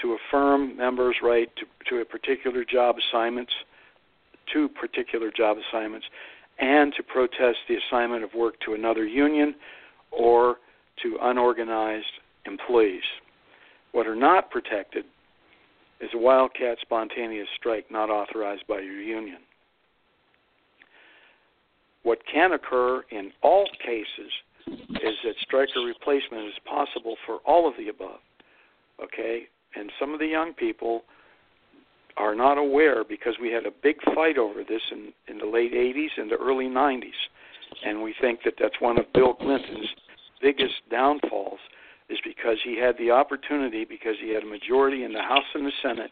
to 0.00 0.16
affirm 0.28 0.76
members' 0.76 1.16
right 1.22 1.48
to, 1.56 1.64
to 1.88 2.00
a 2.00 2.04
particular 2.04 2.64
job 2.64 2.96
assignments 2.98 3.52
to 4.52 4.68
particular 4.68 5.30
job 5.30 5.56
assignments 5.58 6.06
and 6.58 6.92
to 6.96 7.02
protest 7.02 7.58
the 7.68 7.76
assignment 7.76 8.24
of 8.24 8.34
work 8.34 8.54
to 8.64 8.74
another 8.74 9.06
union 9.06 9.54
or 10.10 10.56
to 11.02 11.16
unorganized 11.22 12.06
employees. 12.46 13.02
What 13.92 14.06
are 14.06 14.16
not 14.16 14.50
protected 14.50 15.04
is 16.00 16.10
a 16.14 16.18
wildcat 16.18 16.78
spontaneous 16.80 17.48
strike 17.58 17.90
not 17.90 18.10
authorized 18.10 18.66
by 18.66 18.80
your 18.80 19.00
union. 19.00 19.38
What 22.02 22.18
can 22.32 22.52
occur 22.52 23.02
in 23.10 23.32
all 23.42 23.68
cases 23.84 24.32
is 24.66 25.14
that 25.24 25.34
striker 25.40 25.80
replacement 25.80 26.46
is 26.46 26.54
possible 26.64 27.16
for 27.26 27.38
all 27.46 27.68
of 27.68 27.74
the 27.76 27.88
above. 27.88 28.20
Okay? 29.02 29.44
And 29.74 29.90
some 29.98 30.12
of 30.12 30.20
the 30.20 30.26
young 30.26 30.52
people 30.52 31.02
are 32.16 32.34
not 32.34 32.58
aware 32.58 33.04
because 33.04 33.34
we 33.40 33.50
had 33.50 33.66
a 33.66 33.70
big 33.82 33.96
fight 34.14 34.38
over 34.38 34.62
this 34.62 34.82
in, 34.90 35.12
in 35.28 35.38
the 35.38 35.46
late 35.46 35.72
80s 35.72 36.10
and 36.16 36.30
the 36.30 36.36
early 36.36 36.66
90s. 36.66 37.10
And 37.84 38.02
we 38.02 38.14
think 38.20 38.40
that 38.44 38.54
that's 38.60 38.80
one 38.80 38.98
of 38.98 39.10
Bill 39.14 39.34
Clinton's 39.34 39.88
biggest 40.42 40.74
downfalls 40.90 41.60
is 42.10 42.18
because 42.24 42.58
he 42.62 42.78
had 42.78 42.96
the 42.98 43.10
opportunity 43.10 43.84
because 43.84 44.16
he 44.20 44.34
had 44.34 44.42
a 44.42 44.46
majority 44.46 45.04
in 45.04 45.12
the 45.12 45.22
House 45.22 45.44
and 45.54 45.64
the 45.64 45.72
Senate 45.82 46.10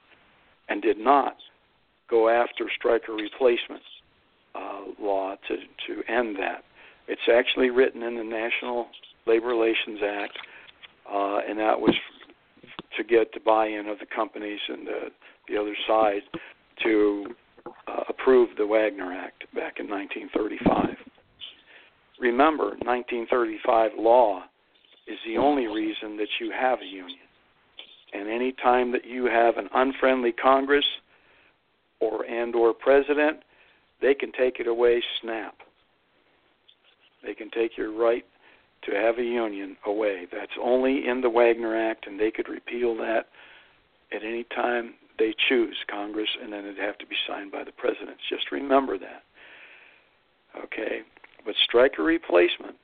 and 0.68 0.80
did 0.80 0.98
not 0.98 1.36
go 2.08 2.28
after 2.28 2.66
striker 2.74 3.12
replacement 3.12 3.82
uh, 4.54 4.82
law 5.00 5.34
to, 5.48 5.56
to 5.56 6.12
end 6.12 6.36
that. 6.36 6.64
It's 7.08 7.28
actually 7.32 7.70
written 7.70 8.02
in 8.02 8.16
the 8.16 8.24
National 8.24 8.86
Labor 9.26 9.48
Relations 9.48 10.00
Act, 10.04 10.38
uh, 11.12 11.40
and 11.48 11.58
that 11.58 11.80
was 11.80 11.94
to 12.96 13.04
get 13.04 13.32
the 13.32 13.40
buy-in 13.40 13.86
of 13.86 13.98
the 13.98 14.06
companies 14.14 14.60
and 14.68 14.86
the 14.86 15.00
the 15.48 15.56
other 15.56 15.74
side 15.86 16.22
to 16.84 17.26
uh, 17.88 18.04
approve 18.08 18.50
the 18.56 18.66
Wagner 18.66 19.12
Act 19.12 19.42
back 19.54 19.80
in 19.80 19.88
1935. 19.88 20.96
Remember, 22.20 22.76
1935 22.84 23.92
law 23.98 24.44
is 25.06 25.18
the 25.26 25.38
only 25.38 25.66
reason 25.66 26.16
that 26.16 26.28
you 26.40 26.52
have 26.52 26.80
a 26.80 26.84
union. 26.84 27.18
And 28.12 28.28
any 28.28 28.52
time 28.62 28.92
that 28.92 29.04
you 29.04 29.26
have 29.26 29.56
an 29.56 29.68
unfriendly 29.74 30.32
Congress 30.32 30.84
or 32.00 32.24
and 32.24 32.54
or 32.54 32.72
president, 32.74 33.38
they 34.00 34.14
can 34.14 34.32
take 34.32 34.60
it 34.60 34.66
away 34.66 35.02
snap. 35.20 35.54
They 37.24 37.34
can 37.34 37.50
take 37.50 37.76
your 37.76 37.92
right 37.92 38.24
to 38.84 38.92
have 38.92 39.18
a 39.18 39.22
union 39.22 39.76
away. 39.86 40.26
That's 40.32 40.52
only 40.62 41.06
in 41.06 41.20
the 41.20 41.28
Wagner 41.28 41.76
Act, 41.76 42.06
and 42.06 42.18
they 42.18 42.30
could 42.30 42.48
repeal 42.48 42.96
that 42.96 43.26
at 44.12 44.22
any 44.24 44.44
time 44.54 44.94
they 45.18 45.34
choose, 45.48 45.76
Congress, 45.90 46.28
and 46.42 46.52
then 46.52 46.60
it'd 46.60 46.78
have 46.78 46.98
to 46.98 47.06
be 47.06 47.16
signed 47.28 47.52
by 47.52 47.62
the 47.62 47.72
president. 47.72 48.16
Just 48.28 48.50
remember 48.50 48.98
that. 48.98 49.22
Okay? 50.64 51.00
But 51.44 51.54
striker 51.64 52.02
replacement 52.02 52.76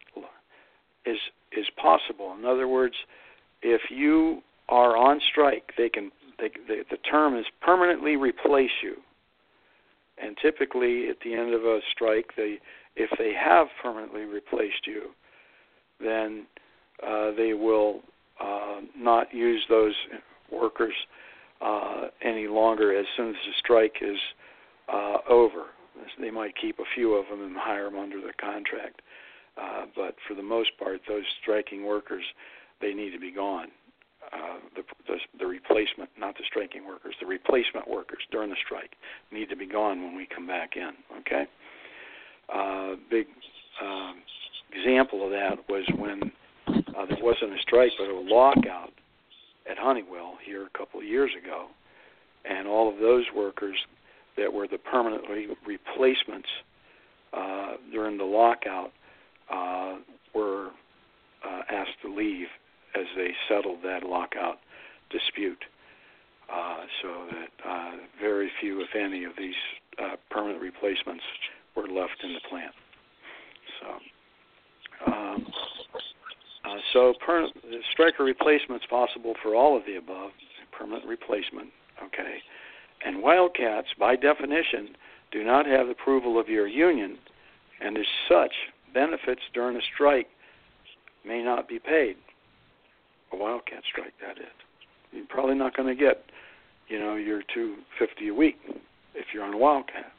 is 1.05 1.19
is 1.57 1.67
possible. 1.81 2.35
In 2.39 2.45
other 2.45 2.69
words, 2.69 2.95
if 3.63 3.81
you 3.91 4.43
are 4.69 4.97
on 4.97 5.21
strike, 5.31 5.73
they 5.79 5.89
can 5.89 6.11
they, 6.39 6.51
they, 6.69 6.83
the 6.91 6.99
term 7.11 7.37
is 7.37 7.47
permanently 7.63 8.17
replace 8.17 8.71
you. 8.83 8.97
And 10.23 10.37
typically, 10.41 11.09
at 11.09 11.17
the 11.25 11.35
end 11.35 11.53
of 11.53 11.65
a 11.65 11.81
strike, 11.93 12.31
they 12.37 12.59
if 12.97 13.11
they 13.19 13.33
have 13.35 13.67
permanently 13.83 14.23
replaced 14.23 14.87
you, 14.87 15.11
then 16.01 16.47
uh, 17.07 17.33
they 17.37 17.53
will 17.53 18.01
uh, 18.41 18.81
not 18.97 19.33
use 19.35 19.65
those 19.69 19.95
workers 20.51 20.95
uh, 21.61 22.07
any 22.23 22.47
longer 22.49 22.99
as 22.99 23.07
soon 23.17 23.31
as 23.31 23.37
the 23.47 23.53
strike 23.59 23.97
is 24.01 24.17
uh, 24.93 25.19
over. 25.29 25.67
They 26.21 26.31
might 26.31 26.55
keep 26.61 26.79
a 26.79 26.85
few 26.95 27.15
of 27.15 27.27
them 27.29 27.43
and 27.43 27.57
hire 27.57 27.85
them 27.91 27.99
under 27.99 28.21
the 28.21 28.33
contract, 28.41 29.03
uh, 29.61 29.87
but 29.95 30.15
for 30.27 30.35
the 30.35 30.43
most 30.43 30.71
part, 30.79 31.01
those 31.09 31.25
striking 31.43 31.85
workers 31.85 32.25
they 32.81 32.93
need 32.93 33.11
to 33.11 33.19
be 33.19 33.33
gone. 33.33 33.69
Uh, 34.33 34.59
the, 34.75 34.83
the 35.07 35.17
the 35.39 35.47
replacement, 35.47 36.11
not 36.19 36.35
the 36.37 36.45
striking 36.47 36.85
workers, 36.87 37.15
the 37.21 37.27
replacement 37.27 37.89
workers 37.89 38.19
during 38.31 38.51
the 38.51 38.57
strike 38.65 38.97
need 39.31 39.49
to 39.49 39.57
be 39.57 39.67
gone 39.67 40.03
when 40.03 40.17
we 40.17 40.27
come 40.27 40.47
back 40.47 40.77
in. 40.77 40.91
Okay. 41.21 41.45
Uh, 42.53 42.97
big 43.11 43.27
uh, 43.83 44.13
example 44.73 45.25
of 45.25 45.31
that 45.31 45.59
was 45.69 45.85
when 45.97 46.33
uh, 46.69 47.07
there 47.07 47.19
wasn't 47.23 47.53
a 47.53 47.59
strike 47.63 47.91
but 47.99 48.09
a 48.09 48.21
lockout 48.21 48.93
at 49.71 49.79
Honeywell 49.79 50.39
here 50.45 50.67
a 50.67 50.79
couple 50.79 51.01
of 51.01 51.07
years 51.07 51.31
ago, 51.41 51.67
and 52.45 52.67
all 52.67 52.93
of 52.93 52.99
those 52.99 53.25
workers 53.35 53.77
that 54.37 54.53
were 54.53 54.69
the 54.69 54.79
permanent 54.79 55.23
replacements 55.67 56.49
uh, 57.33 57.75
during 57.91 58.17
the 58.19 58.25
lockout 58.25 58.93
uh, 59.53 59.97
were 60.35 60.71
uh, 61.45 61.63
asked 61.71 62.01
to 62.03 62.15
leave 62.15 62.47
as 62.97 63.07
they 63.17 63.31
settled 63.49 63.79
that 63.85 64.03
lockout 64.03 64.59
dispute. 65.11 65.63
Uh, 66.53 66.85
so 67.03 67.27
that 67.31 67.69
uh, 67.69 67.91
very 68.21 68.51
few, 68.61 68.81
if 68.81 68.95
any, 68.95 69.25
of 69.25 69.33
these 69.37 69.55
uh, 70.01 70.17
permanent 70.31 70.63
replacements 70.63 71.25
were 71.75 71.89
left 71.89 72.23
in 72.23 72.33
the 72.33 72.41
plant. 72.49 72.73
So, 73.81 75.13
um, 75.13 75.47
uh, 76.65 76.77
so 76.93 77.15
per- 77.25 77.49
striker 77.93 78.25
replacement 78.25 78.83
is 78.83 78.87
possible 78.89 79.35
for 79.43 79.55
all 79.55 79.77
of 79.77 79.85
the 79.87 79.97
above. 79.97 80.31
Permanent 80.73 81.07
replacement, 81.07 81.69
okay. 82.05 82.37
And 83.05 83.23
wildcats, 83.23 83.89
by 83.99 84.15
definition, 84.15 84.91
do 85.33 85.43
not 85.43 85.67
have 85.67 85.89
approval 85.89 86.39
of 86.39 86.49
your 86.49 86.67
union, 86.67 87.19
and 87.81 87.97
as 87.99 88.05
such, 88.29 88.53
benefits 88.95 89.43
during 89.53 89.77
a 89.77 89.81
strike 89.95 90.29
may 91.27 91.43
not 91.43 91.69
be 91.69 91.79
paid. 91.79 92.17
A 93.33 93.37
wildcat 93.37 93.83
strike, 93.91 94.15
that 94.21 94.39
is. 94.39 94.53
You're 95.13 95.27
probably 95.29 95.55
not 95.55 95.77
going 95.77 95.89
to 95.89 96.01
get, 96.01 96.25
you 96.89 96.99
know, 96.99 97.17
your 97.17 97.43
two 97.53 97.77
fifty 97.99 98.29
a 98.29 98.35
week 98.35 98.57
if 99.15 99.27
you're 99.33 99.45
on 99.45 99.55
a 99.55 99.59
wildcat. 99.59 100.13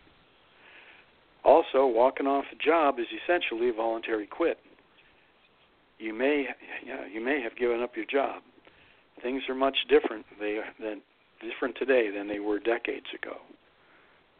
Also, 1.43 1.85
walking 1.85 2.27
off 2.27 2.45
a 2.51 2.55
job 2.63 2.99
is 2.99 3.05
essentially 3.23 3.69
a 3.69 3.73
voluntary 3.73 4.27
quit. 4.27 4.57
You 5.99 6.13
may, 6.13 6.47
yeah, 6.85 7.05
you 7.11 7.23
may 7.23 7.41
have 7.41 7.55
given 7.55 7.81
up 7.81 7.95
your 7.95 8.05
job. 8.05 8.41
Things 9.23 9.43
are 9.49 9.55
much 9.55 9.77
different 9.89 10.25
they 10.39 10.59
than 10.79 11.01
different 11.41 11.75
today 11.77 12.09
than 12.11 12.27
they 12.27 12.39
were 12.39 12.59
decades 12.59 13.07
ago. 13.15 13.37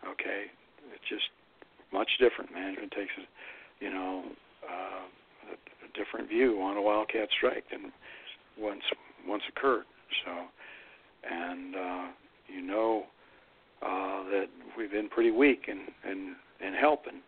Okay, 0.05 0.45
it's 0.93 1.07
just 1.09 1.30
much 1.93 2.09
different. 2.20 2.53
Management 2.53 2.91
takes, 2.91 3.11
a, 3.18 3.84
you 3.84 3.89
know, 3.89 4.24
uh, 4.63 5.05
a, 5.49 5.53
a 5.53 5.89
different 5.97 6.30
view 6.30 6.61
on 6.61 6.78
a 6.78 6.82
wildcat 6.82 7.30
strike 7.36 7.63
than 7.72 7.91
once 8.60 8.84
once 9.28 9.43
occurred. 9.49 9.86
So, 10.26 10.32
and 11.30 11.76
uh, 11.76 12.08
you 12.47 12.62
know 12.62 13.03
uh, 13.82 14.24
that 14.30 14.47
we've 14.78 14.91
been 14.91 15.10
pretty 15.10 15.32
weak 15.32 15.66
in 15.68 15.82
in, 16.10 16.36
in 16.66 16.74
helping. 16.74 17.22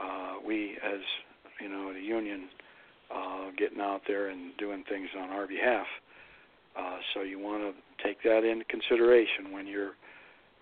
Uh, 0.00 0.34
we, 0.46 0.76
as 0.84 1.00
you 1.60 1.68
know, 1.68 1.92
the 1.92 2.00
union, 2.00 2.48
uh, 3.14 3.50
getting 3.56 3.80
out 3.80 4.02
there 4.06 4.28
and 4.28 4.56
doing 4.58 4.84
things 4.88 5.08
on 5.18 5.30
our 5.30 5.46
behalf. 5.46 5.86
Uh, 6.78 6.98
so 7.14 7.22
you 7.22 7.38
want 7.38 7.62
to 7.62 8.04
take 8.04 8.22
that 8.22 8.44
into 8.44 8.64
consideration 8.66 9.50
when 9.52 9.66
you're 9.66 9.92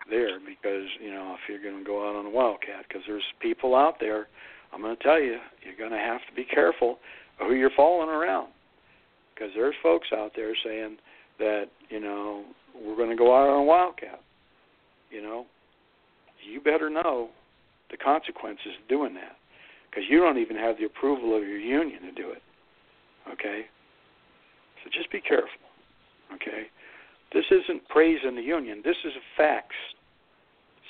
there, 0.08 0.38
because 0.38 0.86
you 1.02 1.10
know 1.10 1.34
if 1.34 1.40
you're 1.48 1.62
going 1.62 1.82
to 1.82 1.84
go 1.84 2.08
out 2.08 2.14
on 2.14 2.26
a 2.26 2.30
wildcat, 2.30 2.84
because 2.86 3.02
there's 3.06 3.24
people 3.40 3.74
out 3.74 3.96
there. 4.00 4.28
I'm 4.72 4.82
going 4.82 4.96
to 4.96 5.02
tell 5.02 5.20
you, 5.20 5.38
you're 5.62 5.76
going 5.78 5.92
to 5.92 6.04
have 6.04 6.20
to 6.28 6.34
be 6.34 6.44
careful 6.44 6.98
who 7.38 7.54
you're 7.54 7.70
following 7.76 8.08
around, 8.08 8.48
because 9.34 9.50
there's 9.54 9.74
folks 9.82 10.08
out 10.12 10.32
there 10.36 10.54
saying 10.64 10.98
that 11.38 11.66
you 11.88 12.00
know 12.00 12.44
we're 12.74 12.96
going 12.96 13.10
to 13.10 13.16
go 13.16 13.34
out 13.34 13.48
on 13.48 13.60
a 13.60 13.64
wildcat. 13.64 14.20
You 15.10 15.22
know, 15.22 15.46
you 16.48 16.60
better 16.60 16.90
know 16.90 17.28
the 17.90 17.96
consequences 17.96 18.72
of 18.80 18.88
doing 18.88 19.14
that, 19.14 19.36
because 19.90 20.04
you 20.08 20.18
don't 20.18 20.38
even 20.38 20.56
have 20.56 20.78
the 20.78 20.84
approval 20.84 21.36
of 21.36 21.42
your 21.42 21.58
union 21.58 22.02
to 22.02 22.12
do 22.12 22.30
it. 22.30 22.42
Okay, 23.32 23.66
so 24.82 24.90
just 24.92 25.10
be 25.10 25.20
careful. 25.20 25.48
Okay? 26.34 26.64
This 27.32 27.44
isn't 27.50 27.88
praising 27.88 28.36
the 28.36 28.42
union. 28.42 28.82
This 28.84 28.96
is 29.04 29.12
facts. 29.36 29.74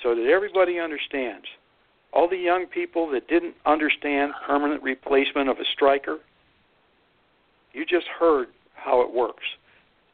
So 0.03 0.13
that 0.13 0.27
everybody 0.27 0.79
understands. 0.79 1.45
All 2.13 2.29
the 2.29 2.37
young 2.37 2.65
people 2.67 3.09
that 3.11 3.27
didn't 3.27 3.55
understand 3.65 4.33
permanent 4.45 4.83
replacement 4.83 5.49
of 5.49 5.57
a 5.57 5.65
striker, 5.73 6.19
you 7.75 7.85
just 7.85 8.07
heard 8.19 8.47
how 8.73 9.01
it 9.01 9.13
works. 9.13 9.43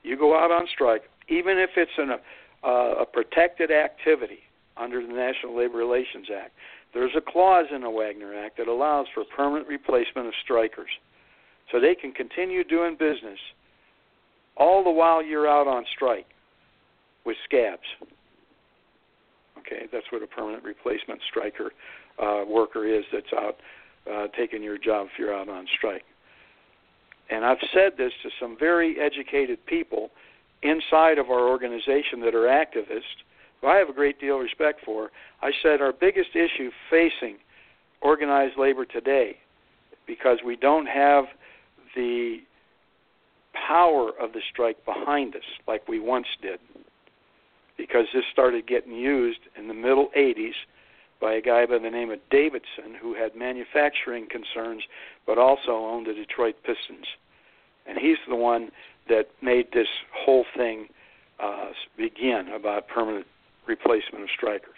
You 0.03 0.17
go 0.17 0.35
out 0.35 0.51
on 0.51 0.65
strike, 0.73 1.03
even 1.29 1.57
if 1.59 1.69
it's 1.77 1.91
uh, 1.99 2.67
a 3.01 3.05
protected 3.05 3.69
activity 3.71 4.39
under 4.77 5.05
the 5.05 5.13
National 5.13 5.55
Labor 5.55 5.77
Relations 5.77 6.27
Act. 6.35 6.51
There's 6.93 7.11
a 7.15 7.21
clause 7.21 7.67
in 7.73 7.81
the 7.81 7.89
Wagner 7.89 8.35
Act 8.35 8.57
that 8.57 8.67
allows 8.67 9.05
for 9.13 9.23
permanent 9.35 9.67
replacement 9.67 10.27
of 10.27 10.33
strikers. 10.43 10.89
So 11.71 11.79
they 11.79 11.95
can 11.95 12.11
continue 12.11 12.63
doing 12.63 12.97
business 12.99 13.39
all 14.57 14.83
the 14.83 14.91
while 14.91 15.23
you're 15.23 15.47
out 15.47 15.67
on 15.67 15.85
strike 15.95 16.25
with 17.25 17.37
scabs. 17.45 18.09
Okay, 19.59 19.85
that's 19.91 20.05
what 20.09 20.23
a 20.23 20.27
permanent 20.27 20.63
replacement 20.63 21.21
striker 21.29 21.71
uh, 22.21 22.43
worker 22.47 22.85
is 22.85 23.03
that's 23.13 23.31
out 23.37 23.57
uh, 24.11 24.27
taking 24.35 24.63
your 24.63 24.77
job 24.77 25.07
if 25.13 25.19
you're 25.19 25.33
out 25.33 25.47
on 25.47 25.65
strike. 25.77 26.03
And 27.31 27.45
I've 27.45 27.57
said 27.73 27.93
this 27.97 28.11
to 28.23 28.29
some 28.39 28.57
very 28.59 28.99
educated 28.99 29.65
people 29.65 30.11
inside 30.63 31.17
of 31.17 31.29
our 31.29 31.47
organization 31.47 32.19
that 32.21 32.35
are 32.35 32.47
activists, 32.47 33.23
who 33.61 33.67
I 33.67 33.77
have 33.77 33.89
a 33.89 33.93
great 33.93 34.19
deal 34.19 34.35
of 34.35 34.41
respect 34.41 34.81
for. 34.85 35.09
I 35.41 35.51
said 35.63 35.81
our 35.81 35.93
biggest 35.93 36.35
issue 36.35 36.69
facing 36.89 37.37
organized 38.01 38.57
labor 38.57 38.85
today, 38.85 39.37
because 40.05 40.39
we 40.45 40.55
don't 40.55 40.87
have 40.87 41.25
the 41.95 42.39
power 43.67 44.11
of 44.19 44.33
the 44.33 44.41
strike 44.51 44.83
behind 44.85 45.35
us 45.35 45.41
like 45.67 45.87
we 45.87 45.99
once 45.99 46.27
did 46.41 46.59
because 47.77 48.05
this 48.13 48.23
started 48.31 48.67
getting 48.67 48.93
used 48.93 49.39
in 49.57 49.67
the 49.67 49.73
middle 49.73 50.09
80s 50.17 50.53
by 51.19 51.33
a 51.33 51.41
guy 51.41 51.65
by 51.65 51.77
the 51.79 51.89
name 51.89 52.11
of 52.11 52.19
Davidson 52.29 52.95
who 53.01 53.13
had 53.13 53.35
manufacturing 53.35 54.27
concerns 54.29 54.83
but 55.25 55.37
also 55.37 55.71
owned 55.71 56.07
the 56.07 56.13
Detroit 56.13 56.55
Pistons. 56.63 57.07
And 57.87 57.97
he's 57.97 58.17
the 58.27 58.35
one 58.35 58.69
that 59.09 59.27
made 59.41 59.67
this 59.73 59.87
whole 60.13 60.45
thing 60.55 60.87
uh, 61.39 61.69
begin 61.97 62.49
about 62.55 62.87
permanent 62.87 63.25
replacement 63.67 64.23
of 64.23 64.29
strikers. 64.35 64.77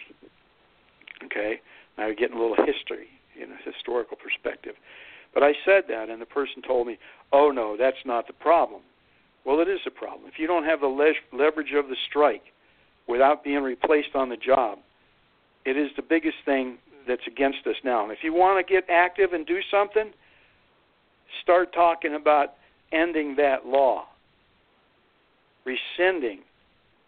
Okay? 1.26 1.60
Now 1.98 2.08
you're 2.08 2.16
getting 2.16 2.38
a 2.38 2.42
little 2.42 2.66
history, 2.66 3.08
in 3.40 3.52
a 3.52 3.72
historical 3.72 4.18
perspective. 4.18 4.76
But 5.34 5.44
I 5.44 5.54
said 5.66 5.84
that, 5.90 6.10
and 6.10 6.22
the 6.22 6.26
person 6.26 6.62
told 6.62 6.88
me, 6.88 6.98
oh, 7.32 7.52
no, 7.52 7.76
that's 7.78 7.98
not 8.06 8.28
the 8.28 8.34
problem. 8.34 8.82
Well, 9.46 9.60
it 9.60 9.68
is 9.68 9.80
a 9.86 9.92
problem. 9.92 10.30
If 10.32 10.40
you 10.40 10.48
don't 10.48 10.64
have 10.64 10.82
the 10.82 10.88
le- 10.88 11.14
leverage 11.34 11.74
of 11.76 11.90
the 11.90 11.96
strike, 12.10 12.44
without 13.08 13.44
being 13.44 13.62
replaced 13.62 14.16
on 14.16 14.30
the 14.30 14.38
job, 14.38 14.80
it 15.66 15.76
is 15.76 15.90
the 15.96 16.02
biggest 16.02 16.38
thing 16.46 16.78
that's 17.08 17.26
against 17.28 17.66
us 17.68 17.76
now. 17.84 18.04
And 18.04 18.12
if 18.12 18.20
you 18.24 18.34
want 18.34 18.66
to 18.66 18.74
get 18.74 18.86
active 18.90 19.34
and 19.34 19.46
do 19.46 19.60
something, 19.70 20.12
start 21.42 21.74
talking 21.74 22.16
about 22.16 22.54
ending 22.94 23.36
that 23.38 23.66
law, 23.66 24.06
rescinding 25.66 26.40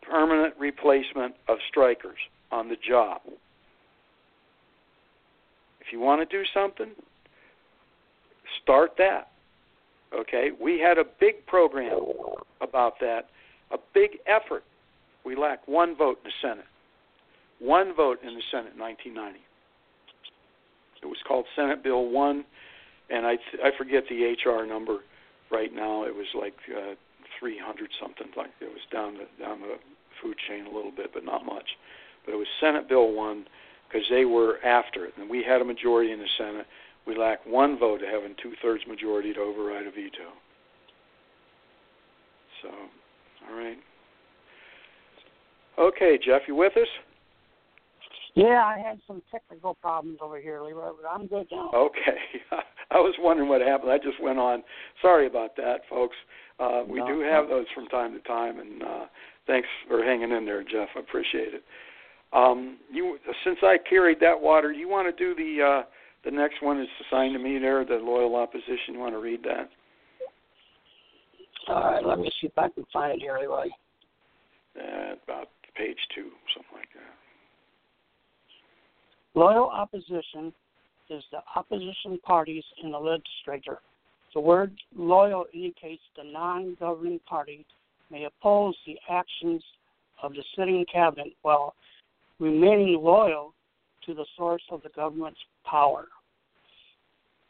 permanent 0.02 0.54
replacement 0.60 1.36
of 1.48 1.58
strikers 1.70 2.18
on 2.52 2.70
the 2.70 2.76
job. 2.88 3.22
If 5.80 5.92
you 5.92 6.00
want 6.00 6.28
to 6.28 6.38
do 6.38 6.44
something, 6.54 6.92
start 8.62 8.92
that. 8.98 9.30
Okay? 10.18 10.50
We 10.60 10.80
had 10.80 10.98
a 10.98 11.04
big 11.20 11.46
program 11.46 12.00
about 12.62 13.00
that, 13.02 13.28
a 13.72 13.78
big 13.94 14.12
effort. 14.26 14.64
We 15.26 15.36
lack 15.36 15.68
one 15.68 15.96
vote 15.96 16.20
in 16.24 16.30
the 16.30 16.48
Senate. 16.48 16.66
One 17.60 17.96
vote 17.96 18.20
in 18.22 18.36
the 18.36 18.42
Senate 18.52 18.74
in 18.74 18.80
1990. 18.80 19.40
It 21.02 21.06
was 21.06 21.18
called 21.28 21.46
Senate 21.56 21.84
Bill 21.84 22.10
1, 22.10 22.46
and 23.10 23.26
I, 23.26 23.34
I 23.64 23.70
forget 23.78 24.04
the 24.10 24.36
HR 24.44 24.66
number 24.66 25.00
right 25.52 25.74
now. 25.74 26.04
It 26.06 26.16
was 26.16 26.28
like 26.34 26.56
uh, 26.70 26.96
300 27.39 27.89
something. 28.02 28.28
Like 28.36 28.52
it 28.62 28.66
was 28.66 28.84
down 28.91 29.16
the 29.16 29.43
down 29.43 29.62
the 29.62 29.76
food 30.22 30.36
chain 30.48 30.66
a 30.66 30.76
little 30.76 30.91
bit, 30.91 31.12
but 31.14 31.24
not 31.24 31.46
much. 31.46 31.68
But 32.26 32.34
it 32.34 32.38
was 32.38 32.48
Senate 32.60 32.89
Bill 32.89 33.12
1 33.12 33.46
because 33.88 34.08
they 34.10 34.26
were 34.26 34.64
after 34.66 35.06
it, 35.06 35.14
and 35.18 35.30
we 35.30 35.43
had 35.43 35.62
a 35.62 35.66
majority 35.66 36.12
in 36.12 36.20
the 36.20 36.28
Senate. 36.38 36.66
We 37.06 37.16
lack 37.16 37.46
one 37.46 37.78
vote 37.78 38.00
to 38.00 38.08
having 38.08 38.36
two-thirds 38.41 38.84
majority 38.88 39.32
to 39.34 39.39
override 39.39 39.86
a 39.86 39.91
veto. 39.91 40.34
So, 42.64 42.70
all 43.48 43.56
right. 43.56 43.78
Okay, 45.78 46.18
Jeff, 46.26 46.41
you 46.48 46.56
with 46.56 46.76
us? 46.78 46.88
Yeah, 48.36 48.66
I 48.66 48.78
had 48.78 49.00
some 49.08 49.22
technical 49.32 49.76
problems 49.76 50.20
over 50.22 50.40
here, 50.42 50.62
Leroy, 50.62 50.92
but 51.02 51.08
I'm 51.10 51.26
good 51.28 51.48
now. 51.52 51.72
Okay. 51.74 52.20
I 52.92 53.00
was 53.00 53.16
wondering 53.20 53.48
what 53.48 53.62
happened. 53.62 53.92
I 53.92 53.98
just 53.98 54.22
went 54.22 54.40
on. 54.40 54.62
Sorry 55.02 55.26
about 55.26 55.56
that, 55.56 55.80
folks. 55.90 56.16
Uh, 56.60 56.84
we 56.88 57.00
No, 57.00 57.08
do 57.08 57.20
have 57.22 57.48
those 57.48 57.66
from 57.74 57.88
time 57.88 58.14
to 58.14 58.20
time, 58.20 58.60
and 58.60 58.84
uh, 58.84 59.06
thanks 59.48 59.68
for 59.88 60.04
hanging 60.04 60.32
in 60.32 60.46
there, 60.46 60.64
Jeff. 60.64 60.90
I 60.96 61.00
appreciate 61.00 61.54
it. 61.54 61.64
Um, 62.34 62.78
you, 62.92 63.18
since 63.46 63.58
I 63.64 63.78
carried 63.90 64.20
that 64.20 64.40
water, 64.40 64.72
you 64.72 64.90
want 64.90 65.16
to 65.16 65.24
do 65.24 65.34
the 65.36 65.64
uh, 65.64 65.84
the 66.26 66.32
next 66.32 66.62
one 66.62 66.82
is 66.82 66.88
assigned 67.08 67.34
to 67.34 67.40
me 67.40 67.58
there, 67.60 67.86
the 67.86 67.96
loyal 67.96 68.36
opposition. 68.36 68.94
You 68.94 69.00
want 69.00 69.14
to 69.14 69.20
read 69.20 69.44
that? 69.44 69.70
All 71.70 71.82
right, 71.82 72.06
let 72.06 72.20
me 72.20 72.30
see 72.42 72.48
if 72.48 72.58
I 72.58 72.68
can 72.70 72.86
find 72.92 73.14
it 73.14 73.22
here, 73.22 73.38
Leroy. 73.40 73.68
Uh, 74.78 75.16
about 75.24 75.50
page 75.78 75.98
two, 76.14 76.32
something 76.54 76.76
like 76.76 76.90
that. 76.94 77.14
Loyal 79.36 79.70
opposition 79.70 80.54
is 81.10 81.24
the 81.32 81.40
opposition 81.56 82.18
parties 82.24 82.64
in 82.84 82.92
the 82.92 82.98
legislature. 82.98 83.80
The 84.34 84.40
word 84.40 84.74
loyal 84.96 85.46
indicates 85.54 86.02
the 86.18 86.24
non 86.24 86.76
governing 86.80 87.20
party 87.28 87.66
may 88.12 88.26
oppose 88.26 88.76
the 88.86 88.98
actions 89.10 89.64
of 90.22 90.34
the 90.34 90.44
sitting 90.58 90.86
cabinet 90.92 91.34
while 91.42 91.74
remaining 92.40 93.00
loyal 93.02 93.54
to 94.06 94.14
the 94.14 94.26
source 94.38 94.62
of 94.72 94.82
the 94.84 94.90
government's 94.90 95.40
power. 95.66 96.06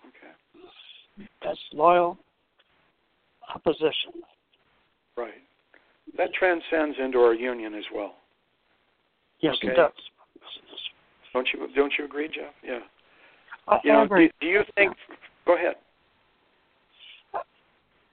Okay. 0.07 1.27
That's 1.43 1.59
loyal 1.73 2.17
opposition. 3.53 4.21
Right. 5.17 5.33
That 6.17 6.33
transcends 6.33 6.97
into 7.03 7.19
our 7.19 7.33
union 7.33 7.73
as 7.73 7.83
well. 7.93 8.15
Yes, 9.41 9.55
Okay. 9.57 9.69
it 9.69 9.75
does. 9.75 9.91
Don't 11.35 11.49
you? 11.53 11.67
Don't 11.75 11.91
you 11.99 12.05
agree, 12.05 12.29
Jeff? 12.29 12.53
Yeah. 12.63 12.79
I 13.67 13.79
You 13.83 13.91
know, 13.91 14.07
do, 14.07 14.29
do 14.39 14.47
you 14.47 14.61
think? 14.75 14.95
Go 15.45 15.55
ahead. 15.55 15.75
Uh, 17.33 17.39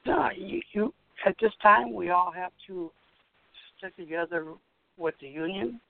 no, 0.04 0.28
you, 0.36 0.60
you 0.72 0.92
at 1.24 1.36
this 1.40 1.52
time 1.62 1.94
we 1.94 2.10
all 2.10 2.32
have 2.32 2.50
to 2.66 2.90
stick 3.78 3.94
together 3.94 4.46
with 4.98 5.14
the 5.20 5.28
union 5.28 5.80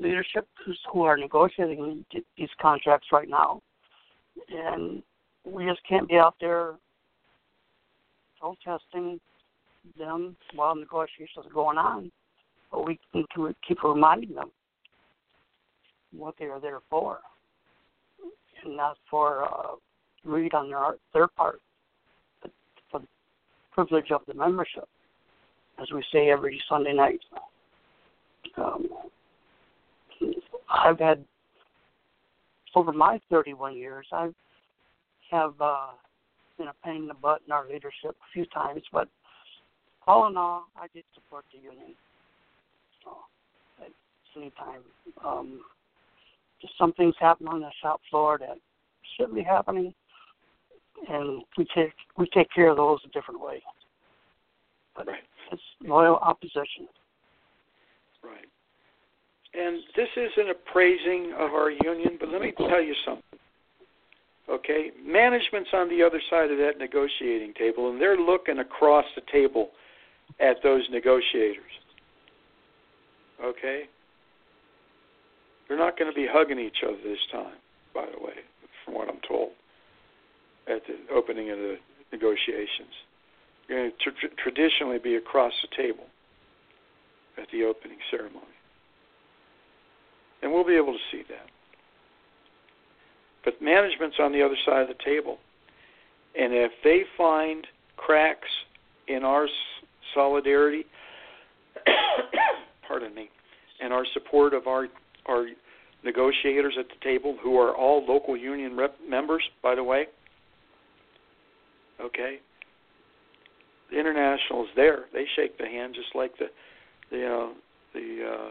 leadership 0.00 0.48
who's, 0.64 0.78
who 0.90 1.02
are 1.02 1.18
negotiating 1.18 2.06
these 2.38 2.48
contracts 2.58 3.08
right 3.12 3.28
now, 3.28 3.60
and 4.48 5.02
we 5.44 5.66
just 5.66 5.80
can't 5.86 6.08
be 6.08 6.16
out 6.16 6.36
there 6.40 6.72
protesting 8.40 9.20
them 9.98 10.34
while 10.54 10.74
negotiations 10.74 11.44
are 11.44 11.52
going 11.52 11.76
on. 11.76 12.10
But 12.70 12.86
we 12.86 12.98
can 13.12 13.26
keep 13.68 13.84
reminding 13.84 14.34
them 14.34 14.50
what 16.16 16.34
they 16.38 16.46
are 16.46 16.60
there 16.60 16.80
for, 16.90 17.18
and 18.64 18.76
not 18.76 18.96
for 19.10 19.44
uh, 19.44 19.74
greed 20.24 20.54
on 20.54 20.70
their 20.70 20.94
their 21.12 21.28
part, 21.28 21.60
but 22.40 22.50
for 22.90 23.00
the 23.00 23.08
privilege 23.72 24.10
of 24.10 24.22
the 24.26 24.34
membership, 24.34 24.88
as 25.80 25.90
we 25.92 26.02
say 26.12 26.30
every 26.30 26.60
Sunday 26.68 26.92
night. 26.92 27.20
Um, 28.56 28.88
I've 30.68 30.98
had 30.98 31.24
over 32.74 32.92
my 32.92 33.20
31 33.30 33.76
years, 33.76 34.06
I 34.12 34.28
have 35.30 35.54
uh, 35.60 35.88
been 36.58 36.68
a 36.68 36.74
pain 36.84 37.02
in 37.02 37.08
the 37.08 37.14
butt 37.14 37.42
in 37.46 37.52
our 37.52 37.66
leadership 37.66 38.10
a 38.10 38.32
few 38.32 38.46
times, 38.46 38.82
but 38.92 39.08
all 40.06 40.28
in 40.28 40.36
all, 40.36 40.66
I 40.76 40.86
did 40.94 41.04
support 41.14 41.44
the 41.52 41.58
union. 41.58 41.94
So, 43.04 43.10
at 43.84 43.92
any 44.36 44.50
time, 44.50 44.80
um, 45.24 45.60
just 46.62 46.72
some 46.78 46.94
things 46.94 47.14
happen 47.20 47.46
on 47.48 47.60
the 47.60 47.70
shop 47.82 48.00
floor 48.08 48.38
that 48.38 48.56
shouldn't 49.16 49.34
be 49.34 49.42
happening, 49.42 49.92
and 51.08 51.42
we 51.58 51.66
take 51.74 51.92
we 52.16 52.26
take 52.32 52.48
care 52.54 52.70
of 52.70 52.78
those 52.78 53.00
a 53.04 53.08
different 53.08 53.40
way. 53.40 53.62
But 54.96 55.08
Right. 55.08 55.24
it's 55.50 55.62
loyal 55.80 56.16
opposition. 56.16 56.88
Right. 58.22 58.48
And 59.54 59.82
this 59.96 60.08
isn't 60.16 60.50
appraising 60.50 61.32
of 61.34 61.52
our 61.52 61.70
union, 61.70 62.16
but 62.18 62.30
let 62.30 62.40
me 62.40 62.52
tell 62.52 62.80
you 62.80 62.94
something. 63.04 63.38
Okay? 64.48 64.92
Management's 65.04 65.70
on 65.72 65.88
the 65.88 66.02
other 66.02 66.20
side 66.30 66.50
of 66.50 66.58
that 66.58 66.78
negotiating 66.78 67.54
table, 67.54 67.90
and 67.90 68.00
they're 68.00 68.16
looking 68.16 68.58
across 68.60 69.04
the 69.14 69.22
table 69.32 69.70
at 70.40 70.62
those 70.62 70.88
negotiators. 70.90 71.72
Okay? 73.42 73.88
They're 75.72 75.80
not 75.80 75.98
going 75.98 76.12
to 76.12 76.14
be 76.14 76.26
hugging 76.30 76.58
each 76.58 76.84
other 76.86 76.98
this 77.02 77.18
time, 77.32 77.56
by 77.94 78.04
the 78.04 78.22
way, 78.22 78.34
from 78.84 78.92
what 78.92 79.08
I'm 79.08 79.20
told, 79.26 79.52
at 80.68 80.82
the 80.86 81.14
opening 81.14 81.50
of 81.50 81.56
the 81.56 81.76
negotiations. 82.12 82.92
They're 83.66 83.78
going 83.78 83.90
to 83.90 84.10
tr- 84.10 84.34
traditionally 84.36 84.98
be 84.98 85.14
across 85.14 85.54
the 85.62 85.74
table 85.74 86.04
at 87.38 87.46
the 87.52 87.64
opening 87.64 87.96
ceremony. 88.10 88.44
And 90.42 90.52
we'll 90.52 90.66
be 90.66 90.76
able 90.76 90.92
to 90.92 90.98
see 91.10 91.22
that. 91.30 91.48
But 93.42 93.62
management's 93.62 94.16
on 94.20 94.30
the 94.30 94.42
other 94.42 94.58
side 94.66 94.82
of 94.82 94.88
the 94.88 95.02
table. 95.02 95.38
And 96.38 96.52
if 96.52 96.72
they 96.84 97.04
find 97.16 97.66
cracks 97.96 98.48
in 99.08 99.24
our 99.24 99.48
solidarity, 100.12 100.84
pardon 102.86 103.14
me, 103.14 103.30
and 103.80 103.90
our 103.90 104.04
support 104.12 104.52
of 104.52 104.66
our 104.66 104.88
our 105.24 105.46
negotiators 106.04 106.74
at 106.78 106.86
the 106.88 107.02
table, 107.02 107.36
who 107.42 107.58
are 107.58 107.74
all 107.74 108.04
local 108.06 108.36
union 108.36 108.76
rep 108.76 108.96
members, 109.08 109.42
by 109.62 109.74
the 109.74 109.84
way. 109.84 110.06
Okay, 112.00 112.38
the 113.90 113.98
international 113.98 114.64
is 114.64 114.70
there. 114.74 115.04
They 115.12 115.24
shake 115.36 115.58
the 115.58 115.66
hand 115.66 115.94
just 115.94 116.14
like 116.14 116.36
the, 116.38 116.46
the 117.10 117.16
you 117.16 117.28
know, 117.28 117.52
the 117.94 118.26
uh, 118.26 118.50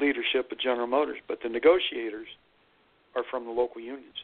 leadership 0.00 0.50
of 0.52 0.58
General 0.60 0.86
Motors, 0.86 1.18
but 1.28 1.38
the 1.42 1.48
negotiators 1.48 2.28
are 3.14 3.22
from 3.30 3.44
the 3.44 3.50
local 3.50 3.80
unions. 3.80 4.16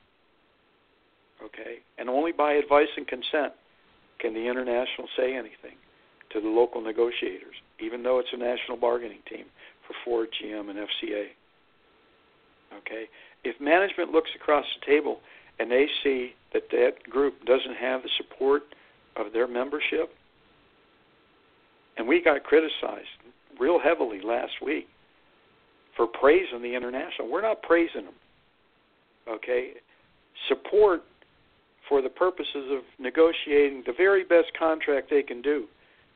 Okay, 1.43 1.79
and 1.99 2.09
only 2.09 2.33
by 2.33 2.53
advice 2.53 2.89
and 2.97 3.07
consent 3.07 3.53
can 4.21 4.35
the 4.35 4.47
international 4.47 5.09
say 5.17 5.35
anything 5.35 5.77
to 6.33 6.41
the 6.41 6.49
local 6.49 6.81
negotiators, 6.81 7.55
even 7.81 8.03
though 8.03 8.19
it's 8.19 8.29
a 8.33 8.37
national 8.37 8.77
bargaining 8.77 9.19
team 9.29 9.47
for 9.87 9.95
Ford, 10.05 10.29
GM, 10.43 10.71
and 10.71 10.79
FCA. 10.79 11.27
Okay, 12.79 13.05
if 13.45 13.61
management 13.61 14.11
looks 14.11 14.31
across 14.35 14.65
the 14.81 14.87
table 14.87 15.21
and 15.59 15.71
they 15.71 15.87
see 16.03 16.33
that 16.53 16.63
that 16.71 16.93
group 17.09 17.45
doesn't 17.45 17.77
have 17.77 18.03
the 18.03 18.09
support 18.17 18.63
of 19.17 19.33
their 19.33 19.47
membership, 19.47 20.11
and 21.97 22.09
we 22.09 22.23
got 22.23 22.43
criticized 22.45 23.09
real 23.61 23.79
heavily 23.79 24.21
last 24.25 24.53
week 24.65 24.89
for 25.97 26.07
praising 26.07 26.63
the 26.63 26.75
international. 26.75 27.31
We're 27.31 27.43
not 27.43 27.63
praising 27.63 28.05
them. 28.05 28.15
Okay? 29.29 29.73
Support 30.49 31.03
for 31.89 32.01
the 32.01 32.09
purposes 32.09 32.71
of 32.71 32.81
negotiating 32.99 33.83
the 33.87 33.93
very 33.97 34.25
best 34.25 34.47
contract 34.59 35.11
they 35.11 35.23
can 35.23 35.43
do. 35.43 35.67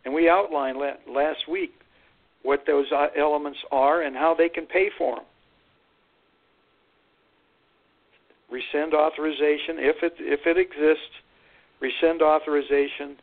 And 0.05 0.15
we 0.15 0.29
outlined 0.29 0.79
last 0.79 1.49
week 1.49 1.73
what 2.43 2.61
those 2.67 2.87
uh, 2.93 3.09
elements 3.19 3.59
are 3.71 4.03
and 4.03 4.17
how 4.17 4.35
they 4.37 4.49
can 4.49 4.67
pay 4.67 4.89
for 4.97 5.17
them. 5.17 5.25
Rescind 8.51 8.95
authorization 8.95 9.79
if 9.79 9.97
it 10.03 10.15
if 10.19 10.47
it 10.47 10.57
exists. 10.57 11.15
Rescind 11.81 12.23
authorization 12.23 13.17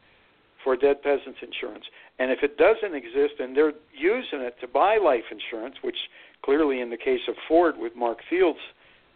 for 0.63 0.75
dead 0.75 1.01
peasants 1.01 1.39
insurance. 1.41 1.85
And 2.19 2.31
if 2.31 2.39
it 2.43 2.57
doesn't 2.57 2.95
exist 2.95 3.39
and 3.39 3.55
they're 3.55 3.73
using 3.93 4.39
it 4.39 4.55
to 4.61 4.67
buy 4.67 4.97
life 4.97 5.23
insurance, 5.31 5.75
which 5.81 5.97
clearly 6.43 6.81
in 6.81 6.89
the 6.89 6.97
case 6.97 7.21
of 7.27 7.35
Ford 7.47 7.75
with 7.77 7.95
Mark 7.95 8.19
Fields 8.29 8.59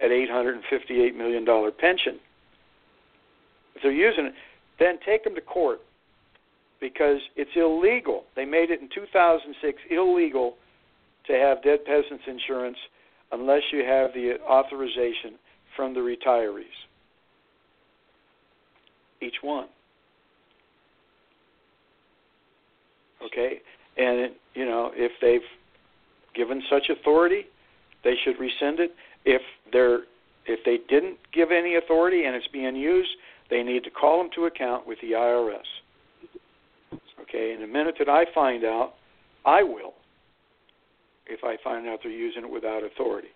at 0.02 0.10
$858 0.10 1.16
million 1.16 1.46
pension, 1.80 2.20
if 3.76 3.84
they're 3.84 3.92
using 3.92 4.26
it, 4.26 4.34
then 4.80 4.98
take 5.06 5.24
them 5.24 5.36
to 5.36 5.42
court 5.42 5.80
because 6.80 7.20
it's 7.36 7.52
illegal. 7.56 8.24
They 8.36 8.46
made 8.46 8.72
it 8.72 8.82
in 8.82 8.90
2006 8.94 9.78
illegal 9.90 10.56
to 11.28 11.34
have 11.34 11.64
dead 11.64 11.86
peasants 11.86 12.24
insurance 12.28 12.78
unless 13.32 13.62
you 13.72 13.84
have 13.84 14.14
the 14.14 14.38
authorization 14.48 15.38
from 15.78 15.94
the 15.94 16.02
retirees. 16.02 16.66
Each 19.22 19.36
one. 19.42 19.68
Okay? 23.26 23.62
And 23.98 24.34
you 24.54 24.66
know, 24.66 24.92
if 24.94 25.12
they've 25.22 25.40
given 26.36 26.62
such 26.70 26.90
authority, 26.90 27.46
they 28.04 28.16
should 28.24 28.40
rescind 28.40 28.80
it. 28.80 28.92
If 29.26 29.42
they're 29.72 30.02
if 30.46 30.60
they 30.66 30.78
didn't 30.90 31.18
give 31.34 31.52
any 31.52 31.76
authority 31.76 32.26
and 32.26 32.36
it's 32.36 32.48
being 32.48 32.76
used, 32.76 33.10
they 33.50 33.64
need 33.64 33.84
to 33.84 33.90
call 33.90 34.18
them 34.20 34.30
to 34.36 34.46
account 34.46 34.88
with 34.88 34.98
the 35.02 35.12
IRS. 35.12 35.60
Okay, 37.22 37.54
and 37.54 37.62
the 37.62 37.68
minute 37.68 37.96
that 38.00 38.08
I 38.08 38.26
find 38.34 38.64
out, 38.64 38.94
I 39.46 39.64
will. 39.64 39.94
If 41.26 41.44
I 41.44 41.58
find 41.62 41.86
out 41.88 42.00
they're 42.04 42.12
using 42.12 42.44
it 42.46 42.50
without 42.50 42.84
authority, 42.84 43.28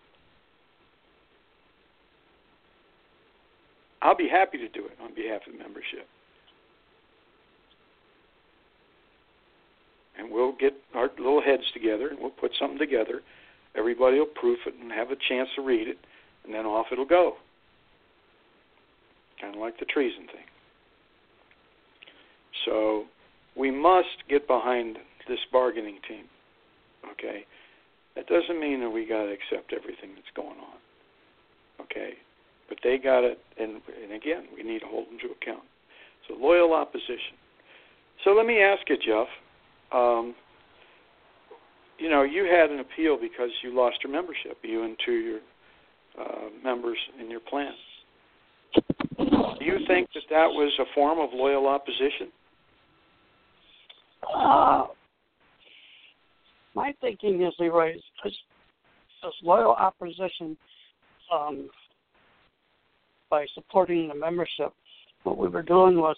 I'll 4.02 4.16
be 4.16 4.28
happy 4.30 4.58
to 4.58 4.68
do 4.70 4.86
it 4.86 4.98
on 5.02 5.14
behalf 5.14 5.42
of 5.48 5.54
the 5.54 5.60
membership. 5.60 6.08
And 10.18 10.32
we'll 10.32 10.54
get 10.54 10.74
our 10.94 11.10
little 11.18 11.42
heads 11.42 11.64
together 11.74 12.08
and 12.10 12.20
we'll 12.20 12.32
put 12.32 12.52
something 12.60 12.80
together. 12.80 13.22
Everybody 13.76 14.20
will 14.20 14.26
proof 14.26 14.60
it 14.66 14.74
and 14.82 14.92
have 14.92 15.12
a 15.12 15.16
chance 15.30 15.50
to 15.56 15.62
read 15.62 15.88
it, 15.88 15.98
and 16.44 16.54
then 16.54 16.66
off 16.66 16.88
it'll 16.92 17.06
go. 17.06 17.36
Kind 19.40 19.56
of 19.56 19.62
like 19.62 19.80
the 19.80 19.86
treason 19.86 20.28
thing. 20.28 20.46
So 22.66 23.06
we 23.56 23.72
must 23.72 24.28
get 24.30 24.48
behind 24.48 24.98
this 25.28 25.40
bargaining 25.52 26.00
team. 26.08 26.26
Okay? 27.14 27.46
That 28.16 28.28
doesn't 28.28 28.60
mean 28.60 28.82
that 28.82 28.90
we 28.90 29.06
got 29.06 29.24
to 29.24 29.32
accept 29.32 29.74
everything 29.74 30.12
that's 30.16 30.28
going 30.36 30.60
on. 30.60 31.86
Okay? 31.86 32.14
But 32.72 32.80
they 32.86 32.98
got 32.98 33.26
it, 33.26 33.38
and, 33.60 33.82
and 34.02 34.14
again, 34.14 34.46
we 34.56 34.64
need 34.64 34.80
to 34.80 34.86
hold 34.86 35.08
them 35.08 35.18
to 35.20 35.26
account. 35.26 35.66
So 36.26 36.36
loyal 36.40 36.72
opposition. 36.72 37.36
So 38.24 38.32
let 38.32 38.46
me 38.46 38.62
ask 38.62 38.80
you, 38.88 38.96
Jeff. 38.96 39.28
Um, 39.92 40.34
you 41.98 42.10
know, 42.10 42.24
you 42.24 42.46
had 42.46 42.70
an 42.70 42.80
appeal 42.80 43.18
because 43.20 43.50
you 43.62 43.76
lost 43.76 43.98
your 44.02 44.14
membership, 44.14 44.58
you 44.64 44.84
and 44.84 44.96
two 45.06 45.12
of 45.12 46.24
your 46.24 46.26
uh, 46.26 46.50
members 46.64 46.98
in 47.20 47.30
your 47.30 47.42
plan. 47.42 47.74
Do 49.18 49.66
you 49.66 49.80
think 49.86 50.08
that 50.14 50.24
that 50.30 50.48
was 50.48 50.72
a 50.80 50.86
form 50.96 51.20
of 51.20 51.32
loyal 51.34 51.68
opposition? 51.68 52.32
Uh, 54.34 54.86
my 56.74 56.94
thinking 57.02 57.42
is, 57.44 57.54
Leroy, 57.60 57.96
is 57.96 58.02
this 58.24 58.34
loyal 59.44 59.72
opposition 59.74 60.56
um, 61.34 61.70
by 63.32 63.48
supporting 63.56 64.10
the 64.10 64.16
membership. 64.16 64.72
What 65.24 65.38
we 65.40 65.48
were 65.48 65.64
doing 65.64 65.98
was 65.98 66.18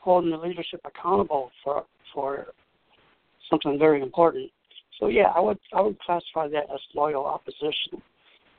holding 0.00 0.30
the 0.30 0.36
leadership 0.36 0.80
accountable 0.84 1.50
for 1.64 1.84
for 2.12 2.48
something 3.48 3.78
very 3.78 4.02
important. 4.02 4.50
So 4.98 5.06
yeah, 5.06 5.32
I 5.34 5.40
would 5.40 5.58
I 5.72 5.80
would 5.80 5.98
classify 6.00 6.48
that 6.48 6.64
as 6.74 6.80
loyal 6.94 7.24
opposition. 7.24 8.02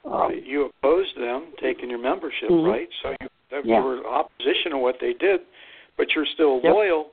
Um, 0.06 0.12
right. 0.14 0.46
You 0.46 0.72
opposed 0.80 1.16
them 1.18 1.54
taking 1.62 1.90
your 1.90 2.02
membership, 2.02 2.50
mm-hmm. 2.50 2.68
right? 2.68 2.90
So 3.02 3.10
you, 3.22 3.28
that, 3.52 3.66
yeah. 3.66 3.78
you 3.78 3.84
were 3.84 4.08
opposition 4.08 4.72
to 4.72 4.78
what 4.78 4.96
they 5.00 5.14
did, 5.14 5.42
but 5.98 6.08
you're 6.16 6.26
still 6.34 6.60
yep. 6.64 6.74
loyal 6.74 7.10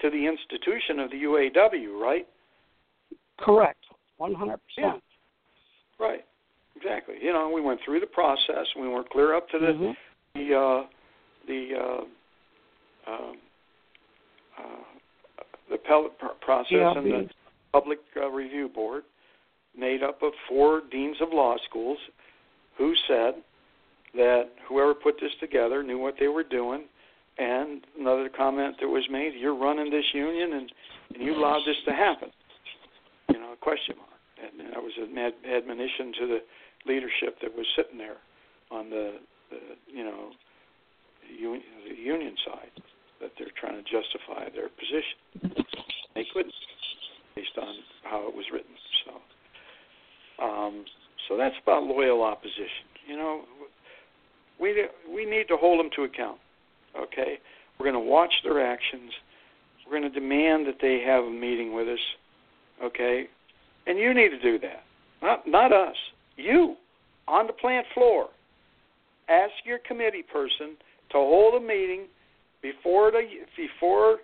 to 0.00 0.10
the 0.10 0.26
institution 0.26 0.98
of 0.98 1.10
the 1.10 1.22
UAW, 1.22 2.00
right? 2.00 2.26
Correct, 3.38 3.84
one 4.18 4.34
hundred 4.34 4.60
percent. 4.66 5.02
Right, 5.98 6.24
exactly. 6.76 7.14
You 7.22 7.32
know, 7.32 7.50
we 7.54 7.60
went 7.60 7.80
through 7.84 8.00
the 8.00 8.06
process. 8.06 8.66
We 8.78 8.88
weren't 8.88 9.08
clear 9.10 9.34
up 9.34 9.48
to 9.50 9.58
the 9.58 9.66
mm-hmm. 9.66 9.92
The 10.34 10.54
uh, 10.54 10.86
the 11.46 11.68
uh, 11.78 13.10
um, 13.10 13.36
uh, 14.58 15.42
the 15.68 15.74
appellate 15.76 16.12
process 16.40 16.66
yeah, 16.70 16.92
and 16.96 17.06
the 17.06 17.28
public 17.72 17.98
uh, 18.16 18.28
review 18.28 18.68
board, 18.68 19.04
made 19.76 20.02
up 20.02 20.22
of 20.22 20.32
four 20.48 20.82
deans 20.90 21.16
of 21.20 21.28
law 21.32 21.56
schools, 21.68 21.98
who 22.78 22.94
said 23.08 23.34
that 24.14 24.50
whoever 24.68 24.94
put 24.94 25.16
this 25.20 25.32
together 25.40 25.82
knew 25.82 25.98
what 25.98 26.14
they 26.18 26.28
were 26.28 26.44
doing. 26.44 26.84
And 27.36 27.82
another 27.98 28.28
comment 28.28 28.76
that 28.80 28.88
was 28.88 29.04
made: 29.10 29.32
"You're 29.36 29.58
running 29.58 29.90
this 29.90 30.04
union, 30.12 30.52
and, 30.52 30.72
and 31.14 31.22
you 31.22 31.34
allowed 31.34 31.62
this 31.66 31.76
to 31.86 31.92
happen." 31.92 32.30
You 33.30 33.40
know, 33.40 33.52
a 33.52 33.56
question 33.56 33.96
mark, 33.96 34.10
and 34.38 34.72
that 34.72 34.80
was 34.80 34.92
an 34.98 35.18
admonition 35.18 36.12
to 36.20 36.26
the 36.26 36.38
leadership 36.86 37.40
that 37.42 37.54
was 37.56 37.66
sitting 37.74 37.98
there 37.98 38.18
on 38.70 38.90
the, 38.90 39.14
the 39.50 39.58
you 39.92 40.04
know, 40.04 40.30
the 41.88 41.96
union 41.96 42.34
side 42.46 42.70
that 43.20 43.30
they're 43.38 43.48
trying 43.58 43.82
to 43.82 43.82
justify 43.82 44.48
their 44.54 44.68
position. 44.68 45.64
They 46.14 46.26
couldn't, 46.32 46.54
based 47.34 47.56
on 47.60 47.74
how 48.02 48.28
it 48.28 48.34
was 48.34 48.44
written. 48.52 48.74
So, 49.04 50.44
um, 50.44 50.84
so 51.28 51.36
that's 51.36 51.54
about 51.62 51.84
loyal 51.84 52.22
opposition. 52.22 52.86
You 53.06 53.16
know, 53.16 53.42
we 54.60 54.86
we 55.12 55.24
need 55.24 55.48
to 55.48 55.56
hold 55.56 55.80
them 55.80 55.90
to 55.96 56.04
account. 56.04 56.38
Okay? 56.96 57.38
We're 57.78 57.90
going 57.90 58.04
to 58.04 58.10
watch 58.10 58.32
their 58.44 58.64
actions. 58.64 59.10
We're 59.84 59.98
going 59.98 60.12
to 60.12 60.20
demand 60.20 60.66
that 60.66 60.76
they 60.80 61.02
have 61.06 61.24
a 61.24 61.30
meeting 61.30 61.74
with 61.74 61.88
us. 61.88 61.98
Okay? 62.82 63.26
And 63.86 63.98
you 63.98 64.14
need 64.14 64.30
to 64.30 64.40
do 64.40 64.58
that. 64.60 64.84
Not 65.22 65.46
not 65.46 65.72
us. 65.72 65.96
You 66.36 66.76
on 67.26 67.46
the 67.46 67.52
plant 67.52 67.86
floor. 67.94 68.28
Ask 69.28 69.52
your 69.64 69.78
committee 69.78 70.22
person 70.22 70.76
to 71.10 71.18
hold 71.18 71.62
a 71.62 71.64
meeting 71.64 72.06
before 72.62 73.10
the 73.10 73.22
before 73.56 74.18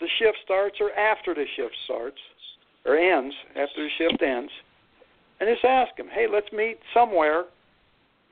the 0.00 0.08
shift 0.18 0.38
starts 0.44 0.76
or 0.80 0.92
after 0.92 1.34
the 1.34 1.44
shift 1.56 1.74
starts 1.84 2.18
or 2.84 2.96
ends 2.96 3.34
after 3.50 3.82
the 3.84 3.88
shift 3.98 4.22
ends, 4.22 4.50
and 5.40 5.48
just 5.48 5.64
ask 5.64 5.94
them, 5.96 6.08
hey, 6.12 6.26
let's 6.30 6.50
meet 6.52 6.78
somewhere 6.94 7.44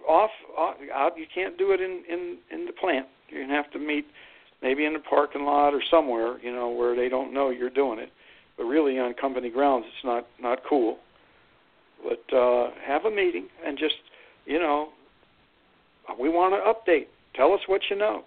off, 0.08 0.30
off 0.56 0.76
out. 0.94 1.18
You 1.18 1.26
can't 1.32 1.58
do 1.58 1.72
it 1.72 1.80
in 1.80 2.02
in 2.08 2.38
in 2.50 2.66
the 2.66 2.72
plant. 2.72 3.06
You're 3.28 3.42
gonna 3.42 3.54
have 3.54 3.70
to 3.72 3.78
meet 3.78 4.06
maybe 4.62 4.84
in 4.84 4.92
the 4.92 5.00
parking 5.00 5.44
lot 5.44 5.74
or 5.74 5.82
somewhere, 5.90 6.38
you 6.40 6.52
know, 6.52 6.70
where 6.70 6.96
they 6.96 7.08
don't 7.08 7.34
know 7.34 7.50
you're 7.50 7.70
doing 7.70 7.98
it. 7.98 8.10
But 8.56 8.64
really, 8.64 8.98
on 8.98 9.14
company 9.14 9.50
grounds, 9.50 9.84
it's 9.88 10.04
not 10.04 10.26
not 10.40 10.60
cool. 10.68 10.98
But 12.02 12.36
uh, 12.36 12.70
have 12.86 13.04
a 13.04 13.10
meeting 13.10 13.48
and 13.64 13.76
just, 13.76 13.96
you 14.44 14.58
know, 14.58 14.90
we 16.18 16.28
want 16.28 16.54
to 16.54 16.60
update. 16.92 17.06
Tell 17.34 17.52
us 17.52 17.60
what 17.66 17.82
you 17.90 17.96
know 17.96 18.24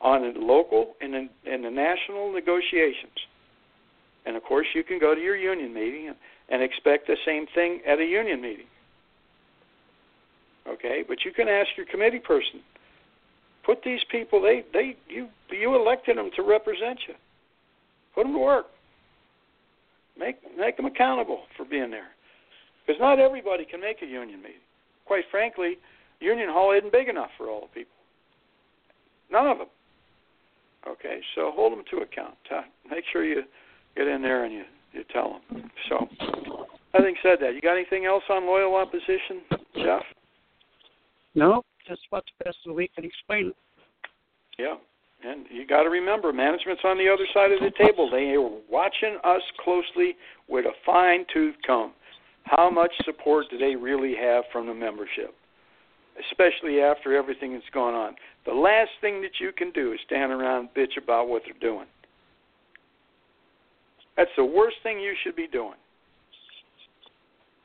on 0.00 0.20
the 0.34 0.38
local 0.38 0.94
and 1.00 1.14
in, 1.14 1.28
the 1.62 1.70
national 1.70 2.32
negotiations. 2.32 3.16
And 4.26 4.36
of 4.36 4.42
course, 4.42 4.66
you 4.74 4.84
can 4.84 4.98
go 4.98 5.14
to 5.14 5.20
your 5.20 5.36
union 5.36 5.72
meeting 5.72 6.08
and, 6.08 6.16
and 6.50 6.62
expect 6.62 7.06
the 7.06 7.16
same 7.24 7.46
thing 7.54 7.80
at 7.86 7.98
a 7.98 8.04
union 8.04 8.40
meeting. 8.40 8.66
Okay, 10.68 11.04
but 11.06 11.24
you 11.24 11.32
can 11.32 11.48
ask 11.48 11.68
your 11.76 11.86
committee 11.86 12.18
person 12.18 12.60
Put 13.66 13.82
these 13.84 14.00
people 14.12 14.40
they 14.40 14.62
they 14.72 14.96
you 15.08 15.26
you 15.50 15.74
elected 15.74 16.16
them 16.16 16.30
to 16.36 16.42
represent 16.42 17.00
you. 17.08 17.14
Put 18.14 18.22
them 18.22 18.32
to 18.32 18.38
work. 18.38 18.66
Make 20.16 20.36
make 20.56 20.76
them 20.76 20.86
accountable 20.86 21.40
for 21.56 21.64
being 21.64 21.90
there. 21.90 22.14
Because 22.86 23.00
not 23.00 23.18
everybody 23.18 23.64
can 23.64 23.80
make 23.80 24.02
a 24.02 24.06
union 24.06 24.38
meeting. 24.40 24.62
Quite 25.04 25.24
frankly, 25.32 25.78
union 26.20 26.48
hall 26.48 26.72
isn't 26.76 26.92
big 26.92 27.08
enough 27.08 27.30
for 27.36 27.48
all 27.48 27.62
the 27.62 27.66
people. 27.68 27.92
None 29.30 29.46
of 29.46 29.58
them. 29.58 29.68
Okay, 30.88 31.20
so 31.34 31.50
hold 31.54 31.72
them 31.72 31.84
to 31.90 31.98
account. 31.98 32.34
Make 32.88 33.04
sure 33.12 33.24
you 33.24 33.42
get 33.96 34.06
in 34.06 34.22
there 34.22 34.44
and 34.44 34.54
you 34.54 34.62
you 34.92 35.04
tell 35.12 35.40
them. 35.50 35.70
So, 35.88 36.08
having 36.94 37.14
said 37.22 37.38
that, 37.40 37.54
you 37.54 37.60
got 37.60 37.74
anything 37.74 38.06
else 38.06 38.22
on 38.30 38.46
loyal 38.46 38.74
opposition, 38.76 39.42
Jeff? 39.74 40.02
No, 41.34 41.62
just 41.86 42.00
what 42.10 42.24
the 42.38 42.44
best 42.44 42.56
of 42.64 42.70
the 42.70 42.74
week 42.74 42.94
can 42.94 43.04
explain 43.04 43.48
it. 43.48 43.56
Yeah. 44.58 44.76
And 45.24 45.46
you 45.50 45.66
got 45.66 45.82
to 45.82 45.90
remember, 45.90 46.32
management's 46.32 46.82
on 46.84 46.98
the 46.98 47.08
other 47.08 47.26
side 47.34 47.50
of 47.50 47.60
the 47.60 47.72
table. 47.78 48.08
They 48.10 48.34
are 48.34 48.50
watching 48.70 49.18
us 49.24 49.42
closely 49.62 50.16
with 50.48 50.66
a 50.66 50.72
fine 50.84 51.24
tooth 51.32 51.56
comb. 51.66 51.92
How 52.44 52.70
much 52.70 52.92
support 53.04 53.46
do 53.50 53.58
they 53.58 53.74
really 53.76 54.14
have 54.14 54.44
from 54.52 54.66
the 54.66 54.74
membership? 54.74 55.34
Especially 56.30 56.80
after 56.80 57.14
everything 57.14 57.52
that's 57.52 57.64
gone 57.74 57.94
on. 57.94 58.16
The 58.46 58.52
last 58.52 58.90
thing 59.00 59.20
that 59.22 59.40
you 59.40 59.52
can 59.52 59.70
do 59.72 59.92
is 59.92 59.98
stand 60.06 60.32
around 60.32 60.60
and 60.60 60.74
bitch 60.74 61.02
about 61.02 61.28
what 61.28 61.42
they're 61.44 61.58
doing. 61.60 61.86
That's 64.16 64.30
the 64.36 64.44
worst 64.44 64.76
thing 64.82 64.98
you 64.98 65.14
should 65.22 65.36
be 65.36 65.46
doing. 65.46 65.74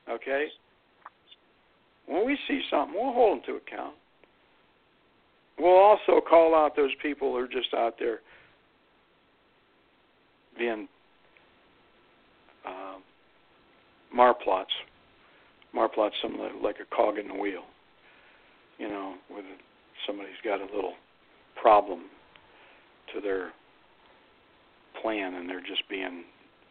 Okay? 0.09 0.47
When 2.07 2.25
we 2.25 2.37
see 2.47 2.61
something, 2.69 2.93
we'll 2.93 3.13
hold 3.13 3.37
them 3.37 3.43
to 3.45 3.55
account. 3.55 3.95
We'll 5.57 5.77
also 5.77 6.19
call 6.27 6.55
out 6.55 6.75
those 6.75 6.91
people 7.01 7.31
who 7.31 7.37
are 7.37 7.47
just 7.47 7.73
out 7.73 7.95
there 7.99 8.19
being 10.57 10.87
uh, 12.65 12.95
marplots. 14.15 14.65
Marplots, 15.75 16.11
something 16.21 16.41
like 16.61 16.77
a 16.81 16.95
cog 16.95 17.17
in 17.17 17.27
the 17.27 17.33
wheel. 17.33 17.63
You 18.81 18.89
know, 18.89 19.13
with 19.29 19.45
somebody's 20.07 20.33
got 20.43 20.59
a 20.59 20.65
little 20.75 20.93
problem 21.61 22.05
to 23.13 23.21
their 23.21 23.51
plan 24.99 25.35
and 25.35 25.47
they're 25.47 25.61
just 25.61 25.87
being 25.87 26.23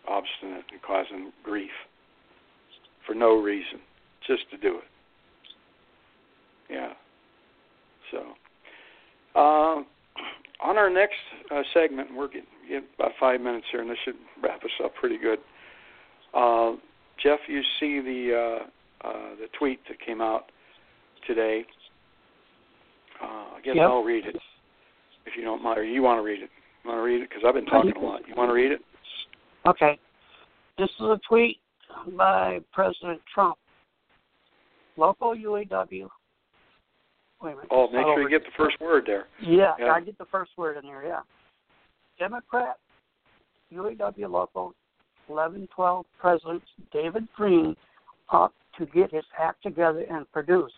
obstinate 0.09 0.65
and 0.73 0.83
causing 0.83 1.31
grief 1.45 1.71
for 3.07 3.15
no 3.15 3.35
reason, 3.41 3.79
just 4.27 4.51
to 4.51 4.57
do 4.57 4.79
it. 4.79 4.85
Yeah. 6.69 6.93
So, 8.11 8.19
uh, 9.37 9.83
on 10.63 10.77
our 10.77 10.91
next 10.91 11.15
uh, 11.53 11.63
segment, 11.73 12.09
we're 12.15 12.27
getting, 12.27 12.43
getting, 12.69 12.89
about 12.99 13.13
five 13.21 13.41
minutes 13.41 13.67
here, 13.71 13.83
and 13.83 13.91
this 13.91 13.99
should 14.05 14.17
wrap 14.43 14.65
us 14.65 14.71
up 14.85 14.95
pretty 14.97 15.17
good. 15.17 15.39
Uh, 16.35 16.73
Jeff, 17.23 17.39
you 17.47 17.63
see 17.79 18.01
the 18.01 18.59
uh, 19.05 19.09
uh, 19.09 19.35
the 19.41 19.47
tweet 19.59 19.81
that 19.89 20.05
came 20.05 20.21
out 20.21 20.51
today. 21.27 21.65
Uh, 23.23 23.57
I 23.57 23.61
guess 23.63 23.75
yep. 23.77 23.87
I'll 23.89 24.03
read 24.03 24.27
it 24.27 24.37
if 25.27 25.37
you 25.37 25.43
don't 25.43 25.63
mind. 25.63 25.79
Or 25.79 25.85
you 25.85 26.03
want 26.03 26.19
to 26.19 26.23
read 26.23 26.43
it? 26.43 26.51
You 26.85 26.91
want 26.91 26.99
to 26.99 27.03
read 27.03 27.23
it? 27.23 27.29
Because 27.29 27.45
I've 27.47 27.55
been 27.55 27.67
talking 27.67 27.93
a 27.97 28.01
lot. 28.01 28.23
You 28.27 28.35
want 28.37 28.49
to 28.49 28.55
read 28.55 28.73
it? 28.73 28.81
Okay. 29.67 29.99
This 30.79 30.89
is 30.89 31.07
a 31.07 31.21
tweet 31.29 31.59
by 32.17 32.61
President 32.73 33.21
Trump. 33.33 33.57
Local 34.97 35.35
UAW. 35.35 36.09
Wait 37.43 37.53
a 37.53 37.55
minute. 37.55 37.69
Oh, 37.71 37.89
make 37.91 38.05
sure 38.05 38.23
you 38.23 38.29
get 38.29 38.45
the 38.45 38.53
first 38.57 38.79
word 38.81 39.05
there. 39.07 39.27
Yeah, 39.43 39.73
yeah, 39.79 39.93
I 39.93 40.01
get 40.01 40.19
the 40.19 40.27
first 40.27 40.53
word 40.59 40.77
in 40.77 40.89
there. 40.89 41.05
Yeah. 41.07 41.21
Democrat 42.19 42.77
UAW 43.73 44.31
local 44.31 44.75
1112 45.29 46.05
President 46.19 46.63
David 46.93 47.27
Green 47.37 47.77
ought 48.31 48.53
to 48.79 48.87
get 48.87 49.13
his 49.13 49.25
act 49.39 49.63
together 49.63 50.05
and 50.11 50.31
produce. 50.33 50.73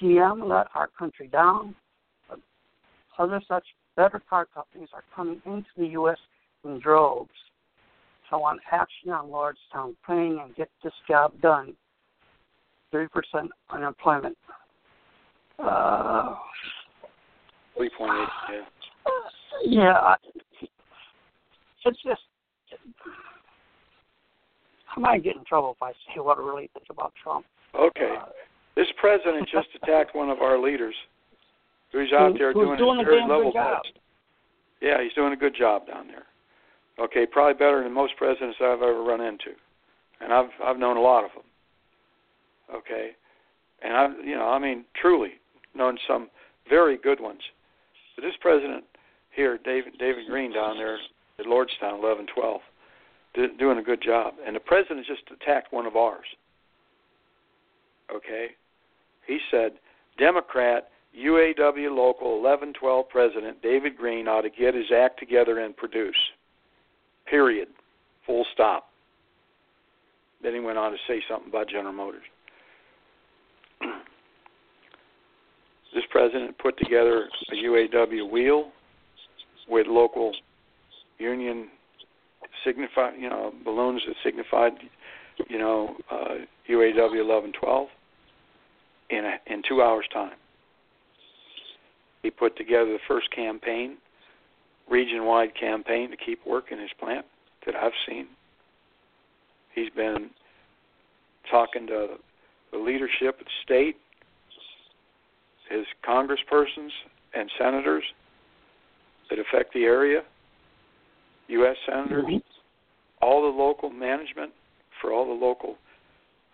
GM 0.00 0.48
let 0.48 0.68
our 0.74 0.88
country 0.98 1.28
down. 1.28 1.74
Other 3.18 3.40
such 3.46 3.64
better 3.96 4.20
car 4.28 4.46
companies 4.46 4.88
are 4.94 5.04
coming 5.14 5.42
into 5.44 5.68
the 5.76 5.86
U.S. 5.88 6.18
in 6.64 6.80
droves. 6.80 7.30
So 8.30 8.36
I 8.36 8.40
want 8.40 8.60
action 8.70 9.10
on 9.10 9.26
Lordstown 9.26 9.94
Plain 10.06 10.38
and 10.42 10.54
get 10.56 10.70
this 10.82 10.94
job 11.08 11.32
done. 11.40 11.74
3% 12.92 13.08
unemployment. 13.70 14.36
Uh, 15.58 16.34
3.8, 17.78 18.26
yeah. 18.50 18.60
Yeah, 19.64 20.14
it's 21.84 22.02
just 22.02 22.20
I 24.94 25.00
might 25.00 25.24
get 25.24 25.36
in 25.36 25.44
trouble 25.44 25.76
if 25.76 25.82
I 25.82 25.92
say 25.92 26.20
what 26.20 26.38
I 26.38 26.42
really 26.42 26.70
think 26.74 26.86
about 26.90 27.12
Trump. 27.22 27.46
Okay. 27.74 28.14
Uh, 28.20 28.26
president 29.02 29.48
just 29.50 29.68
attacked 29.82 30.14
one 30.14 30.30
of 30.30 30.38
our 30.38 30.62
leaders 30.62 30.94
who's 31.90 32.12
out 32.12 32.38
there 32.38 32.52
who's 32.52 32.64
doing, 32.64 32.78
doing 32.78 32.98
his 33.00 33.08
damn 33.10 33.28
level 33.28 33.52
job. 33.52 33.82
best. 33.82 33.98
Yeah, 34.80 35.02
he's 35.02 35.12
doing 35.12 35.32
a 35.32 35.36
good 35.36 35.54
job 35.54 35.86
down 35.86 36.06
there. 36.06 36.24
Okay, 37.04 37.26
probably 37.26 37.54
better 37.54 37.82
than 37.82 37.92
most 37.92 38.16
presidents 38.16 38.56
I've 38.60 38.80
ever 38.82 39.02
run 39.02 39.20
into, 39.20 39.50
and 40.20 40.32
I've 40.32 40.50
I've 40.64 40.78
known 40.78 40.96
a 40.96 41.00
lot 41.00 41.24
of 41.24 41.30
them. 41.34 41.44
Okay, 42.74 43.10
and 43.82 43.92
I've 43.92 44.24
you 44.24 44.36
know 44.36 44.48
I 44.48 44.58
mean 44.58 44.84
truly 45.00 45.32
known 45.74 45.98
some 46.06 46.28
very 46.68 46.96
good 46.96 47.20
ones. 47.20 47.40
But 48.14 48.22
this 48.22 48.34
president 48.40 48.84
here, 49.34 49.58
David 49.64 49.94
David 49.98 50.26
Green 50.28 50.52
down 50.52 50.76
there 50.76 50.98
at 51.38 51.46
Lordstown, 51.46 52.02
eleven 52.02 52.26
twelve, 52.34 52.60
doing 53.58 53.78
a 53.78 53.82
good 53.82 54.02
job, 54.02 54.34
and 54.46 54.54
the 54.54 54.60
president 54.60 55.06
just 55.06 55.22
attacked 55.32 55.72
one 55.72 55.86
of 55.86 55.96
ours. 55.96 56.26
Okay, 58.14 58.48
he 59.26 59.38
said 59.50 59.72
Democrat 60.18 60.88
UAW 61.18 61.94
local 61.94 62.40
1112 62.42 63.08
president 63.08 63.62
David 63.62 63.96
Green 63.96 64.28
ought 64.28 64.42
to 64.42 64.50
get 64.50 64.74
his 64.74 64.90
act 64.94 65.18
together 65.18 65.58
and 65.58 65.76
produce. 65.76 66.16
Period. 67.28 67.68
Full 68.26 68.44
stop. 68.52 68.88
Then 70.42 70.54
he 70.54 70.60
went 70.60 70.78
on 70.78 70.92
to 70.92 70.98
say 71.06 71.22
something 71.28 71.48
about 71.48 71.68
General 71.68 71.92
Motors. 71.92 72.22
this 75.94 76.04
president 76.10 76.56
put 76.58 76.78
together 76.78 77.28
a 77.50 77.54
UAW 77.54 78.30
wheel 78.30 78.70
with 79.68 79.86
local 79.86 80.32
union 81.18 81.68
signify, 82.64 83.10
you 83.18 83.28
know, 83.28 83.52
balloons 83.64 84.02
that 84.06 84.16
signified, 84.24 84.72
you 85.48 85.58
know, 85.58 85.96
uh, 86.10 86.34
UAW 86.68 87.24
1112 87.24 87.88
in 89.12 89.24
a, 89.26 89.52
in 89.52 89.62
two 89.68 89.82
hours' 89.82 90.06
time. 90.12 90.32
He 92.22 92.30
put 92.30 92.56
together 92.56 92.86
the 92.86 92.98
first 93.06 93.30
campaign, 93.30 93.96
region-wide 94.90 95.54
campaign 95.58 96.10
to 96.10 96.16
keep 96.16 96.40
working 96.46 96.78
his 96.78 96.90
plant 96.98 97.26
that 97.66 97.74
I've 97.76 97.92
seen. 98.08 98.26
He's 99.74 99.90
been 99.90 100.30
talking 101.50 101.86
to 101.88 102.16
the 102.72 102.78
leadership 102.78 103.36
at 103.38 103.44
the 103.44 103.50
state, 103.62 103.96
his 105.68 105.84
congresspersons 106.06 106.90
and 107.34 107.50
senators 107.58 108.04
that 109.30 109.38
affect 109.38 109.74
the 109.74 109.84
area, 109.84 110.22
U.S. 111.48 111.76
senators, 111.86 112.24
Mhm. 112.24 112.42
all 113.20 113.42
the 113.42 113.58
local 113.58 113.90
management 113.90 114.52
for 115.00 115.12
all 115.12 115.26
the 115.26 115.44
local 115.44 115.76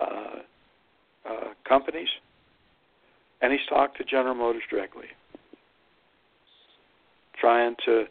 uh, 0.00 0.40
uh, 1.28 1.54
companies, 1.64 2.08
and 3.40 3.52
he's 3.52 3.66
talked 3.68 3.96
to 3.98 4.04
General 4.04 4.34
Motors 4.34 4.62
directly, 4.70 5.06
trying 7.40 7.76
to 7.84 8.04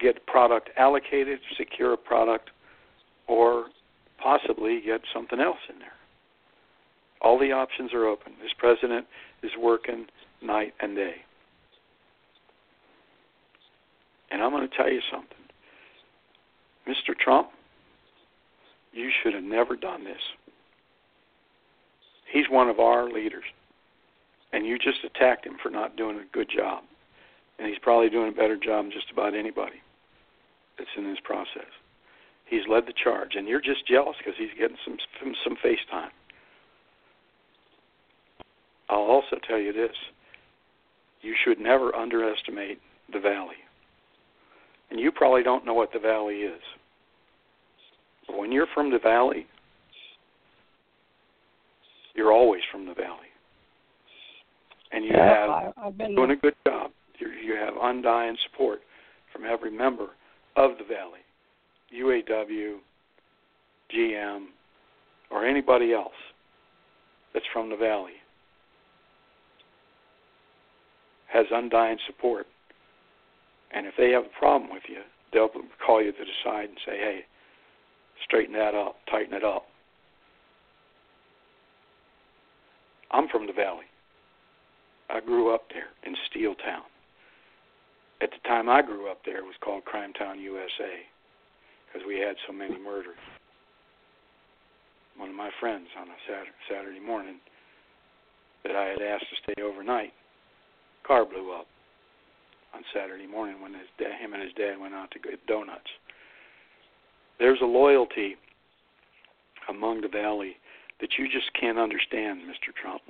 get 0.00 0.26
product 0.26 0.70
allocated, 0.76 1.38
secure 1.56 1.92
a 1.92 1.96
product, 1.96 2.50
or 3.28 3.66
possibly 4.22 4.80
get 4.84 5.00
something 5.12 5.40
else 5.40 5.58
in 5.72 5.78
there. 5.78 5.92
All 7.20 7.38
the 7.38 7.52
options 7.52 7.94
are 7.94 8.06
open. 8.06 8.32
This 8.42 8.52
president 8.58 9.06
is 9.42 9.50
working 9.58 10.06
night 10.42 10.74
and 10.80 10.94
day. 10.94 11.14
And 14.30 14.42
I'm 14.42 14.50
going 14.50 14.68
to 14.68 14.76
tell 14.76 14.90
you 14.90 15.00
something. 15.10 15.38
Mr. 16.88 17.16
Trump, 17.18 17.48
you 18.92 19.10
should 19.22 19.32
have 19.32 19.42
never 19.42 19.76
done 19.76 20.04
this. 20.04 20.20
He's 22.34 22.50
one 22.50 22.68
of 22.68 22.80
our 22.80 23.08
leaders. 23.08 23.44
And 24.52 24.66
you 24.66 24.76
just 24.76 25.04
attacked 25.04 25.46
him 25.46 25.56
for 25.62 25.70
not 25.70 25.96
doing 25.96 26.18
a 26.18 26.36
good 26.36 26.50
job. 26.54 26.82
And 27.58 27.68
he's 27.68 27.78
probably 27.80 28.10
doing 28.10 28.32
a 28.32 28.36
better 28.36 28.56
job 28.56 28.86
than 28.86 28.92
just 28.92 29.10
about 29.12 29.36
anybody 29.36 29.80
that's 30.76 30.90
in 30.96 31.04
this 31.04 31.20
process. 31.22 31.70
He's 32.46 32.62
led 32.68 32.86
the 32.86 32.92
charge, 32.92 33.36
and 33.36 33.46
you're 33.46 33.60
just 33.60 33.86
jealous 33.86 34.16
because 34.18 34.34
he's 34.36 34.50
getting 34.58 34.76
some 34.84 34.96
some, 35.20 35.34
some 35.44 35.56
face 35.62 35.78
time. 35.90 36.10
I'll 38.90 38.98
also 38.98 39.38
tell 39.46 39.58
you 39.58 39.72
this: 39.72 39.94
you 41.22 41.34
should 41.44 41.60
never 41.60 41.94
underestimate 41.94 42.80
the 43.12 43.20
valley. 43.20 43.62
And 44.90 44.98
you 44.98 45.12
probably 45.12 45.44
don't 45.44 45.64
know 45.64 45.74
what 45.74 45.92
the 45.92 46.00
valley 46.00 46.38
is. 46.38 46.60
But 48.26 48.38
when 48.38 48.50
you're 48.52 48.66
from 48.74 48.90
the 48.90 48.98
valley, 48.98 49.46
you're 52.14 52.32
always 52.32 52.62
from 52.70 52.86
the 52.86 52.94
valley. 52.94 53.30
And 54.92 55.04
you 55.04 55.10
yeah, 55.12 55.64
have 55.64 55.72
I, 55.76 55.90
been 55.90 56.14
doing 56.14 56.30
a 56.30 56.36
good 56.36 56.54
job. 56.66 56.90
You, 57.18 57.28
you 57.28 57.56
have 57.56 57.74
undying 57.80 58.36
support 58.50 58.80
from 59.32 59.44
every 59.44 59.70
member 59.70 60.08
of 60.56 60.72
the 60.78 60.84
valley, 60.84 61.20
UAW, 61.94 62.76
GM, 63.94 64.46
or 65.30 65.44
anybody 65.44 65.92
else 65.92 66.12
that's 67.32 67.46
from 67.52 67.70
the 67.70 67.76
valley 67.76 68.12
has 71.34 71.46
undying 71.50 71.98
support. 72.06 72.46
And 73.72 73.86
if 73.86 73.94
they 73.98 74.10
have 74.10 74.24
a 74.24 74.38
problem 74.38 74.70
with 74.70 74.84
you, 74.88 75.00
they'll 75.32 75.50
call 75.84 76.00
you 76.00 76.12
to 76.12 76.18
the 76.18 76.24
side 76.44 76.68
and 76.68 76.78
say, 76.86 76.96
hey, 76.96 77.20
straighten 78.24 78.54
that 78.54 78.74
up, 78.74 78.96
tighten 79.10 79.34
it 79.34 79.42
up. 79.42 79.66
I'm 83.14 83.28
from 83.28 83.46
the 83.46 83.52
Valley. 83.52 83.86
I 85.08 85.20
grew 85.20 85.54
up 85.54 85.70
there 85.72 85.94
in 86.02 86.16
Steel 86.28 86.56
Town. 86.56 86.82
At 88.20 88.30
the 88.30 88.48
time 88.48 88.68
I 88.68 88.82
grew 88.82 89.08
up 89.08 89.20
there, 89.24 89.38
it 89.38 89.44
was 89.44 89.54
called 89.62 89.84
Crime 89.84 90.12
Town, 90.14 90.40
USA, 90.40 90.98
because 91.86 92.04
we 92.08 92.18
had 92.18 92.34
so 92.46 92.52
many 92.52 92.76
murders. 92.76 93.22
One 95.16 95.30
of 95.30 95.36
my 95.36 95.50
friends 95.60 95.86
on 95.96 96.08
a 96.08 96.18
Saturday 96.68 96.98
morning 96.98 97.36
that 98.64 98.74
I 98.74 98.86
had 98.86 99.00
asked 99.00 99.26
to 99.30 99.52
stay 99.52 99.62
overnight, 99.62 100.12
car 101.06 101.24
blew 101.24 101.52
up 101.52 101.66
on 102.74 102.82
Saturday 102.92 103.28
morning 103.28 103.62
when 103.62 103.74
his 103.74 103.86
dad, 103.96 104.18
him 104.20 104.32
and 104.32 104.42
his 104.42 104.52
dad 104.54 104.80
went 104.80 104.94
out 104.94 105.12
to 105.12 105.20
get 105.20 105.46
donuts. 105.46 105.90
There's 107.38 107.60
a 107.62 107.66
loyalty 107.66 108.34
among 109.68 110.00
the 110.00 110.08
valley 110.08 110.56
that 111.00 111.10
you 111.18 111.26
just 111.26 111.52
can't 111.58 111.78
understand, 111.78 112.40
Mr. 112.42 112.74
Trump. 112.80 113.02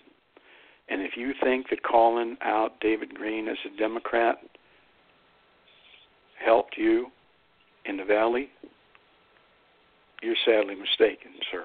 And 0.88 1.00
if 1.00 1.16
you 1.16 1.32
think 1.42 1.70
that 1.70 1.82
calling 1.82 2.36
out 2.42 2.80
David 2.80 3.14
Green 3.14 3.48
as 3.48 3.56
a 3.64 3.78
Democrat 3.78 4.36
helped 6.44 6.76
you 6.76 7.06
in 7.86 7.96
the 7.96 8.04
valley, 8.04 8.50
you're 10.22 10.36
sadly 10.44 10.74
mistaken, 10.74 11.32
sir. 11.50 11.64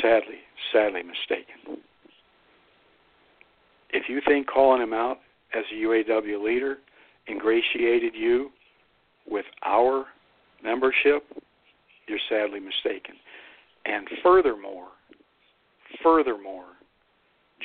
Sadly, 0.00 0.38
sadly 0.72 1.02
mistaken. 1.02 1.82
If 3.90 4.08
you 4.08 4.20
think 4.26 4.46
calling 4.46 4.82
him 4.82 4.92
out 4.92 5.18
as 5.54 5.64
a 5.72 5.84
UAW 5.84 6.42
leader 6.42 6.78
ingratiated 7.28 8.14
you 8.14 8.50
with 9.26 9.46
our 9.64 10.06
membership, 10.62 11.24
you're 12.08 12.18
sadly 12.28 12.60
mistaken. 12.60 13.14
And 13.86 14.08
furthermore, 14.22 14.88
furthermore, 16.02 16.66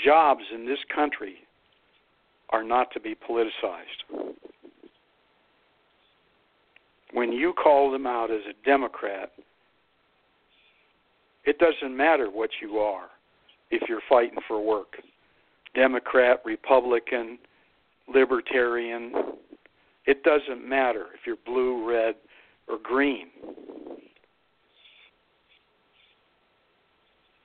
jobs 0.06 0.44
in 0.54 0.66
this 0.66 0.80
country 0.94 1.36
are 2.50 2.64
not 2.64 2.92
to 2.94 3.00
be 3.00 3.16
politicized. 3.16 4.34
When 7.14 7.32
you 7.32 7.54
call 7.54 7.92
them 7.92 8.08
out 8.08 8.32
as 8.32 8.42
a 8.50 8.66
Democrat, 8.66 9.32
it 11.46 11.58
doesn't 11.60 11.96
matter 11.96 12.30
what 12.30 12.50
you 12.62 12.78
are 12.78 13.08
if 13.70 13.88
you're 13.90 14.02
fighting 14.10 14.40
for 14.48 14.64
work 14.64 14.98
Democrat, 15.76 16.40
Republican, 16.46 17.40
Libertarian. 18.08 19.12
It 20.06 20.24
doesn't 20.24 20.68
matter 20.68 21.08
if 21.16 21.22
you're 21.26 21.38
blue, 21.46 21.88
red, 21.88 22.16
or 22.68 22.78
green. 22.82 23.28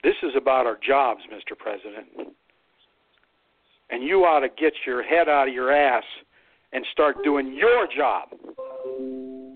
This 0.02 0.14
is 0.22 0.32
about 0.36 0.66
our 0.66 0.78
jobs, 0.86 1.20
Mr. 1.32 1.58
President. 1.58 2.06
And 3.90 4.02
you 4.02 4.24
ought 4.24 4.40
to 4.40 4.48
get 4.48 4.72
your 4.86 5.02
head 5.02 5.28
out 5.28 5.48
of 5.48 5.54
your 5.54 5.72
ass 5.72 6.04
and 6.72 6.84
start 6.92 7.16
doing 7.24 7.54
your 7.54 7.86
job. 7.96 8.28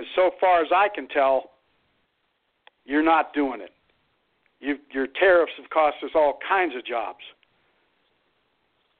As 0.00 0.06
so 0.16 0.30
far 0.40 0.62
as 0.62 0.68
I 0.74 0.88
can 0.92 1.06
tell, 1.08 1.50
you're 2.84 3.04
not 3.04 3.34
doing 3.34 3.60
it. 3.60 3.70
You, 4.60 4.76
your 4.92 5.06
tariffs 5.06 5.52
have 5.60 5.68
cost 5.70 5.96
us 6.04 6.10
all 6.14 6.38
kinds 6.48 6.74
of 6.76 6.84
jobs. 6.84 7.18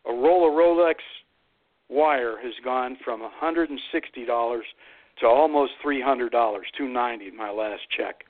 A 0.09 0.13
roll 0.13 0.49
of 0.49 0.55
Rolex 0.55 0.97
wire 1.89 2.37
has 2.43 2.53
gone 2.65 2.97
from 3.05 3.21
$160 3.43 4.61
to 5.21 5.27
almost 5.27 5.73
$300, 5.85 6.31
290 6.31 7.31
my 7.31 7.51
last 7.51 7.83
check 7.97 8.25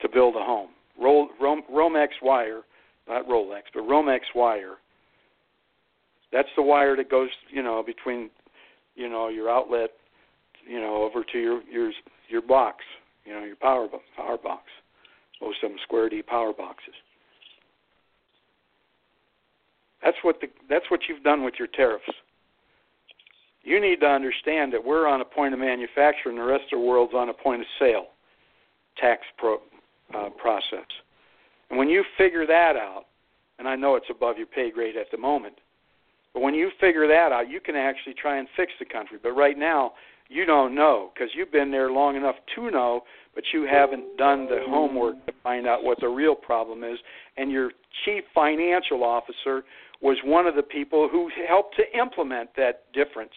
to 0.00 0.08
build 0.08 0.36
a 0.36 0.40
home. 0.40 0.70
Roll, 1.00 1.28
Rom, 1.40 1.62
Romex 1.72 2.08
wire, 2.22 2.60
not 3.08 3.26
Rolex, 3.26 3.62
but 3.74 3.84
Romex 3.84 4.20
wire. 4.34 4.74
That's 6.32 6.48
the 6.56 6.62
wire 6.62 6.96
that 6.96 7.10
goes, 7.10 7.30
you 7.50 7.62
know, 7.62 7.82
between, 7.84 8.30
you 8.94 9.08
know, 9.08 9.28
your 9.28 9.50
outlet, 9.50 9.90
you 10.68 10.80
know, 10.80 11.02
over 11.02 11.24
to 11.24 11.38
your 11.38 11.62
your 11.70 11.90
your 12.28 12.42
box, 12.42 12.84
you 13.24 13.32
know, 13.32 13.44
your 13.44 13.56
power 13.56 13.88
power 14.16 14.38
box. 14.38 14.64
Most 15.40 15.58
of 15.64 15.70
them 15.70 15.78
square 15.82 16.08
D 16.08 16.22
power 16.22 16.52
boxes. 16.52 16.94
That's 20.04 20.16
what 20.22 20.40
the 20.40 20.48
that's 20.68 20.90
what 20.90 21.00
you've 21.08 21.22
done 21.22 21.44
with 21.44 21.54
your 21.58 21.68
tariffs. 21.68 22.04
You 23.62 23.80
need 23.80 24.00
to 24.00 24.06
understand 24.06 24.72
that 24.72 24.84
we're 24.84 25.06
on 25.06 25.20
a 25.20 25.24
point 25.24 25.52
of 25.52 25.60
manufacture 25.60 26.30
and 26.30 26.38
the 26.38 26.42
rest 26.42 26.64
of 26.72 26.80
the 26.80 26.86
world's 26.86 27.12
on 27.14 27.28
a 27.28 27.34
point 27.34 27.60
of 27.60 27.66
sale 27.78 28.06
tax 28.96 29.22
pro, 29.38 29.58
uh, 30.14 30.30
process. 30.30 30.86
And 31.70 31.78
when 31.78 31.88
you 31.88 32.04
figure 32.18 32.46
that 32.46 32.74
out, 32.76 33.04
and 33.58 33.68
I 33.68 33.76
know 33.76 33.96
it's 33.96 34.06
above 34.10 34.38
your 34.38 34.46
pay 34.46 34.70
grade 34.70 34.96
at 34.96 35.10
the 35.10 35.18
moment, 35.18 35.54
but 36.32 36.42
when 36.42 36.54
you 36.54 36.70
figure 36.80 37.06
that 37.08 37.32
out, 37.32 37.50
you 37.50 37.60
can 37.60 37.76
actually 37.76 38.14
try 38.14 38.38
and 38.38 38.48
fix 38.56 38.72
the 38.78 38.84
country. 38.84 39.18
But 39.22 39.32
right 39.32 39.58
now, 39.58 39.92
you 40.28 40.46
don't 40.46 40.74
know 40.74 41.10
because 41.12 41.30
you've 41.34 41.50
been 41.50 41.70
there 41.70 41.90
long 41.90 42.16
enough 42.16 42.36
to 42.54 42.70
know, 42.70 43.02
but 43.34 43.44
you 43.52 43.66
haven't 43.70 44.16
done 44.16 44.46
the 44.46 44.60
homework 44.68 45.26
to 45.26 45.32
find 45.42 45.66
out 45.66 45.82
what 45.82 45.98
the 46.00 46.08
real 46.08 46.36
problem 46.36 46.84
is. 46.84 46.98
And 47.36 47.50
your 47.50 47.70
chief 48.04 48.22
financial 48.32 49.02
officer 49.02 49.64
was 50.00 50.16
one 50.24 50.46
of 50.46 50.54
the 50.54 50.62
people 50.62 51.08
who 51.10 51.28
helped 51.48 51.76
to 51.76 51.98
implement 51.98 52.50
that 52.56 52.84
difference 52.92 53.32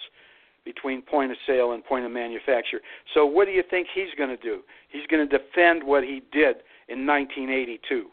between 0.65 1.01
point 1.01 1.31
of 1.31 1.37
sale 1.45 1.73
and 1.73 1.83
point 1.83 2.05
of 2.05 2.11
manufacture. 2.11 2.79
So, 3.13 3.25
what 3.25 3.45
do 3.45 3.51
you 3.51 3.63
think 3.69 3.87
he's 3.93 4.13
going 4.17 4.29
to 4.29 4.41
do? 4.41 4.61
He's 4.89 5.05
going 5.07 5.27
to 5.27 5.37
defend 5.37 5.83
what 5.83 6.03
he 6.03 6.21
did 6.31 6.57
in 6.87 7.05
1982. 7.05 8.07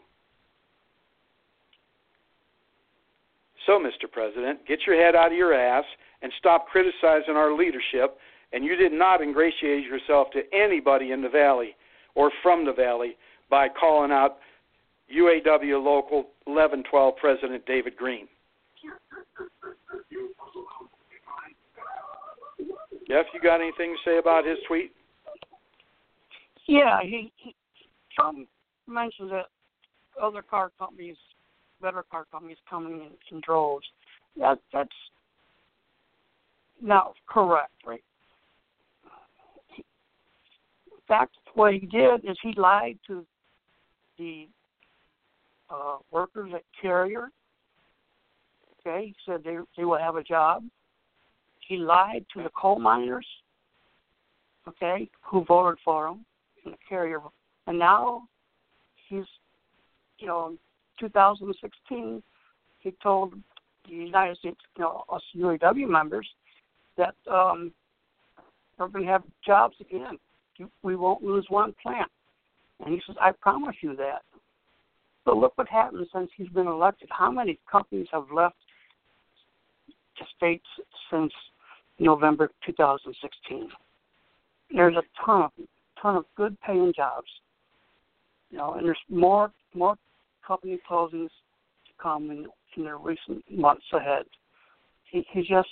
So, 3.65 3.73
Mr. 3.73 4.11
President, 4.11 4.65
get 4.67 4.79
your 4.87 4.95
head 4.95 5.15
out 5.15 5.31
of 5.31 5.37
your 5.37 5.53
ass 5.53 5.85
and 6.21 6.31
stop 6.39 6.67
criticizing 6.67 7.35
our 7.35 7.55
leadership. 7.55 8.17
And 8.53 8.65
you 8.65 8.75
did 8.75 8.91
not 8.91 9.21
ingratiate 9.21 9.85
yourself 9.85 10.27
to 10.31 10.41
anybody 10.53 11.11
in 11.11 11.21
the 11.21 11.29
Valley 11.29 11.75
or 12.15 12.31
from 12.43 12.65
the 12.65 12.73
Valley 12.73 13.15
by 13.49 13.67
calling 13.69 14.11
out 14.11 14.37
UAW 15.15 15.83
Local 15.83 16.27
1112 16.45 17.15
President 17.17 17.65
David 17.65 17.95
Green. 17.95 18.27
Jeff, 23.11 23.25
you 23.33 23.41
got 23.41 23.59
anything 23.59 23.93
to 23.93 24.09
say 24.09 24.17
about 24.19 24.45
his 24.45 24.57
tweet? 24.67 24.93
Yeah, 26.65 26.99
he, 27.01 27.29
he 27.35 27.53
Trump 28.15 28.47
mentioned 28.87 29.31
that 29.31 29.47
other 30.21 30.41
car 30.41 30.71
companies, 30.79 31.17
better 31.81 32.05
car 32.09 32.25
companies, 32.31 32.55
coming 32.69 33.09
in, 33.31 33.41
droves. 33.41 33.85
That 34.37 34.59
that's 34.71 34.89
not 36.81 37.15
correct, 37.27 37.73
right? 37.85 38.03
in 39.75 39.83
fact, 41.05 41.35
what 41.55 41.73
he 41.73 41.79
did 41.79 42.23
is 42.23 42.37
he 42.41 42.53
lied 42.55 42.97
to 43.07 43.25
the 44.17 44.47
uh, 45.69 45.97
workers 46.11 46.51
at 46.55 46.63
Carrier 46.81 47.27
Okay, 48.79 49.07
he 49.07 49.15
said 49.25 49.43
they 49.43 49.57
they 49.77 49.83
will 49.83 49.97
have 49.97 50.15
a 50.15 50.23
job. 50.23 50.63
He 51.71 51.77
lied 51.77 52.25
to 52.33 52.43
the 52.43 52.49
coal 52.49 52.79
miners. 52.79 53.25
Okay, 54.67 55.09
who 55.21 55.45
voted 55.45 55.79
for 55.85 56.09
him 56.09 56.25
in 56.65 56.71
the 56.71 56.77
carrier, 56.87 57.21
and 57.65 57.79
now 57.79 58.23
he's, 59.07 59.23
you 60.19 60.27
know, 60.27 60.57
2016, 60.99 62.21
he 62.79 62.93
told 63.01 63.35
the 63.87 63.95
United 63.95 64.37
States, 64.39 64.59
you 64.75 64.83
know, 64.83 65.05
us 65.09 65.21
UAW 65.33 65.87
members 65.87 66.27
that 66.97 67.15
um, 67.31 67.71
we're 68.77 68.89
going 68.89 69.05
to 69.05 69.11
have 69.11 69.23
jobs 69.45 69.77
again. 69.79 70.19
We 70.83 70.97
won't 70.97 71.23
lose 71.23 71.45
one 71.47 71.73
plant. 71.81 72.11
And 72.83 72.93
he 72.93 73.01
says, 73.07 73.15
I 73.21 73.31
promise 73.31 73.77
you 73.79 73.95
that. 73.95 74.23
But 75.23 75.37
look 75.37 75.53
what 75.57 75.69
happened 75.69 76.05
since 76.13 76.29
he's 76.35 76.49
been 76.49 76.67
elected. 76.67 77.07
How 77.11 77.31
many 77.31 77.59
companies 77.71 78.07
have 78.11 78.25
left 78.29 78.57
the 80.19 80.25
states 80.35 80.67
since 81.09 81.31
November 82.01 82.49
2016. 82.65 83.69
There's 84.73 84.95
a 84.95 85.03
ton 85.23 85.43
of 85.43 85.51
ton 86.01 86.15
of 86.15 86.25
good 86.35 86.57
paying 86.61 86.91
jobs, 86.95 87.27
you 88.49 88.57
know, 88.57 88.73
and 88.73 88.85
there's 88.85 88.97
more 89.07 89.51
more 89.75 89.95
company 90.45 90.79
closings 90.89 91.29
to 91.29 91.93
come 92.01 92.31
in, 92.31 92.47
in 92.75 92.85
the 92.85 92.95
recent 92.95 93.43
months 93.49 93.85
ahead. 93.93 94.23
He 95.11 95.23
he 95.31 95.41
just 95.41 95.69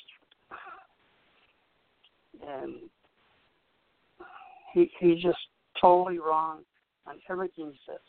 and 2.48 2.76
he 4.74 4.92
he's 5.00 5.22
just 5.24 5.40
totally 5.82 6.20
wrong 6.20 6.60
on 7.08 7.16
everything 7.28 7.72
he 7.72 7.80
says. 7.88 8.00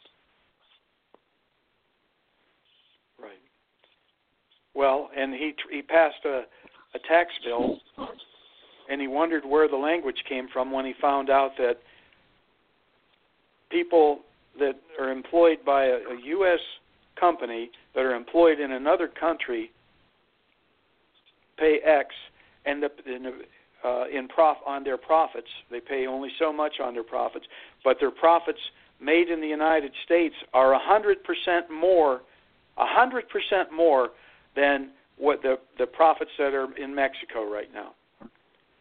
Right. 3.18 3.32
Well, 4.74 5.08
and 5.16 5.32
he 5.32 5.54
he 5.70 5.80
passed 5.80 6.24
a 6.26 6.42
a 6.94 6.98
tax 6.98 7.30
bill, 7.44 7.78
and 8.90 9.00
he 9.00 9.06
wondered 9.06 9.44
where 9.44 9.68
the 9.68 9.76
language 9.76 10.24
came 10.28 10.48
from 10.52 10.72
when 10.72 10.84
he 10.84 10.94
found 11.00 11.30
out 11.30 11.52
that 11.58 11.78
people 13.70 14.20
that 14.58 14.74
are 14.98 15.10
employed 15.10 15.58
by 15.64 15.84
a, 15.84 15.94
a 15.94 16.20
U.S. 16.24 16.58
company 17.18 17.70
that 17.94 18.00
are 18.00 18.14
employed 18.14 18.58
in 18.58 18.72
another 18.72 19.08
country 19.08 19.70
pay 21.58 21.78
X, 21.84 22.14
and 22.64 22.82
the, 22.82 22.90
in, 23.06 23.32
uh, 23.84 24.04
in 24.12 24.26
prof 24.28 24.56
on 24.66 24.82
their 24.82 24.96
profits 24.96 25.48
they 25.70 25.80
pay 25.80 26.06
only 26.06 26.30
so 26.38 26.52
much 26.52 26.80
on 26.82 26.94
their 26.94 27.04
profits, 27.04 27.44
but 27.84 27.98
their 28.00 28.10
profits 28.10 28.58
made 29.00 29.28
in 29.28 29.40
the 29.40 29.46
United 29.46 29.92
States 30.04 30.34
are 30.52 30.72
a 30.74 30.78
hundred 30.78 31.22
percent 31.24 31.70
more, 31.70 32.22
a 32.76 32.86
hundred 32.86 33.28
percent 33.28 33.72
more 33.72 34.08
than 34.56 34.90
what 35.20 35.42
the 35.42 35.56
the 35.78 35.86
profits 35.86 36.30
that 36.38 36.54
are 36.54 36.68
in 36.76 36.94
Mexico 36.94 37.48
right 37.48 37.68
now. 37.72 37.92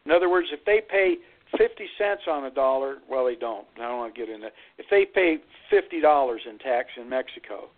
In 0.06 0.12
other 0.12 0.30
words, 0.30 0.48
if 0.52 0.64
they 0.66 0.82
pay 0.90 1.18
50 1.58 1.86
cents 1.98 2.22
on 2.28 2.46
a 2.46 2.52
dollar, 2.52 2.98
well, 3.10 3.26
they 3.26 3.36
don't. 3.36 3.68
I 3.78 3.82
don't 3.82 3.98
want 3.98 4.16
to 4.16 4.20
get 4.20 4.30
into 4.30 4.48
that. 4.48 4.54
If 4.78 4.86
they 4.90 5.06
pay 5.06 5.38
$50 5.72 6.38
in 6.50 6.58
tax 6.60 6.90
in 6.98 7.10
Mexico, 7.10 7.70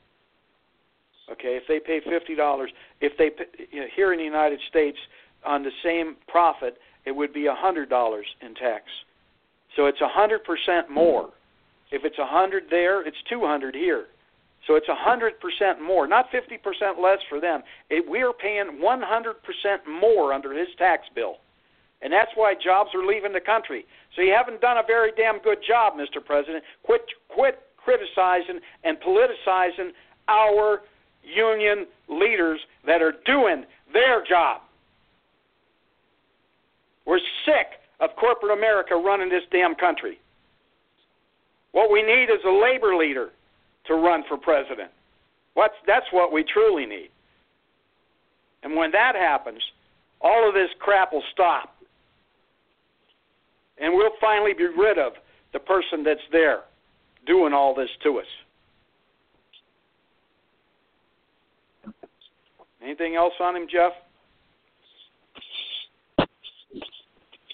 okay, 1.31 1.59
if 1.59 1.63
they 1.67 1.79
pay 1.79 1.99
$50, 2.01 2.67
if 3.01 3.17
they 3.17 3.31
you 3.71 3.81
know, 3.81 3.87
here 3.95 4.13
in 4.13 4.19
the 4.19 4.25
United 4.25 4.59
States 4.69 4.97
on 5.45 5.63
the 5.63 5.71
same 5.83 6.15
profit, 6.27 6.77
it 7.05 7.11
would 7.11 7.33
be 7.33 7.47
$100 7.47 8.21
in 8.41 8.55
tax. 8.55 8.83
So 9.75 9.87
it's 9.87 9.99
100% 9.99 10.89
more. 10.89 11.29
If 11.91 12.03
it's 12.05 12.17
100 12.17 12.63
there, 12.69 13.05
it's 13.05 13.17
200 13.29 13.73
here. 13.73 14.05
So 14.67 14.75
it's 14.75 14.87
100% 14.87 15.81
more, 15.81 16.07
not 16.07 16.31
50% 16.31 17.01
less 17.01 17.19
for 17.27 17.39
them. 17.39 17.63
It, 17.89 18.07
we 18.07 18.21
are 18.21 18.33
paying 18.33 18.79
100% 18.81 20.01
more 20.01 20.33
under 20.33 20.53
his 20.53 20.67
tax 20.77 21.07
bill. 21.15 21.37
And 22.01 22.11
that's 22.11 22.31
why 22.35 22.53
jobs 22.53 22.91
are 22.93 23.05
leaving 23.05 23.33
the 23.33 23.41
country. 23.41 23.85
So 24.15 24.21
you 24.21 24.33
haven't 24.33 24.61
done 24.61 24.77
a 24.77 24.83
very 24.85 25.11
damn 25.15 25.39
good 25.39 25.59
job, 25.67 25.93
Mr. 25.93 26.23
President. 26.23 26.63
Quit 26.83 27.01
quit 27.29 27.61
criticizing 27.77 28.59
and 28.83 28.97
politicizing 28.99 29.91
our 30.27 30.81
union 31.23 31.85
leaders 32.07 32.59
that 32.85 33.01
are 33.01 33.13
doing 33.25 33.65
their 33.93 34.23
job. 34.23 34.61
We're 37.05 37.19
sick 37.45 37.79
of 37.99 38.15
corporate 38.15 38.57
America 38.57 38.95
running 38.95 39.29
this 39.29 39.43
damn 39.51 39.75
country. 39.75 40.19
What 41.71 41.91
we 41.91 42.01
need 42.01 42.25
is 42.25 42.43
a 42.45 42.51
labor 42.51 42.95
leader 42.95 43.29
to 43.91 44.01
run 44.01 44.23
for 44.27 44.37
president. 44.37 44.89
What's, 45.53 45.75
that's 45.85 46.05
what 46.11 46.31
we 46.31 46.43
truly 46.43 46.85
need. 46.85 47.09
And 48.63 48.75
when 48.75 48.91
that 48.91 49.15
happens, 49.15 49.61
all 50.21 50.47
of 50.47 50.53
this 50.53 50.69
crap 50.79 51.11
will 51.11 51.23
stop. 51.33 51.75
And 53.79 53.93
we'll 53.93 54.11
finally 54.21 54.53
be 54.53 54.65
rid 54.65 54.97
of 54.97 55.13
the 55.53 55.59
person 55.59 56.03
that's 56.03 56.21
there 56.31 56.61
doing 57.25 57.53
all 57.53 57.75
this 57.75 57.89
to 58.03 58.19
us. 58.19 58.25
Anything 62.83 63.15
else 63.15 63.33
on 63.39 63.55
him, 63.55 63.67
Jeff? 63.71 63.91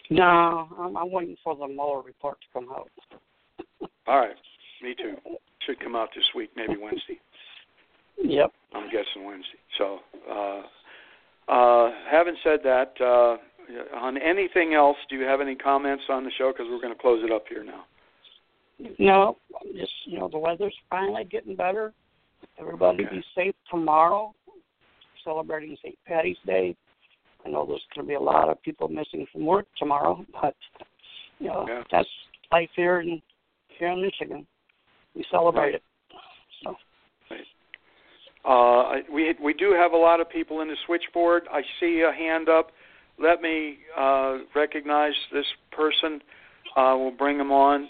No, 0.09 0.69
I'm, 0.79 0.95
I'm 0.95 1.11
waiting 1.11 1.35
for 1.43 1.55
the 1.55 1.67
Mueller 1.67 2.01
report 2.01 2.37
to 2.39 2.47
come 2.53 2.69
out. 2.71 2.89
All 4.07 4.19
right, 4.19 4.35
me 4.81 4.95
too. 4.95 5.15
Should 5.67 5.79
come 5.81 5.97
out 5.97 6.09
this 6.15 6.23
week, 6.33 6.49
maybe 6.55 6.77
Wednesday. 6.81 7.19
Yep. 8.23 8.51
I'm 8.73 8.85
guessing 8.89 9.25
Wednesday. 9.25 9.59
So, 9.77 9.99
uh, 10.31 10.61
uh, 11.51 11.91
having 12.09 12.35
said 12.41 12.59
that, 12.63 12.93
uh, 13.01 13.35
on 13.97 14.17
anything 14.17 14.73
else, 14.73 14.95
do 15.09 15.17
you 15.17 15.25
have 15.25 15.41
any 15.41 15.55
comments 15.55 16.03
on 16.09 16.23
the 16.23 16.31
show? 16.37 16.53
Because 16.53 16.67
we're 16.69 16.79
going 16.79 16.93
to 16.93 16.99
close 16.99 17.21
it 17.23 17.33
up 17.33 17.43
here 17.49 17.65
now. 17.65 17.83
No, 18.97 19.37
just 19.75 19.91
you 20.05 20.19
know 20.19 20.29
the 20.29 20.37
weather's 20.37 20.75
finally 20.89 21.25
getting 21.25 21.55
better. 21.55 21.91
Everybody 22.59 23.03
Okay. 23.05 23.15
be 23.17 23.23
safe 23.35 23.55
tomorrow. 23.69 24.33
Celebrating 25.23 25.75
St. 25.83 25.97
Patty's 26.05 26.37
Day. 26.45 26.75
I 27.45 27.49
know 27.49 27.65
there's 27.65 27.83
going 27.93 28.05
to 28.05 28.07
be 28.07 28.13
a 28.13 28.19
lot 28.19 28.47
of 28.49 28.61
people 28.61 28.87
missing 28.87 29.25
from 29.33 29.45
work 29.45 29.65
tomorrow, 29.77 30.23
but 30.41 30.55
you 31.39 31.47
know 31.47 31.65
Yeah. 31.67 31.83
that's 31.91 32.07
life 32.51 32.69
here 32.75 33.01
in 33.01 33.21
here 33.79 33.89
in 33.89 34.01
Michigan. 34.01 34.47
We 35.17 35.25
celebrate 35.31 35.61
Right. 35.61 35.75
it. 35.75 35.83
So 36.63 36.77
Uh, 38.45 39.01
we 39.11 39.33
we 39.41 39.53
do 39.53 39.73
have 39.73 39.91
a 39.91 39.97
lot 39.97 40.21
of 40.21 40.29
people 40.29 40.61
in 40.61 40.69
the 40.69 40.77
switchboard. 40.85 41.47
I 41.51 41.63
see 41.79 42.01
a 42.01 42.11
hand 42.13 42.47
up. 42.47 42.71
Let 43.17 43.41
me 43.41 43.79
uh, 43.97 44.37
recognize 44.55 45.15
this 45.33 45.47
person. 45.71 46.21
Uh, 46.77 46.95
we'll 46.97 47.11
bring 47.11 47.37
him 47.39 47.51
on. 47.51 47.89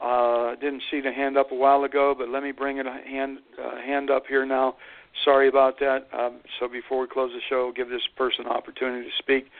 Uh, 0.00 0.54
didn't 0.54 0.82
see 0.90 1.00
the 1.00 1.12
hand 1.12 1.36
up 1.36 1.50
a 1.50 1.54
while 1.54 1.82
ago, 1.84 2.14
but 2.16 2.28
let 2.30 2.42
me 2.42 2.52
bring 2.52 2.78
it 2.78 2.86
a 2.86 2.92
hand 2.92 3.40
uh, 3.62 3.76
hand 3.80 4.08
up 4.08 4.26
here 4.26 4.46
now. 4.46 4.76
Sorry 5.24 5.48
about 5.48 5.78
that. 5.80 6.06
Um, 6.12 6.40
so 6.58 6.68
before 6.68 7.00
we 7.00 7.08
close 7.08 7.32
the 7.32 7.40
show, 7.50 7.72
give 7.74 7.90
this 7.90 8.06
person 8.16 8.46
an 8.46 8.52
opportunity 8.52 9.04
to 9.10 9.16
speak. 9.18 9.50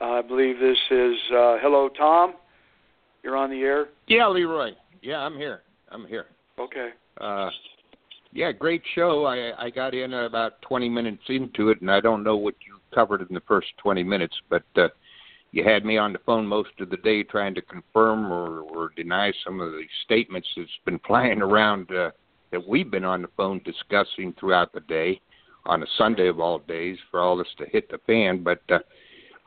Uh, 0.00 0.18
I 0.18 0.22
believe 0.22 0.60
this 0.60 0.78
is 0.90 1.16
uh, 1.32 1.56
hello, 1.60 1.88
Tom. 1.88 2.34
You're 3.24 3.36
on 3.36 3.50
the 3.50 3.62
air. 3.62 3.88
Yeah, 4.06 4.28
Leroy. 4.28 4.74
Yeah, 5.00 5.18
I'm 5.18 5.36
here. 5.36 5.62
I'm 5.90 6.06
here. 6.06 6.26
Okay. 6.58 6.90
Uh, 7.20 7.50
yeah, 8.32 8.52
great 8.52 8.82
show. 8.94 9.24
I 9.24 9.66
I 9.66 9.70
got 9.70 9.94
in 9.94 10.12
about 10.12 10.60
20 10.62 10.88
minutes 10.88 11.22
into 11.28 11.70
it, 11.70 11.80
and 11.80 11.90
I 11.90 12.00
don't 12.00 12.22
know 12.22 12.36
what 12.36 12.54
you 12.66 12.78
covered 12.94 13.20
in 13.22 13.34
the 13.34 13.42
first 13.46 13.68
20 13.78 14.02
minutes, 14.02 14.34
but 14.50 14.64
uh, 14.76 14.88
you 15.52 15.64
had 15.64 15.84
me 15.84 15.96
on 15.96 16.12
the 16.12 16.18
phone 16.26 16.46
most 16.46 16.70
of 16.80 16.90
the 16.90 16.96
day 16.98 17.22
trying 17.22 17.54
to 17.54 17.62
confirm 17.62 18.30
or, 18.30 18.60
or 18.60 18.90
deny 18.96 19.32
some 19.44 19.60
of 19.60 19.72
the 19.72 19.82
statements 20.04 20.48
that's 20.56 20.68
been 20.84 20.98
flying 21.06 21.40
around 21.40 21.90
uh, 21.90 22.10
that 22.50 22.66
we've 22.66 22.90
been 22.90 23.04
on 23.04 23.22
the 23.22 23.30
phone 23.36 23.60
discussing 23.64 24.34
throughout 24.38 24.72
the 24.72 24.80
day 24.80 25.20
on 25.66 25.82
a 25.82 25.86
Sunday 25.96 26.28
of 26.28 26.40
all 26.40 26.58
days 26.60 26.96
for 27.10 27.20
all 27.20 27.36
this 27.36 27.48
to 27.58 27.66
hit 27.66 27.90
the 27.90 27.98
fan. 28.06 28.42
But 28.42 28.62
uh, 28.70 28.78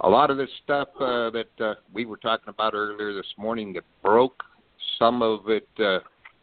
a 0.02 0.10
lot 0.10 0.32
of 0.32 0.38
this 0.38 0.50
stuff 0.64 0.90
uh, 1.00 1.30
that 1.32 1.50
uh, 1.60 1.76
we 1.94 2.06
were 2.06 2.18
talking 2.18 2.50
about 2.50 2.74
earlier 2.74 3.14
this 3.14 3.34
morning 3.38 3.74
that 3.74 3.84
broke, 4.04 4.44
some 4.98 5.22
of 5.22 5.50
it. 5.50 5.68
Uh, 5.80 6.00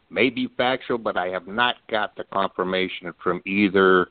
may 0.09 0.29
be 0.29 0.47
factual, 0.57 0.97
but 0.97 1.17
I 1.17 1.27
have 1.27 1.47
not 1.47 1.75
got 1.89 2.15
the 2.15 2.23
confirmation 2.25 3.13
from 3.23 3.41
either 3.45 4.07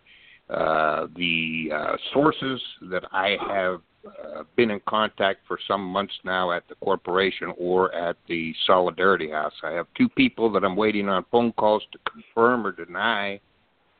uh, 0.50 1.06
the 1.16 1.70
uh, 1.74 1.96
sources 2.12 2.60
that 2.90 3.04
I 3.12 3.36
have 3.48 3.80
uh, 4.06 4.44
been 4.56 4.70
in 4.70 4.80
contact 4.88 5.40
for 5.46 5.58
some 5.66 5.82
months 5.82 6.14
now 6.24 6.52
at 6.52 6.66
the 6.68 6.74
corporation 6.76 7.52
or 7.58 7.94
at 7.94 8.16
the 8.28 8.54
Solidarity 8.66 9.30
House. 9.30 9.52
I 9.62 9.72
have 9.72 9.86
two 9.96 10.08
people 10.08 10.50
that 10.52 10.64
I'm 10.64 10.76
waiting 10.76 11.08
on 11.08 11.24
phone 11.30 11.52
calls 11.52 11.82
to 11.92 11.98
confirm 12.10 12.66
or 12.66 12.72
deny 12.72 13.40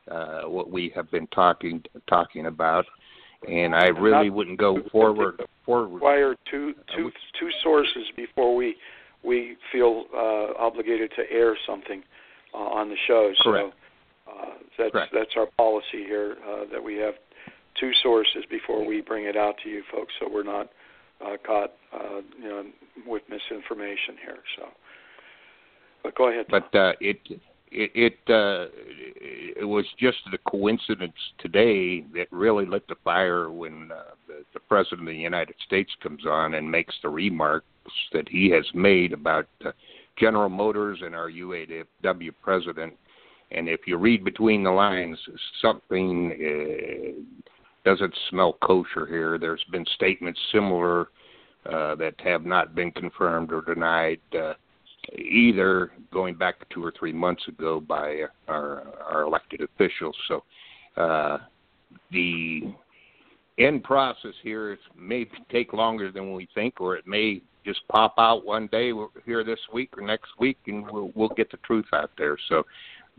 uh, 0.09 0.43
what 0.43 0.71
we 0.71 0.91
have 0.95 1.11
been 1.11 1.27
talking 1.27 1.83
talking 2.07 2.47
about, 2.47 2.85
and 3.47 3.75
I 3.75 3.87
really 3.89 4.31
wouldn't 4.31 4.57
go 4.57 4.79
forward 4.91 5.39
forward. 5.65 5.93
require 5.93 6.35
two 6.49 6.73
two 6.95 7.11
two 7.39 7.49
sources 7.61 8.03
before 8.15 8.55
we 8.55 8.75
we 9.23 9.57
feel 9.71 10.05
uh, 10.15 10.53
obligated 10.57 11.11
to 11.15 11.23
air 11.31 11.57
something 11.67 12.03
uh, 12.53 12.57
on 12.57 12.89
the 12.89 12.95
show. 13.07 13.31
Correct. 13.41 13.73
So 14.27 14.31
uh, 14.31 14.45
that's 14.77 14.91
Correct. 14.91 15.13
that's 15.13 15.31
our 15.35 15.47
policy 15.57 16.03
here 16.05 16.37
uh, 16.47 16.65
that 16.71 16.83
we 16.83 16.95
have 16.97 17.15
two 17.79 17.91
sources 18.01 18.43
before 18.49 18.85
we 18.85 19.01
bring 19.01 19.25
it 19.25 19.35
out 19.35 19.55
to 19.63 19.69
you 19.69 19.83
folks, 19.91 20.13
so 20.19 20.27
we're 20.31 20.43
not 20.43 20.69
uh, 21.25 21.37
caught 21.45 21.73
uh, 21.93 22.21
you 22.37 22.47
know 22.47 22.63
with 23.05 23.23
misinformation 23.29 24.15
here. 24.23 24.39
So, 24.57 24.67
but 26.03 26.15
go 26.15 26.29
ahead. 26.29 26.45
Tom. 26.49 26.63
but 26.71 26.79
uh, 26.79 26.93
it 26.99 27.19
it 27.71 27.91
it, 27.95 28.19
uh, 28.29 28.67
it 29.59 29.67
was 29.67 29.85
just 29.99 30.17
the 30.31 30.37
coincidence 30.49 31.13
today 31.39 32.01
that 32.15 32.27
really 32.31 32.65
lit 32.65 32.87
the 32.87 32.95
fire 33.03 33.51
when 33.51 33.89
uh, 33.91 34.15
the, 34.27 34.43
the 34.53 34.59
president 34.59 35.01
of 35.01 35.13
the 35.13 35.19
United 35.19 35.55
States 35.65 35.91
comes 36.01 36.25
on 36.25 36.55
and 36.55 36.69
makes 36.69 36.95
the 37.03 37.09
remarks 37.09 37.67
that 38.13 38.27
he 38.29 38.49
has 38.51 38.65
made 38.73 39.13
about 39.13 39.47
uh, 39.65 39.71
General 40.17 40.49
Motors 40.49 40.99
and 41.03 41.15
our 41.15 41.29
UAW 41.29 42.31
president. 42.41 42.93
And 43.51 43.67
if 43.67 43.81
you 43.87 43.97
read 43.97 44.23
between 44.23 44.63
the 44.63 44.71
lines, 44.71 45.17
something 45.61 46.31
uh, 46.31 47.89
doesn't 47.89 48.13
smell 48.29 48.53
kosher 48.61 49.07
here. 49.07 49.37
There's 49.37 49.63
been 49.71 49.85
statements 49.95 50.39
similar 50.51 51.09
uh, 51.65 51.95
that 51.95 52.15
have 52.19 52.45
not 52.45 52.75
been 52.75 52.91
confirmed 52.91 53.51
or 53.51 53.61
denied. 53.61 54.19
Uh, 54.37 54.53
either 55.17 55.91
going 56.11 56.35
back 56.35 56.55
two 56.69 56.83
or 56.83 56.93
three 56.97 57.13
months 57.13 57.47
ago 57.47 57.79
by 57.79 58.21
our 58.47 58.83
our 59.09 59.23
elected 59.23 59.61
officials. 59.61 60.15
So 60.27 60.43
uh, 60.97 61.37
the 62.11 62.73
end 63.59 63.83
process 63.83 64.33
here 64.41 64.73
is 64.73 64.79
may 64.97 65.27
take 65.51 65.73
longer 65.73 66.11
than 66.11 66.33
we 66.33 66.47
think, 66.55 66.79
or 66.79 66.95
it 66.95 67.05
may 67.05 67.41
just 67.65 67.81
pop 67.89 68.15
out 68.17 68.45
one 68.45 68.67
day 68.67 68.91
here 69.25 69.43
this 69.43 69.59
week 69.73 69.97
or 69.97 70.01
next 70.01 70.29
week, 70.39 70.57
and 70.67 70.89
we'll 70.89 71.11
we'll 71.15 71.29
get 71.29 71.51
the 71.51 71.57
truth 71.57 71.85
out 71.93 72.11
there. 72.17 72.37
So 72.47 72.63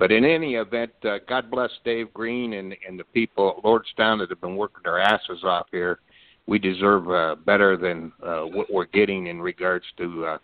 but 0.01 0.11
in 0.11 0.25
any 0.25 0.55
event, 0.55 0.93
uh, 1.05 1.19
God 1.29 1.51
bless 1.51 1.71
Dave 1.85 2.12
Green 2.15 2.55
and 2.55 2.75
and 2.89 2.99
the 2.99 3.05
people 3.05 3.55
at 3.57 3.62
Lordstown 3.65 4.19
that 4.19 4.31
have 4.31 4.41
been 4.41 4.57
working 4.57 4.81
their 4.83 4.99
asses 4.99 5.45
off 5.45 5.67
here. 5.71 6.01
We 6.47 6.59
deserve 6.59 7.11
uh, 7.11 7.37
better 7.45 7.77
than 7.77 8.11
uh, 8.23 8.45
what 8.45 8.73
we're 8.73 8.87
getting 8.87 9.27
in 9.27 9.41
regards 9.43 9.85
to 9.99 10.25
uh, 10.25 10.39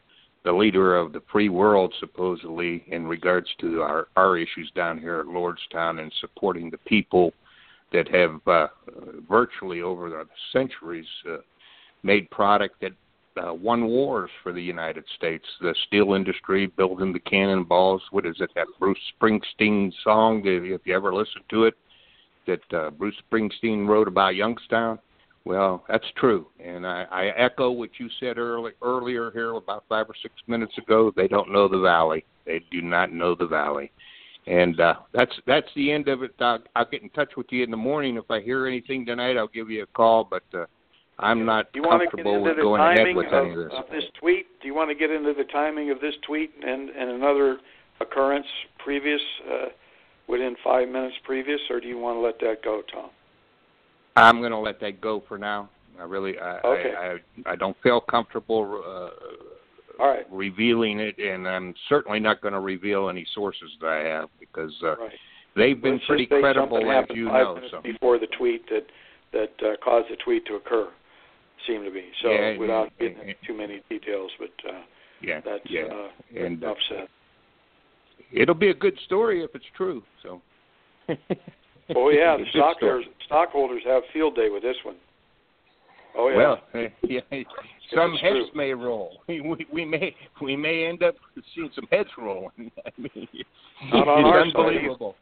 the 0.44 0.52
leader 0.52 0.94
of 0.94 1.12
the 1.14 1.22
free 1.32 1.48
world, 1.48 1.92
supposedly, 1.98 2.84
in 2.88 3.06
regards 3.06 3.48
to 3.62 3.80
our 3.80 4.08
our 4.14 4.36
issues 4.36 4.70
down 4.74 4.98
here 4.98 5.20
at 5.20 5.26
Lordstown 5.26 6.00
and 6.00 6.12
supporting 6.20 6.70
the 6.70 6.78
people 6.78 7.32
that 7.92 8.08
have 8.08 8.40
uh, 8.46 8.66
virtually 9.28 9.82
over 9.82 10.10
the 10.10 10.24
centuries 10.52 11.06
uh, 11.30 11.36
made 12.02 12.28
product 12.30 12.80
that 12.80 12.92
uh, 13.42 13.52
won 13.52 13.86
wars 13.86 14.30
for 14.42 14.52
the 14.52 14.62
United 14.62 15.04
States. 15.16 15.44
The 15.60 15.74
steel 15.86 16.14
industry, 16.14 16.66
building 16.66 17.12
the 17.12 17.20
cannonballs. 17.20 18.02
What 18.10 18.26
is 18.26 18.36
it? 18.40 18.50
That 18.54 18.66
Bruce 18.78 18.98
Springsteen 19.20 19.92
song. 20.02 20.42
If 20.44 20.80
you 20.84 20.94
ever 20.94 21.14
listen 21.14 21.42
to 21.50 21.64
it, 21.64 21.74
that 22.46 22.74
uh, 22.74 22.90
Bruce 22.90 23.16
Springsteen 23.30 23.86
wrote 23.86 24.08
about 24.08 24.36
Youngstown. 24.36 24.98
Well, 25.44 25.84
that's 25.88 26.06
true, 26.16 26.48
and 26.58 26.84
I, 26.84 27.06
I 27.08 27.26
echo 27.26 27.70
what 27.70 27.90
you 27.98 28.08
said 28.18 28.36
early, 28.36 28.72
earlier 28.82 29.30
here 29.30 29.54
about 29.54 29.84
five 29.88 30.10
or 30.10 30.14
six 30.20 30.34
minutes 30.48 30.76
ago. 30.76 31.12
They 31.14 31.28
don't 31.28 31.52
know 31.52 31.68
the 31.68 31.78
valley. 31.78 32.24
They 32.46 32.64
do 32.72 32.82
not 32.82 33.12
know 33.12 33.36
the 33.36 33.46
valley, 33.46 33.92
and 34.46 34.80
uh, 34.80 34.94
that's 35.12 35.32
that's 35.46 35.68
the 35.74 35.90
end 35.90 36.08
of 36.08 36.22
it. 36.22 36.32
I'll, 36.40 36.62
I'll 36.74 36.88
get 36.88 37.02
in 37.02 37.10
touch 37.10 37.32
with 37.36 37.46
you 37.50 37.64
in 37.64 37.70
the 37.70 37.76
morning 37.76 38.16
if 38.16 38.30
I 38.30 38.40
hear 38.40 38.66
anything 38.66 39.04
tonight. 39.04 39.36
I'll 39.36 39.48
give 39.48 39.70
you 39.70 39.82
a 39.82 39.86
call, 39.86 40.24
but 40.24 40.44
uh, 40.54 40.66
I'm 41.18 41.44
not 41.44 41.66
you 41.74 41.82
comfortable 41.82 42.42
with 42.42 42.56
going 42.56 42.80
ahead 42.80 43.16
with 43.16 43.26
of, 43.26 43.44
any 43.44 43.50
of 43.50 43.56
this. 43.56 43.72
Of 43.76 43.84
this 43.90 44.04
tweet, 44.20 44.46
do 44.60 44.68
you 44.68 44.74
want 44.74 44.90
to 44.90 44.94
get 44.94 45.10
into 45.10 45.32
the 45.32 45.44
timing 45.44 45.90
of 45.90 46.00
this 46.00 46.14
tweet 46.26 46.52
and, 46.62 46.90
and 46.90 47.10
another 47.10 47.58
occurrence 48.00 48.46
previous, 48.84 49.20
uh, 49.50 49.68
within 50.28 50.56
five 50.62 50.88
minutes 50.88 51.16
previous, 51.24 51.60
or 51.70 51.80
do 51.80 51.88
you 51.88 51.98
want 51.98 52.16
to 52.16 52.20
let 52.20 52.38
that 52.40 52.62
go, 52.62 52.82
Tom? 52.92 53.10
I'm 54.14 54.40
going 54.40 54.52
to 54.52 54.58
let 54.58 54.80
that 54.80 55.00
go 55.00 55.22
for 55.26 55.38
now. 55.38 55.70
I 55.98 56.04
really, 56.04 56.38
I, 56.38 56.58
okay. 56.58 56.92
I, 56.98 57.06
I, 57.06 57.52
I 57.52 57.56
don't 57.56 57.76
feel 57.82 58.00
comfortable 58.00 58.82
uh, 58.86 59.10
All 59.98 60.08
right. 60.08 60.26
revealing 60.30 61.00
it, 61.00 61.18
and 61.18 61.48
I'm 61.48 61.74
certainly 61.88 62.20
not 62.20 62.42
going 62.42 62.52
to 62.52 62.60
reveal 62.60 63.08
any 63.08 63.26
sources 63.34 63.70
that 63.80 63.88
I 63.88 64.04
have 64.08 64.28
because 64.38 64.72
uh, 64.82 64.96
right. 64.96 65.10
they've 65.56 65.80
been 65.80 65.94
Let's 65.94 66.06
pretty 66.06 66.26
credible, 66.26 66.90
as 66.90 67.04
you 67.14 67.26
know. 67.26 67.58
So. 67.70 67.80
before 67.82 68.18
the 68.18 68.26
tweet 68.38 68.68
that 68.68 68.86
that 69.32 69.66
uh, 69.66 69.76
caused 69.82 70.10
the 70.10 70.16
tweet 70.16 70.46
to 70.46 70.54
occur, 70.54 70.88
seemed 71.66 71.84
to 71.84 71.90
be. 71.90 72.04
So 72.22 72.30
Yeah, 72.30 72.58
without 72.58 72.90
getting 72.98 73.18
into 73.18 73.34
too 73.46 73.56
many 73.56 73.82
details, 73.88 74.30
but 74.38 74.52
uh, 74.68 74.80
Yeah, 75.22 75.40
that's 75.44 75.64
yeah, 75.68 75.84
uh, 75.84 76.44
and 76.44 76.62
uh, 76.62 76.68
upset. 76.72 77.08
it'll 78.32 78.54
be 78.54 78.70
a 78.70 78.74
good 78.74 78.98
story 79.06 79.42
if 79.42 79.54
it's 79.54 79.64
true. 79.76 80.02
So. 80.22 80.42
Oh 81.94 82.10
yeah, 82.10 82.36
the 82.38 82.44
stockholders 82.50 83.06
stockholders 83.24 83.82
have 83.86 84.02
field 84.12 84.34
day 84.34 84.48
with 84.50 84.62
this 84.62 84.76
one. 84.84 84.96
Oh 86.16 86.28
yeah. 86.28 86.36
Well, 86.36 86.60
yeah, 87.02 87.20
some 87.94 88.14
heads 88.14 88.46
may 88.54 88.72
roll. 88.72 89.18
We, 89.28 89.66
we 89.72 89.84
may 89.84 90.14
we 90.40 90.56
may 90.56 90.86
end 90.86 91.02
up 91.02 91.14
seeing 91.54 91.70
some 91.74 91.86
heads 91.90 92.08
rolling. 92.18 92.70
I 92.86 92.90
mean, 92.98 93.28
Not 93.92 94.08
on 94.08 94.20
it's 94.20 94.26
our 94.26 94.44
side. 94.44 94.56
unbelievable. 94.56 95.14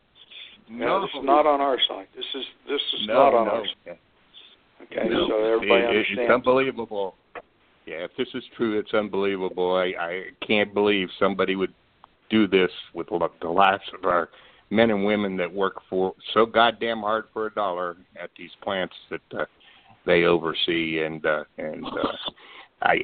no, 0.71 0.87
no, 0.87 1.01
this 1.03 1.11
is 1.19 1.25
not 1.25 1.47
on 1.47 1.61
our 1.61 1.79
side. 1.89 2.07
This 2.17 2.25
is 2.35 2.45
this 2.69 2.81
is 3.01 3.07
no, 3.07 3.15
not 3.15 3.35
on 3.35 3.47
no. 3.47 3.53
our 3.53 3.67
side. 3.85 3.99
Okay, 4.83 5.09
No, 5.09 5.29
so 5.29 5.45
everybody 5.45 5.83
it- 5.83 5.89
understands. 5.89 6.21
It's 6.23 6.33
unbelievable. 6.33 7.15
Yeah, 7.87 7.97
if 8.05 8.13
this 8.17 8.29
is 8.35 8.43
true, 8.57 8.79
it's 8.79 8.95
unbelievable. 8.95 9.75
I 9.77 9.93
I 9.99 10.23
can't 10.47 10.73
believe 10.73 11.09
somebody 11.19 11.55
would 11.57 11.75
do 12.31 12.47
this 12.47 12.71
with 12.95 13.09
the 13.09 13.49
lives 13.49 13.83
of 13.97 14.05
our 14.05 14.31
men 14.71 14.91
and 14.91 15.05
women 15.05 15.37
that 15.37 15.53
work 15.53 15.75
for 15.91 16.15
so 16.33 16.47
goddamn 16.47 17.01
hard 17.01 17.25
for 17.33 17.47
a 17.47 17.55
dollar 17.55 17.97
at 18.21 18.31
these 18.39 18.51
plants 18.63 18.95
that 19.11 19.21
uh, 19.39 19.45
they 20.07 20.25
oversee. 20.25 21.03
And 21.05 21.25
uh, 21.25 21.45
and 21.59 21.85
uh, 21.85 22.13
I 22.83 22.97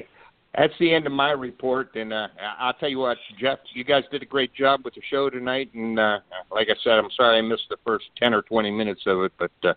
that's 0.57 0.73
the 0.79 0.93
end 0.93 1.05
of 1.07 1.13
my 1.13 1.31
report. 1.31 1.95
And 1.95 2.11
uh, 2.13 2.27
I- 2.39 2.67
I'll 2.67 2.73
tell 2.73 2.89
you 2.89 2.99
what, 2.99 3.17
Jeff, 3.39 3.59
you 3.73 3.83
guys 3.83 4.03
did 4.11 4.21
a 4.21 4.25
great 4.25 4.53
job 4.53 4.81
with 4.83 4.95
the 4.95 5.01
show 5.09 5.29
tonight. 5.29 5.69
And 5.73 5.99
uh, 5.99 6.19
like 6.51 6.67
I 6.69 6.75
said, 6.83 6.93
I'm 6.93 7.09
sorry 7.15 7.37
I 7.37 7.41
missed 7.41 7.67
the 7.69 7.77
first 7.85 8.05
ten 8.17 8.33
or 8.33 8.41
twenty 8.43 8.71
minutes 8.71 9.01
of 9.07 9.21
it, 9.23 9.31
but 9.39 9.51
uh, 9.63 9.73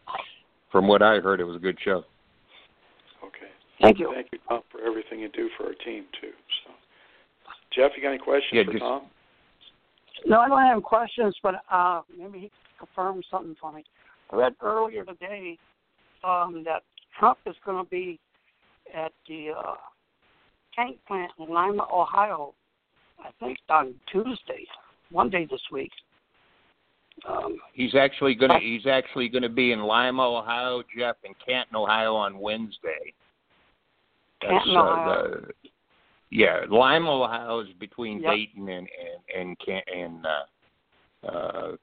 from 0.72 0.88
what 0.88 1.02
I 1.02 1.16
heard, 1.20 1.40
it 1.40 1.44
was 1.44 1.56
a 1.56 1.60
good 1.60 1.78
show. 1.84 2.04
Okay. 3.24 3.50
Thank 3.80 3.98
you. 3.98 4.10
Thank 4.14 4.28
you, 4.32 4.38
Tom, 4.48 4.62
for 4.70 4.80
everything 4.82 5.20
you 5.20 5.28
do 5.28 5.48
for 5.56 5.66
our 5.66 5.74
team 5.74 6.04
too. 6.20 6.30
So, 6.64 6.72
Jeff, 7.74 7.92
you 7.96 8.02
got 8.02 8.10
any 8.10 8.18
questions 8.18 8.52
Yeah, 8.52 8.64
for 8.64 8.72
just- 8.72 8.82
Tom? 8.82 9.02
No, 10.26 10.40
I 10.40 10.48
don't 10.48 10.58
have 10.62 10.72
any 10.72 10.80
questions, 10.80 11.34
but 11.42 11.56
uh, 11.70 12.00
maybe 12.16 12.38
he 12.38 12.48
can 12.48 12.86
confirm 12.86 13.20
something 13.30 13.54
for 13.60 13.72
me. 13.72 13.84
I 14.30 14.36
read 14.36 14.54
earlier 14.62 15.04
today 15.04 15.58
um, 16.22 16.62
that 16.64 16.82
Trump 17.18 17.38
is 17.46 17.56
going 17.64 17.82
to 17.84 17.90
be 17.90 18.18
at 18.94 19.12
the 19.28 19.50
uh, 19.56 19.74
tank 20.74 20.98
plant 21.06 21.30
in 21.38 21.46
Lima, 21.46 21.86
Ohio. 21.92 22.54
I 23.18 23.30
think 23.40 23.58
on 23.68 23.94
Tuesday, 24.10 24.66
one 25.10 25.30
day 25.30 25.46
this 25.50 25.60
week. 25.72 25.92
Um, 27.28 27.56
He's 27.72 27.94
actually 27.94 28.34
gonna 28.34 28.58
he's 28.58 28.86
actually 28.86 29.28
gonna 29.28 29.48
be 29.48 29.70
in 29.70 29.80
Lima, 29.80 30.20
Ohio, 30.38 30.82
Jeff, 30.98 31.16
and 31.24 31.34
Canton, 31.46 31.76
Ohio 31.76 32.14
on 32.14 32.38
Wednesday. 32.38 33.14
Canton, 34.42 34.76
uh, 34.76 34.80
Ohio. 34.80 35.30
the- 35.30 35.70
yeah, 36.30 36.62
Lima, 36.68 37.22
Ohio 37.22 37.60
is 37.60 37.68
between 37.78 38.20
Yep. 38.20 38.32
Dayton 38.32 38.68
and 38.68 38.88
and 38.88 39.40
and, 39.40 39.58
Can, 39.60 39.82
and 39.94 40.26
uh, 40.26 41.28
uh, 41.28 41.76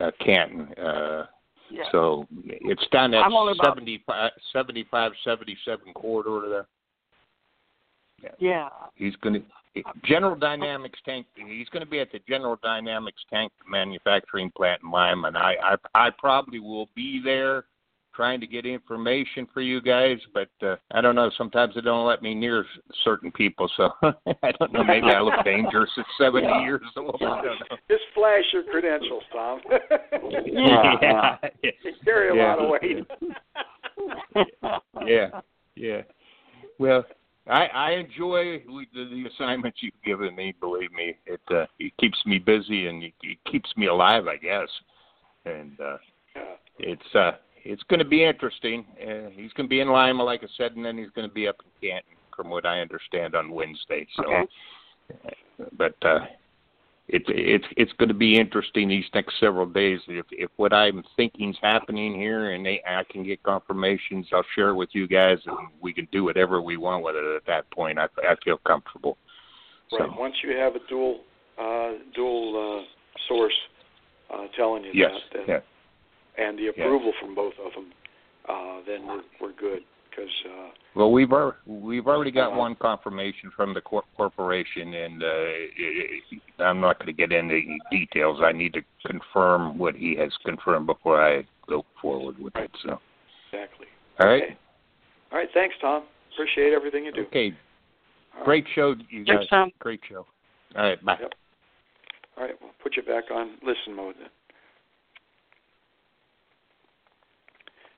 uh, 0.00 0.10
Canton. 0.24 0.72
Uh, 0.74 1.26
yeah. 1.70 1.84
So 1.92 2.26
it's 2.44 2.86
down 2.92 3.14
at 3.14 3.22
I'm 3.22 3.32
75, 3.62 4.30
75, 4.52 5.12
77 5.24 5.92
corridor 5.94 6.48
there. 6.48 6.66
yeah. 8.22 8.30
yeah. 8.38 8.68
He's 8.94 9.16
going 9.16 9.34
to 9.34 9.42
General 10.04 10.36
Dynamics 10.36 10.98
tank. 11.04 11.26
He's 11.34 11.68
going 11.68 11.84
to 11.84 11.90
be 11.90 12.00
at 12.00 12.10
the 12.12 12.20
General 12.28 12.58
Dynamics 12.62 13.22
tank 13.30 13.52
manufacturing 13.68 14.50
plant 14.56 14.82
in 14.82 14.90
Lima, 14.90 15.28
and 15.28 15.36
I, 15.36 15.54
I, 15.62 16.06
I 16.06 16.10
probably 16.10 16.60
will 16.60 16.88
be 16.94 17.20
there 17.22 17.64
trying 18.16 18.40
to 18.40 18.46
get 18.46 18.64
information 18.64 19.46
for 19.52 19.60
you 19.60 19.80
guys. 19.80 20.16
But 20.32 20.48
uh, 20.66 20.76
I 20.92 21.00
don't 21.00 21.14
know. 21.14 21.30
Sometimes 21.36 21.74
they 21.74 21.82
don't 21.82 22.06
let 22.06 22.22
me 22.22 22.34
near 22.34 22.64
certain 23.04 23.30
people, 23.30 23.70
so 23.76 23.90
I 24.42 24.52
don't 24.58 24.72
know. 24.72 24.82
Maybe 24.82 25.08
I 25.08 25.20
look 25.20 25.34
dangerous 25.44 25.90
at 25.98 26.06
seventy 26.18 26.46
Yeah. 26.46 26.64
years 26.64 26.82
old. 26.96 27.16
I 27.20 27.42
don't 27.42 27.60
know. 27.60 27.76
Just 27.88 28.04
flash 28.14 28.44
your 28.52 28.62
credentials, 28.64 29.22
Tom. 29.32 29.60
Yeah, 29.68 31.36
yeah, 31.62 31.70
you 31.84 31.92
carry 32.04 32.30
a 32.30 32.34
Yeah. 32.34 32.54
lot 32.54 32.58
of 32.58 32.70
weight. 32.70 33.04
yeah, 35.06 35.40
yeah. 35.76 36.02
Well, 36.78 37.04
I 37.46 37.66
I 37.66 37.90
enjoy 37.92 38.62
the, 38.66 38.86
the 38.94 39.28
assignments 39.34 39.78
you've 39.82 40.02
given 40.04 40.34
me. 40.34 40.54
Believe 40.58 40.92
me, 40.92 41.16
it 41.26 41.40
uh, 41.50 41.66
it 41.78 41.92
keeps 41.98 42.18
me 42.24 42.38
busy 42.38 42.86
and 42.86 43.02
it, 43.04 43.14
it 43.22 43.38
keeps 43.50 43.70
me 43.76 43.86
alive, 43.86 44.26
I 44.26 44.36
guess. 44.36 44.68
And 45.44 45.78
uh, 45.80 45.98
Yeah. 46.34 46.42
it's 46.78 47.14
uh 47.14 47.32
it's 47.66 47.82
going 47.84 47.98
to 47.98 48.04
be 48.06 48.24
interesting. 48.24 48.84
Uh, 49.00 49.30
he's 49.32 49.52
going 49.52 49.66
to 49.66 49.68
be 49.68 49.80
in 49.80 49.88
Lima, 49.88 50.22
like 50.22 50.42
I 50.42 50.48
said, 50.56 50.76
and 50.76 50.84
then 50.84 50.96
he's 50.96 51.10
going 51.10 51.28
to 51.28 51.34
be 51.34 51.48
up 51.48 51.56
in 51.64 51.88
Canton, 51.88 52.16
from 52.34 52.50
what 52.50 52.66
I 52.66 52.80
understand, 52.80 53.34
on 53.34 53.50
Wednesday. 53.50 54.06
So, 54.16 54.24
Okay. 55.08 55.36
but 55.76 55.94
uh, 56.02 56.26
it's 57.08 57.26
it's 57.28 57.64
it's 57.76 57.92
going 57.92 58.08
to 58.08 58.14
be 58.14 58.36
interesting 58.36 58.88
these 58.88 59.04
next 59.14 59.34
several 59.38 59.66
days. 59.66 60.00
If 60.08 60.26
if 60.32 60.50
what 60.56 60.72
I'm 60.72 61.04
thinking's 61.16 61.56
happening 61.62 62.14
here, 62.14 62.52
and 62.52 62.66
they, 62.66 62.82
I 62.86 63.04
can 63.10 63.22
get 63.22 63.42
confirmations, 63.44 64.26
I'll 64.32 64.44
share 64.56 64.70
it 64.70 64.74
with 64.74 64.88
you 64.92 65.06
guys, 65.06 65.38
and 65.46 65.56
we 65.80 65.92
can 65.92 66.08
do 66.10 66.24
whatever 66.24 66.60
we 66.60 66.76
want 66.76 67.04
with 67.04 67.14
it. 67.14 67.36
At 67.36 67.46
that 67.46 67.70
point, 67.70 67.98
I 67.98 68.06
I 68.28 68.34
feel 68.44 68.58
comfortable. 68.66 69.16
Right. 69.92 70.10
So, 70.12 70.18
Once 70.20 70.34
you 70.42 70.56
have 70.56 70.74
a 70.74 70.80
dual 70.88 71.20
uh, 71.58 71.92
dual 72.14 72.82
uh, 72.82 72.84
source 73.28 73.56
uh, 74.34 74.46
telling 74.56 74.82
you 74.84 74.90
yes, 74.92 75.12
that, 75.32 75.38
then, 75.38 75.44
yeah. 75.48 75.60
And 76.38 76.58
the 76.58 76.68
approval 76.68 77.12
from 77.20 77.34
both 77.34 77.54
of 77.64 77.72
them, 77.72 77.92
uh, 78.48 78.80
then 78.86 79.06
we're 79.06 79.22
we're 79.40 79.52
good. 79.54 79.80
Because 80.10 80.30
uh, 80.46 80.68
Well, 80.94 81.12
we've 81.12 81.30
al- 81.30 81.54
we've 81.66 82.06
already 82.06 82.30
got 82.30 82.48
Uh-huh. 82.52 82.58
one 82.60 82.74
confirmation 82.76 83.50
from 83.54 83.74
the 83.74 83.82
cor- 83.82 84.04
corporation, 84.16 84.94
and 84.94 85.22
uh, 85.22 85.26
it, 85.26 86.22
it, 86.30 86.40
I'm 86.62 86.80
not 86.80 86.98
going 86.98 87.08
to 87.08 87.12
get 87.12 87.32
into 87.32 87.54
any 87.54 87.78
details. 87.90 88.40
I 88.42 88.52
need 88.52 88.72
to 88.72 88.80
confirm 89.06 89.76
what 89.76 89.94
he 89.94 90.16
has 90.16 90.32
confirmed 90.42 90.86
before 90.86 91.20
I 91.22 91.46
go 91.68 91.84
forward 92.00 92.38
with 92.38 92.56
it. 92.56 92.70
So, 92.82 92.98
exactly. 93.52 93.88
all 94.20 94.26
right, 94.28 94.42
Okay. 94.44 94.56
All 95.32 95.38
right. 95.38 95.48
Thanks, 95.52 95.74
Tom. 95.82 96.04
Appreciate 96.32 96.72
everything 96.72 97.04
you 97.04 97.12
do. 97.12 97.22
okay, 97.26 97.52
All 98.32 98.38
right. 98.38 98.44
great 98.46 98.64
show, 98.74 98.94
you 99.10 99.22
guys. 99.24 99.36
Thanks, 99.36 99.50
Tom. 99.50 99.70
Great 99.80 100.00
show. 100.08 100.24
All 100.76 100.82
right, 100.82 101.04
bye. 101.04 101.18
Yep. 101.20 101.32
All 102.38 102.44
right. 102.44 102.54
We'll 102.62 102.70
put 102.82 102.96
you 102.96 103.02
back 103.02 103.24
on 103.30 103.56
listen 103.62 103.94
mode 103.94 104.14
then. 104.18 104.28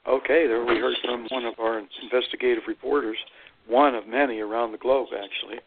Okay, 0.08 0.46
there 0.46 0.64
we 0.64 0.78
heard 0.78 0.96
from 1.04 1.26
one 1.28 1.44
of 1.44 1.54
our 1.58 1.82
investigative 2.02 2.64
reporters, 2.66 3.18
one 3.66 3.94
of 3.94 4.06
many 4.06 4.40
around 4.40 4.72
the 4.72 4.78
globe, 4.78 5.08
actually. 5.12 5.58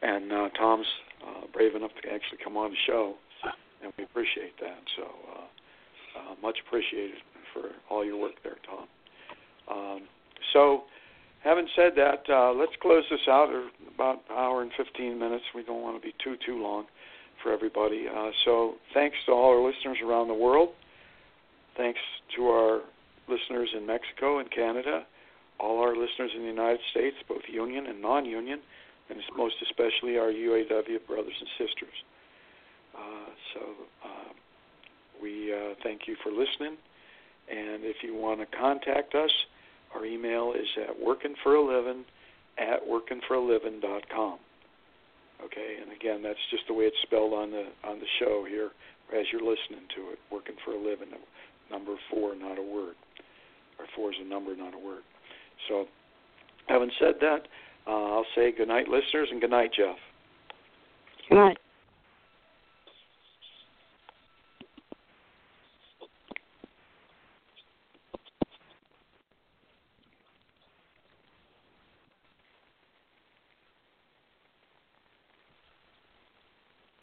And 0.00 0.32
uh, 0.32 0.48
Tom's 0.58 0.86
uh, 1.26 1.46
brave 1.52 1.74
enough 1.74 1.90
to 2.02 2.08
actually 2.08 2.38
come 2.42 2.56
on 2.56 2.70
the 2.70 2.76
show 2.86 3.14
and 3.84 3.92
we 3.98 4.04
appreciate 4.04 4.58
that. 4.60 4.80
So 4.96 5.02
uh, 5.04 5.44
uh, 6.18 6.34
much 6.42 6.56
appreciated 6.66 7.16
for 7.52 7.70
all 7.90 8.04
your 8.04 8.16
work 8.16 8.34
there, 8.42 8.56
Tom. 8.66 8.86
Um, 9.70 10.02
so, 10.52 10.82
having 11.42 11.68
said 11.76 11.92
that, 11.96 12.24
uh, 12.28 12.52
let's 12.52 12.72
close 12.80 13.04
this 13.10 13.20
out. 13.28 13.50
Or 13.50 13.68
about 13.94 14.22
an 14.30 14.36
hour 14.36 14.62
and 14.62 14.70
15 14.76 15.18
minutes. 15.18 15.44
We 15.54 15.62
don't 15.62 15.82
want 15.82 16.00
to 16.00 16.06
be 16.06 16.14
too 16.22 16.36
too 16.44 16.60
long 16.60 16.86
for 17.42 17.52
everybody. 17.52 18.06
Uh, 18.08 18.30
so, 18.44 18.74
thanks 18.92 19.16
to 19.26 19.32
all 19.32 19.50
our 19.50 19.64
listeners 19.64 19.98
around 20.04 20.28
the 20.28 20.34
world. 20.34 20.70
Thanks 21.76 22.00
to 22.36 22.46
our 22.46 22.80
listeners 23.28 23.70
in 23.76 23.86
Mexico 23.86 24.38
and 24.38 24.50
Canada, 24.50 25.04
all 25.60 25.80
our 25.80 25.96
listeners 25.96 26.30
in 26.34 26.42
the 26.42 26.48
United 26.48 26.80
States, 26.90 27.16
both 27.28 27.42
union 27.48 27.86
and 27.86 28.00
non-union, 28.00 28.60
and 29.10 29.18
most 29.36 29.54
especially 29.62 30.18
our 30.18 30.32
UAW 30.32 31.06
brothers 31.06 31.34
and 31.38 31.48
sisters. 31.58 31.94
Uh, 32.94 33.30
so 33.52 33.60
uh, 34.04 34.32
we 35.22 35.52
uh, 35.52 35.74
thank 35.82 36.06
you 36.06 36.16
for 36.22 36.30
listening. 36.30 36.76
And 37.50 37.84
if 37.84 37.96
you 38.02 38.14
want 38.14 38.40
to 38.40 38.56
contact 38.56 39.14
us, 39.14 39.30
our 39.94 40.04
email 40.04 40.54
is 40.54 40.66
at 40.88 40.96
workingforaliving 40.96 42.04
at 42.58 42.80
workingforaliving.com. 42.86 44.38
Okay, 45.44 45.76
and 45.82 45.92
again, 45.92 46.22
that's 46.22 46.38
just 46.50 46.62
the 46.68 46.74
way 46.74 46.84
it's 46.84 46.96
spelled 47.02 47.34
on 47.34 47.50
the 47.50 47.66
on 47.84 47.98
the 47.98 48.06
show 48.18 48.46
here 48.48 48.70
as 49.12 49.26
you're 49.32 49.42
listening 49.42 49.84
to 49.94 50.12
it. 50.12 50.18
Working 50.30 50.54
for 50.64 50.72
a 50.72 50.78
living, 50.78 51.08
number 51.70 51.96
four, 52.10 52.34
not 52.34 52.58
a 52.58 52.62
word, 52.62 52.94
or 53.78 53.86
four 53.94 54.10
is 54.10 54.16
a 54.20 54.28
number, 54.28 54.54
not 54.56 54.74
a 54.74 54.78
word. 54.78 55.02
So, 55.68 55.86
having 56.68 56.90
said 56.98 57.14
that, 57.20 57.48
uh, 57.86 57.90
I'll 57.90 58.26
say 58.34 58.52
good 58.52 58.68
night, 58.68 58.88
listeners, 58.88 59.28
and 59.30 59.40
good 59.40 59.50
night, 59.50 59.70
Jeff. 59.76 59.96
Good 61.28 61.36
night. 61.36 61.58